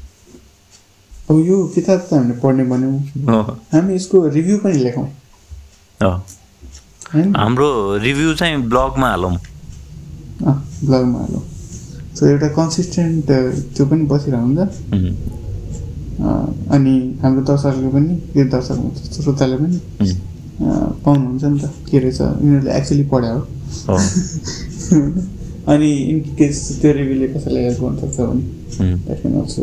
अब 1.30 1.36
यो 1.46 1.56
किताब 1.74 1.98
त 2.08 2.12
हामीले 2.14 2.34
पढ्ने 2.40 2.64
भन्यौँ। 2.72 2.98
हामी 3.72 3.94
यसको 3.94 4.16
रिभ्यू 4.36 4.56
पनि 4.64 4.78
लेखौँ। 4.84 5.06
हाम्रो 7.36 7.68
रिभ्यू 8.04 8.34
चाहिँ 8.40 8.56
ब्लगमा 8.68 9.08
हालौँ। 9.10 9.32
अँ, 10.48 10.56
ब्लगमा 10.84 11.18
हालौँ। 11.18 11.42
सो 12.16 12.26
एउटा 12.26 12.48
कन्सिस्टेन्ट 12.58 13.26
त्यो 13.76 13.84
पनि 13.90 14.02
बसिरहन्छ। 14.12 14.58
उम्, 14.94 15.12
अँ, 16.24 16.46
अनि 16.74 16.94
हाम्रो 17.22 17.42
दर्शकले 17.50 17.88
पनि 17.94 18.12
यो 18.36 18.44
दर्शक 18.54 18.78
श्रोताले 19.22 19.56
पनि 19.62 19.78
पाउनुहुन्छ 21.04 21.44
नि 21.44 21.58
त। 21.60 21.70
के 21.90 21.98
रहेछ? 21.98 22.20
यिनीहरूले 22.20 22.72
एक्चुली 22.78 23.04
पढ्यो। 23.12 23.36
हो 23.88 23.96
अनि 25.72 25.90
इन 26.10 26.18
केस 26.38 26.56
त्यो 26.80 26.92
रिभ्यूले 26.98 27.26
कसैलाई 27.34 27.62
हेल्प 27.64 27.80
गर्न 27.82 27.96
सक्छ 28.00 28.16
भने 28.20 28.42
उम्, 28.80 28.94
द्याट 29.04 29.20
क्यान 29.22 29.34
अल्सो 29.40 29.62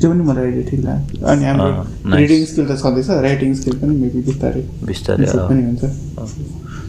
त्यो 0.00 0.10
पनि 0.10 0.22
मलाई 0.28 0.44
अहिले 0.46 0.62
ठिक 0.70 0.80
लाग्यो 0.84 1.26
अनि 1.26 1.44
हाम्रो. 1.44 1.82
रिडिङ 2.18 2.40
स्किल 2.50 2.64
त 2.68 2.72
छँदैछ 2.82 3.08
राइटिङ 3.26 3.54
स्किल 3.60 3.74
पनि 3.80 3.94
मेबी 4.02 4.20
बिस्तारै। 4.28 4.62
बिस्तारै 4.86 5.26
पनि 5.26 5.62
हुन्छ। 5.68 5.82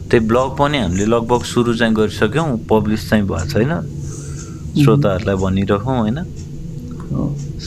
त्यही 0.10 0.22
ब्लग 0.30 0.50
पनि 0.60 0.78
हामीले 0.78 1.06
लगभग 1.06 1.42
सुरु 1.52 1.72
चाहिँ 1.80 1.94
गरिसक्यौँ 1.96 2.48
पब्लिस 2.70 3.02
चाहिँ 3.10 3.26
भएको 3.26 3.46
छैन। 3.54 3.74
श्रोताहरूलाई 4.82 5.38
भनिराखौँ 5.44 5.98
होइन? 6.00 6.20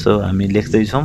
सो 0.01 0.11
हामी 0.21 0.47
लेख्दैछौँ। 0.57 1.05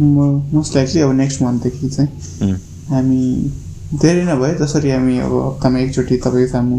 म 0.00 0.16
मोस्ट 0.54 0.74
लाइकली 0.76 1.00
अब 1.00 1.12
नेक्स्ट 1.22 1.42
मन्थदेखि 1.42 1.88
चाहिँ 1.88 2.52
हामी 2.90 3.22
धेरै 4.02 4.24
नभए 4.24 4.54
जसरी 4.60 4.90
हामी 4.90 5.18
अब 5.26 5.32
हप्तामा 5.46 5.78
एकचोटि 5.78 6.16
तपाईँको 6.24 6.52
सामु 6.52 6.76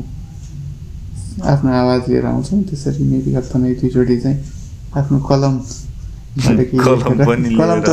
आफ्नो 1.51 1.71
आवाज 1.71 2.01
लिएर 2.09 2.25
आउँछौँ 2.25 2.63
त्यसरी 2.69 3.03
मेबी 3.11 3.33
हप्तामा 3.35 3.67
एक 3.67 3.79
दुईचोटि 3.81 4.17
चाहिँ 4.19 4.37
आफ्नो 4.97 5.19
कलम 5.19 5.55
कलम 6.85 7.25
पनि 7.25 7.49
कलम 7.55 7.79
त 7.81 7.87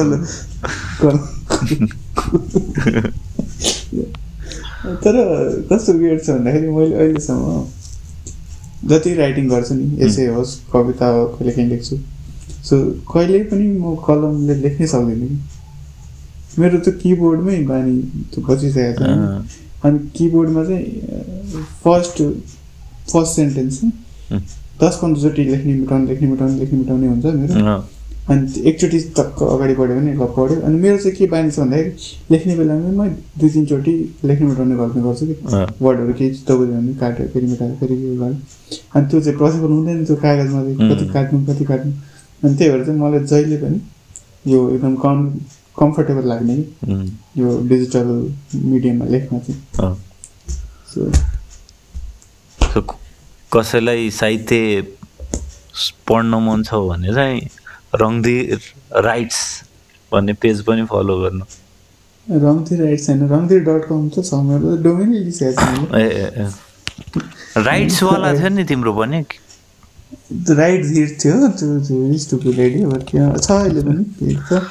तर 5.04 5.16
कस्तो 5.72 5.92
वेयर 5.92 6.18
छ 6.18 6.30
भन्दाखेरि 6.30 6.68
मैले 6.68 6.94
अहिलेसम्म 6.94 7.64
जति 8.88 9.14
राइटिङ 9.14 9.48
गर्छु 9.48 9.74
नि 9.74 10.04
एसे 10.04 10.26
होस् 10.26 10.52
कविता 10.72 11.06
हो 11.06 11.26
कहिले 11.26 11.52
काहीँ 11.52 11.68
लेख्छु। 11.68 11.96
सो 12.64 12.76
कहिल्यै 13.12 13.42
पनि 13.50 13.66
म 13.78 13.94
कलमले 14.06 14.54
लेख्नै 14.54 14.86
सक्दिनँ। 14.86 15.28
कि 16.50 16.60
मेरो 16.62 16.78
त्यो 16.78 16.92
किबोर्डमै 17.02 17.56
बानी 17.70 17.96
त्यो 18.32 18.44
बसिसकेको 18.46 19.04
छ 19.04 19.08
अनि 19.84 19.98
किबोर्डमा 20.16 20.64
चाहिँ 20.64 21.64
फर्स्ट 21.84 22.22
फर्स्ट 23.12 23.36
सेन्टेन्स 23.36 23.80
दस 24.82 24.98
पन्ध्रचोटि 25.02 25.42
लेख्ने 25.44 25.72
मिटाउने 25.74 26.06
लेख्ने 26.06 26.28
मिटाउने 26.28 26.58
लेख्ने 26.60 26.78
मिटाउने 26.78 27.06
हुन्छ 27.08 27.26
मेरो। 27.26 27.76
अनि 28.26 28.62
एकचोटि 28.68 28.98
टक्क 29.16 29.42
अगाडि 29.42 29.74
बढ्यो 29.78 29.96
भने 29.96 30.12
ल 30.14 30.26
पढ्यो 30.36 30.60
अनि 30.66 30.76
मेरो 30.82 30.96
चाहिँ 30.98 31.16
के 31.16 31.26
बानी 31.32 31.50
छ 31.50 31.58
भन्दाखेरि 31.58 31.90
लेख्ने 32.30 32.56
बेलामा 32.58 32.90
म 32.98 33.08
दुई 33.38 33.48
तिनचोटि 33.54 33.94
लेख्ने 34.26 34.46
मिटाउने 34.46 34.74
गर्ने 34.76 35.00
गर्छु 35.06 35.26
कि। 35.26 35.34
वर्डहरू 35.84 36.12
केही 36.18 36.30
बुझ्यो 36.50 36.66
भने 36.66 36.94
काट्यो 37.02 37.26
फेरि 37.32 37.46
मिटायो 37.46 37.74
फेरि 37.80 37.94
यो 37.94 38.14
गर्यो। 38.20 38.36
अनि 38.94 39.06
त्यो 39.06 39.20
चाहिँ 39.20 39.38
पोसिबल 39.38 39.70
हुँदैन 39.76 40.04
त्यो 40.04 40.16
कागजमा 40.26 40.60
चाहिँ 40.62 40.76
कति. 40.90 41.04
काट्नु 41.14 41.38
कति 41.46 41.64
काट्नु। 41.70 41.92
अनि 42.42 42.54
त्यही 42.56 42.70
भएर 42.70 42.84
चाहिँ 42.84 43.00
मलाई 43.00 43.20
जहिले 43.30 43.56
पनि 43.62 43.78
यो 44.52 44.58
एकदम 44.74 44.94
कम 45.06 45.16
कम्फर्टेबल 45.78 46.24
लाग्ने 46.28 46.56
कि। 46.56 46.66
यो 47.38 47.48
डिजिटल 47.68 48.06
मिडियममा 48.54 49.04
लेख्न 49.14 49.38
चाहिँ। 49.46 49.94
सो 50.90 51.00
कसैलाई 53.56 54.10
साहित्य 54.10 54.82
पढ्न 56.08 56.34
मन 56.46 56.62
छ 56.62 56.80
भने 56.88 57.14
चाहिँ 57.14 57.40
रङधीर 58.02 58.58
राइट्स 59.04 59.40
भन्ने 60.12 60.32
पेज 60.42 60.62
पनि 60.64 60.84
फलो 60.92 61.20
गर्नु। 61.20 61.44
रङतिर 62.26 62.82
राइट 62.82 63.00
छैन 63.00 63.28
रङतिर 63.28 63.60
डट 63.64 63.88
कम 63.88 64.08
त 64.08 64.24
छ 64.28 64.40
मेरो 64.46 64.76
डोमेनै 64.84 65.18
ए 65.96 66.48
राइट्सवाला 67.66 68.32
थियो 68.38 68.48
नि 68.48 68.64
तिम्रो 68.64 68.92
पनि? 68.92 69.22
राइट 70.52 70.84
हिट 70.94 71.18
थियो 71.24 71.48
त्यो 71.48 71.78
त्यो 71.88 72.18
स्टुपी 72.24 72.52
लेडी 72.52 72.82
अब 72.82 72.96
त्यो 73.10 73.28
छ 73.38 73.50
अहिले 73.50 73.82
पनि 73.82 74.34
त 74.50 74.62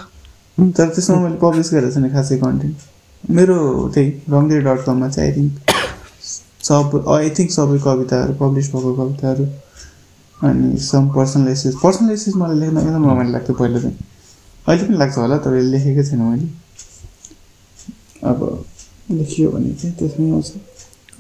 तर 0.78 0.88
त्यसमा 0.96 1.18
मैले 1.20 1.38
पब्लिस 1.42 1.74
गरेको 1.74 1.92
छैन 1.96 2.10
खासै 2.14 2.38
कन्टेन्ट 2.38 3.32
मेरो 3.38 3.58
त्यही 3.94 4.10
रङदेव 4.30 4.60
डट 4.68 4.86
कममा 4.86 5.10
चाहिँ 5.10 5.32
आई 5.32 5.36
थिङ्क 5.38 5.54
सब 6.68 7.06
आई 7.16 7.30
थिङ्क 7.30 7.52
सबै 7.52 7.78
कविताहरू 7.84 8.34
पब्लिस 8.34 8.72
भएको 8.74 8.94
कविताहरू 8.96 9.46
अनि 10.40 10.78
some 10.82 11.08
personal 11.16 11.48
essays 11.48 11.76
personal 11.84 12.12
essays 12.12 12.36
मलाई 12.36 12.58
लेख्न 12.60 12.78
एकदम 12.78 13.10
रमाइलो 13.10 13.32
लाग्थ्यो 13.32 13.56
पहिला 13.56 13.80
चाहिँ 13.80 13.98
अहिले 14.68 14.84
पनि 14.88 14.98
लाग्छ 14.98 15.18
होला 15.18 15.38
तर 15.38 15.54
लेखेकै 15.74 16.04
छैन 16.04 16.22
मैले। 16.22 16.48
अब 18.24 18.66
लेखियो 19.12 19.50
भने 19.52 19.74
चाहिँ 19.74 19.96
त्यसमै 19.96 20.32
आउँछ। 20.32 20.52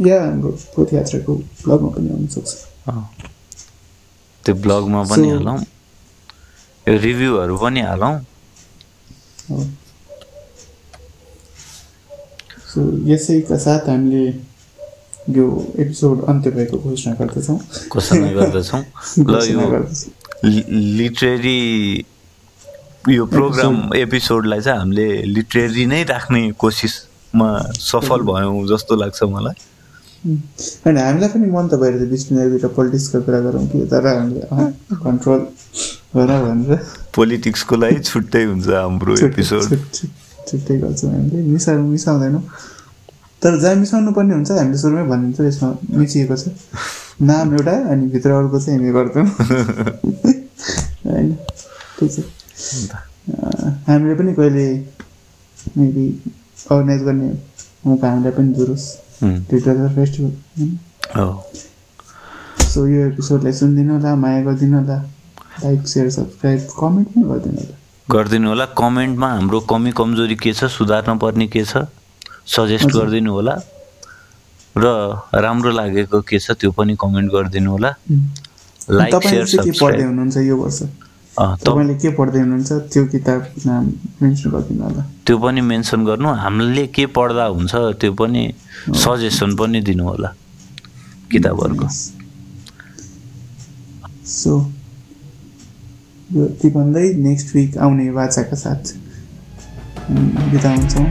या 0.08 0.18
हाम्रो 0.24 0.52
पदयात्राको 0.78 1.34
ब्लगमा 1.36 1.90
पनि 1.90 2.10
आउनसक्छ 2.10 2.52
अँ। 2.90 3.04
त्यो 4.44 4.56
ब्लगमा 4.56 5.04
पनि 5.04 5.30
हालौँ। 5.30 5.58
यो 6.86 6.98
रिभ्यूहरू 6.98 7.58
पनि 7.58 7.82
हालौँ। 7.82 8.14
सो 12.74 12.82
यसैका 13.08 13.58
साथ 13.58 13.90
हामीले 13.90 14.24
यो 15.30 15.74
एपिसोड 15.80 16.26
अन्त्य 16.26 16.52
भएको 16.52 16.78
घोषणा 16.78 17.14
गर्दछौँ। 17.14 17.60
घोषणा 17.90 18.32
गर्दछौँ। 18.32 18.84
ल 19.30 19.40
यो 19.52 19.86
लिटरेरी 20.98 22.06
यो 23.10 23.26
प्रोग्राम 23.26 23.94
एपिसोडलाई 23.96 24.62
चाहिँ 24.62 24.80
हामीले 24.80 25.24
लिटरेरी 25.24 25.86
नै 25.86 26.04
राख्ने 26.04 26.52
कोसिसमा 26.52 27.50
सफल 27.74 28.22
भयौँ 28.22 28.68
जस्तो 28.68 28.96
लाग्छ 28.96 29.24
मलाई. 29.24 29.58
होइन 30.86 30.98
हामीलाई 30.98 31.30
पनि 31.30 31.52
मन 31.52 31.68
त 31.68 31.74
भइरहेछ 31.74 32.10
बिचमा 32.10 32.42
एक 32.42 32.50
दुईवटा 32.50 32.68
पोलिटिक्सको 32.68 33.22
कुरा 33.22 33.40
गरौँ 33.40 33.68
कि 33.68 33.86
तर 33.86 34.08
हामीले 34.08 34.42
कन्ट्रोल 34.96 35.40
गर 36.16 36.30
भनेर। 36.46 36.80
पोलिटिक्सको 37.16 37.76
लागि 37.76 38.00
छुट्टै 38.00 38.44
हुन्छ 38.44 38.68
हाम्रो 38.68 39.18
एपिसोड। 39.18 39.62
छुट- 39.62 39.94
छुट- 39.94 40.50
छुट्टै 40.52 40.78
गर्छौँ 40.78 41.12
हामीले। 41.12 41.42
मिसा 41.42 41.74
मिसाउँदैनौँ। 41.74 42.42
तर 43.42 43.60
जहाँ 43.62 43.76
मिसाउनु 43.82 44.12
पर्ने 44.18 44.34
हुन्छ 44.34 44.52
हामीले 44.52 44.78
सुरुमै 44.84 45.04
भनिदिन्छ 45.10 45.40
यसमा 45.48 45.70
मिचिएको 46.00 46.36
छ। 46.36 46.48
नाम 47.30 47.54
एउटा 47.56 47.72
अनि 47.94 48.06
भित्र 48.14 48.32
अर्को 48.38 48.60
चाहिँ 48.60 48.80
हामी 48.80 48.92
गर्दैनौँ 48.98 49.32
होइन? 51.06 51.28
ठिक 52.00 52.10
छ 52.12 52.18
हामीले 53.90 54.16
पनि 54.22 54.34
कहिले 54.40 54.66
मेबी 55.78 56.06
अर्गनाइज 56.72 57.02
गर्ने 57.04 57.30
मौका 57.86 58.10
हामीलाई 58.12 58.32
पनि 58.38 58.50
उम्, 59.24 59.36
लिटरेचर 59.52 59.90
फेस्टिभल 59.96 60.32
सो 62.74 62.86
यो 62.88 63.06
एपिसोडलाई 63.08 63.54
सुनिदिनु 63.60 63.94
होला 63.94 64.16
माया 64.24 64.42
गरिदिनु 64.46 64.78
होला 64.80 64.98
लाइक 65.64 65.88
सेयर 65.88 66.10
सब्सक्राइब 66.18 66.68
कमेन्ट 66.80 67.08
पनि 67.14 67.24
गरिदिनु 67.30 67.60
होला 67.62 67.76
गरिदिनु 68.08 68.48
होला 68.50 68.66
कमेन्टमा 68.82 69.28
हाम्रो 69.34 69.60
कमी 69.72 69.92
कमजोरी 70.02 70.36
के 70.44 70.54
छ 70.54 70.66
सुधार्न 70.78 71.18
पर्ने 71.24 71.48
के 71.56 71.64
छ? 71.66 71.86
सजेस्ट। 72.48 72.90
गरिदिनु 72.96 73.32
होला। 73.34 73.56
र 74.78 74.86
राम्रो 75.34 75.72
लागेको 75.72 76.22
के 76.28 76.38
छ 76.40 76.52
त्यो 76.60 76.72
पनि 76.76 76.96
कमेन्ट 77.00 77.32
गरिदिनु 77.32 77.70
होला। 77.72 77.90
लाइक 78.92 79.14
सेयर 79.24 80.04
हुनुहुन्छ 80.06 80.38
यो 80.38 80.56
वर्ष? 80.58 80.80
तपाईँले 81.36 81.96
के 82.00 82.10
पढ्दै 82.16 82.40
हुनुहुन्छ? 82.40 82.72
त्यो 82.92 83.04
किताब 83.12 83.42
नाम 83.66 83.84
मेन्सन 84.22 84.50
गरिदिनु 84.52 84.84
होला। 84.84 85.02
त्यो 85.26 85.38
पनि 85.40 85.62
मेन्सन 85.62 86.06
गर्नु। 86.06 86.30
हामीले 86.44 86.86
के 86.96 87.06
पढ्दा 87.16 87.46
हुन्छ 87.56 87.74
त्यो 88.02 88.12
पनि 88.14 88.44
सजेसन 89.04 89.56
पनि 89.56 89.80
दिनु 89.82 90.04
होला 90.04 90.30
किताबहरूको। 91.32 91.88
सो 94.28 94.52
यो 96.36 96.46
ती 96.62 96.70
भन्दै 96.76 97.06
नेक्स्ट 97.26 97.56
विक 97.56 97.78
आउने 97.78 98.10
वाचाका 98.12 98.56
साथ 98.56 98.84
बिदा 100.52 100.70
हुन्छौँ। 100.76 101.08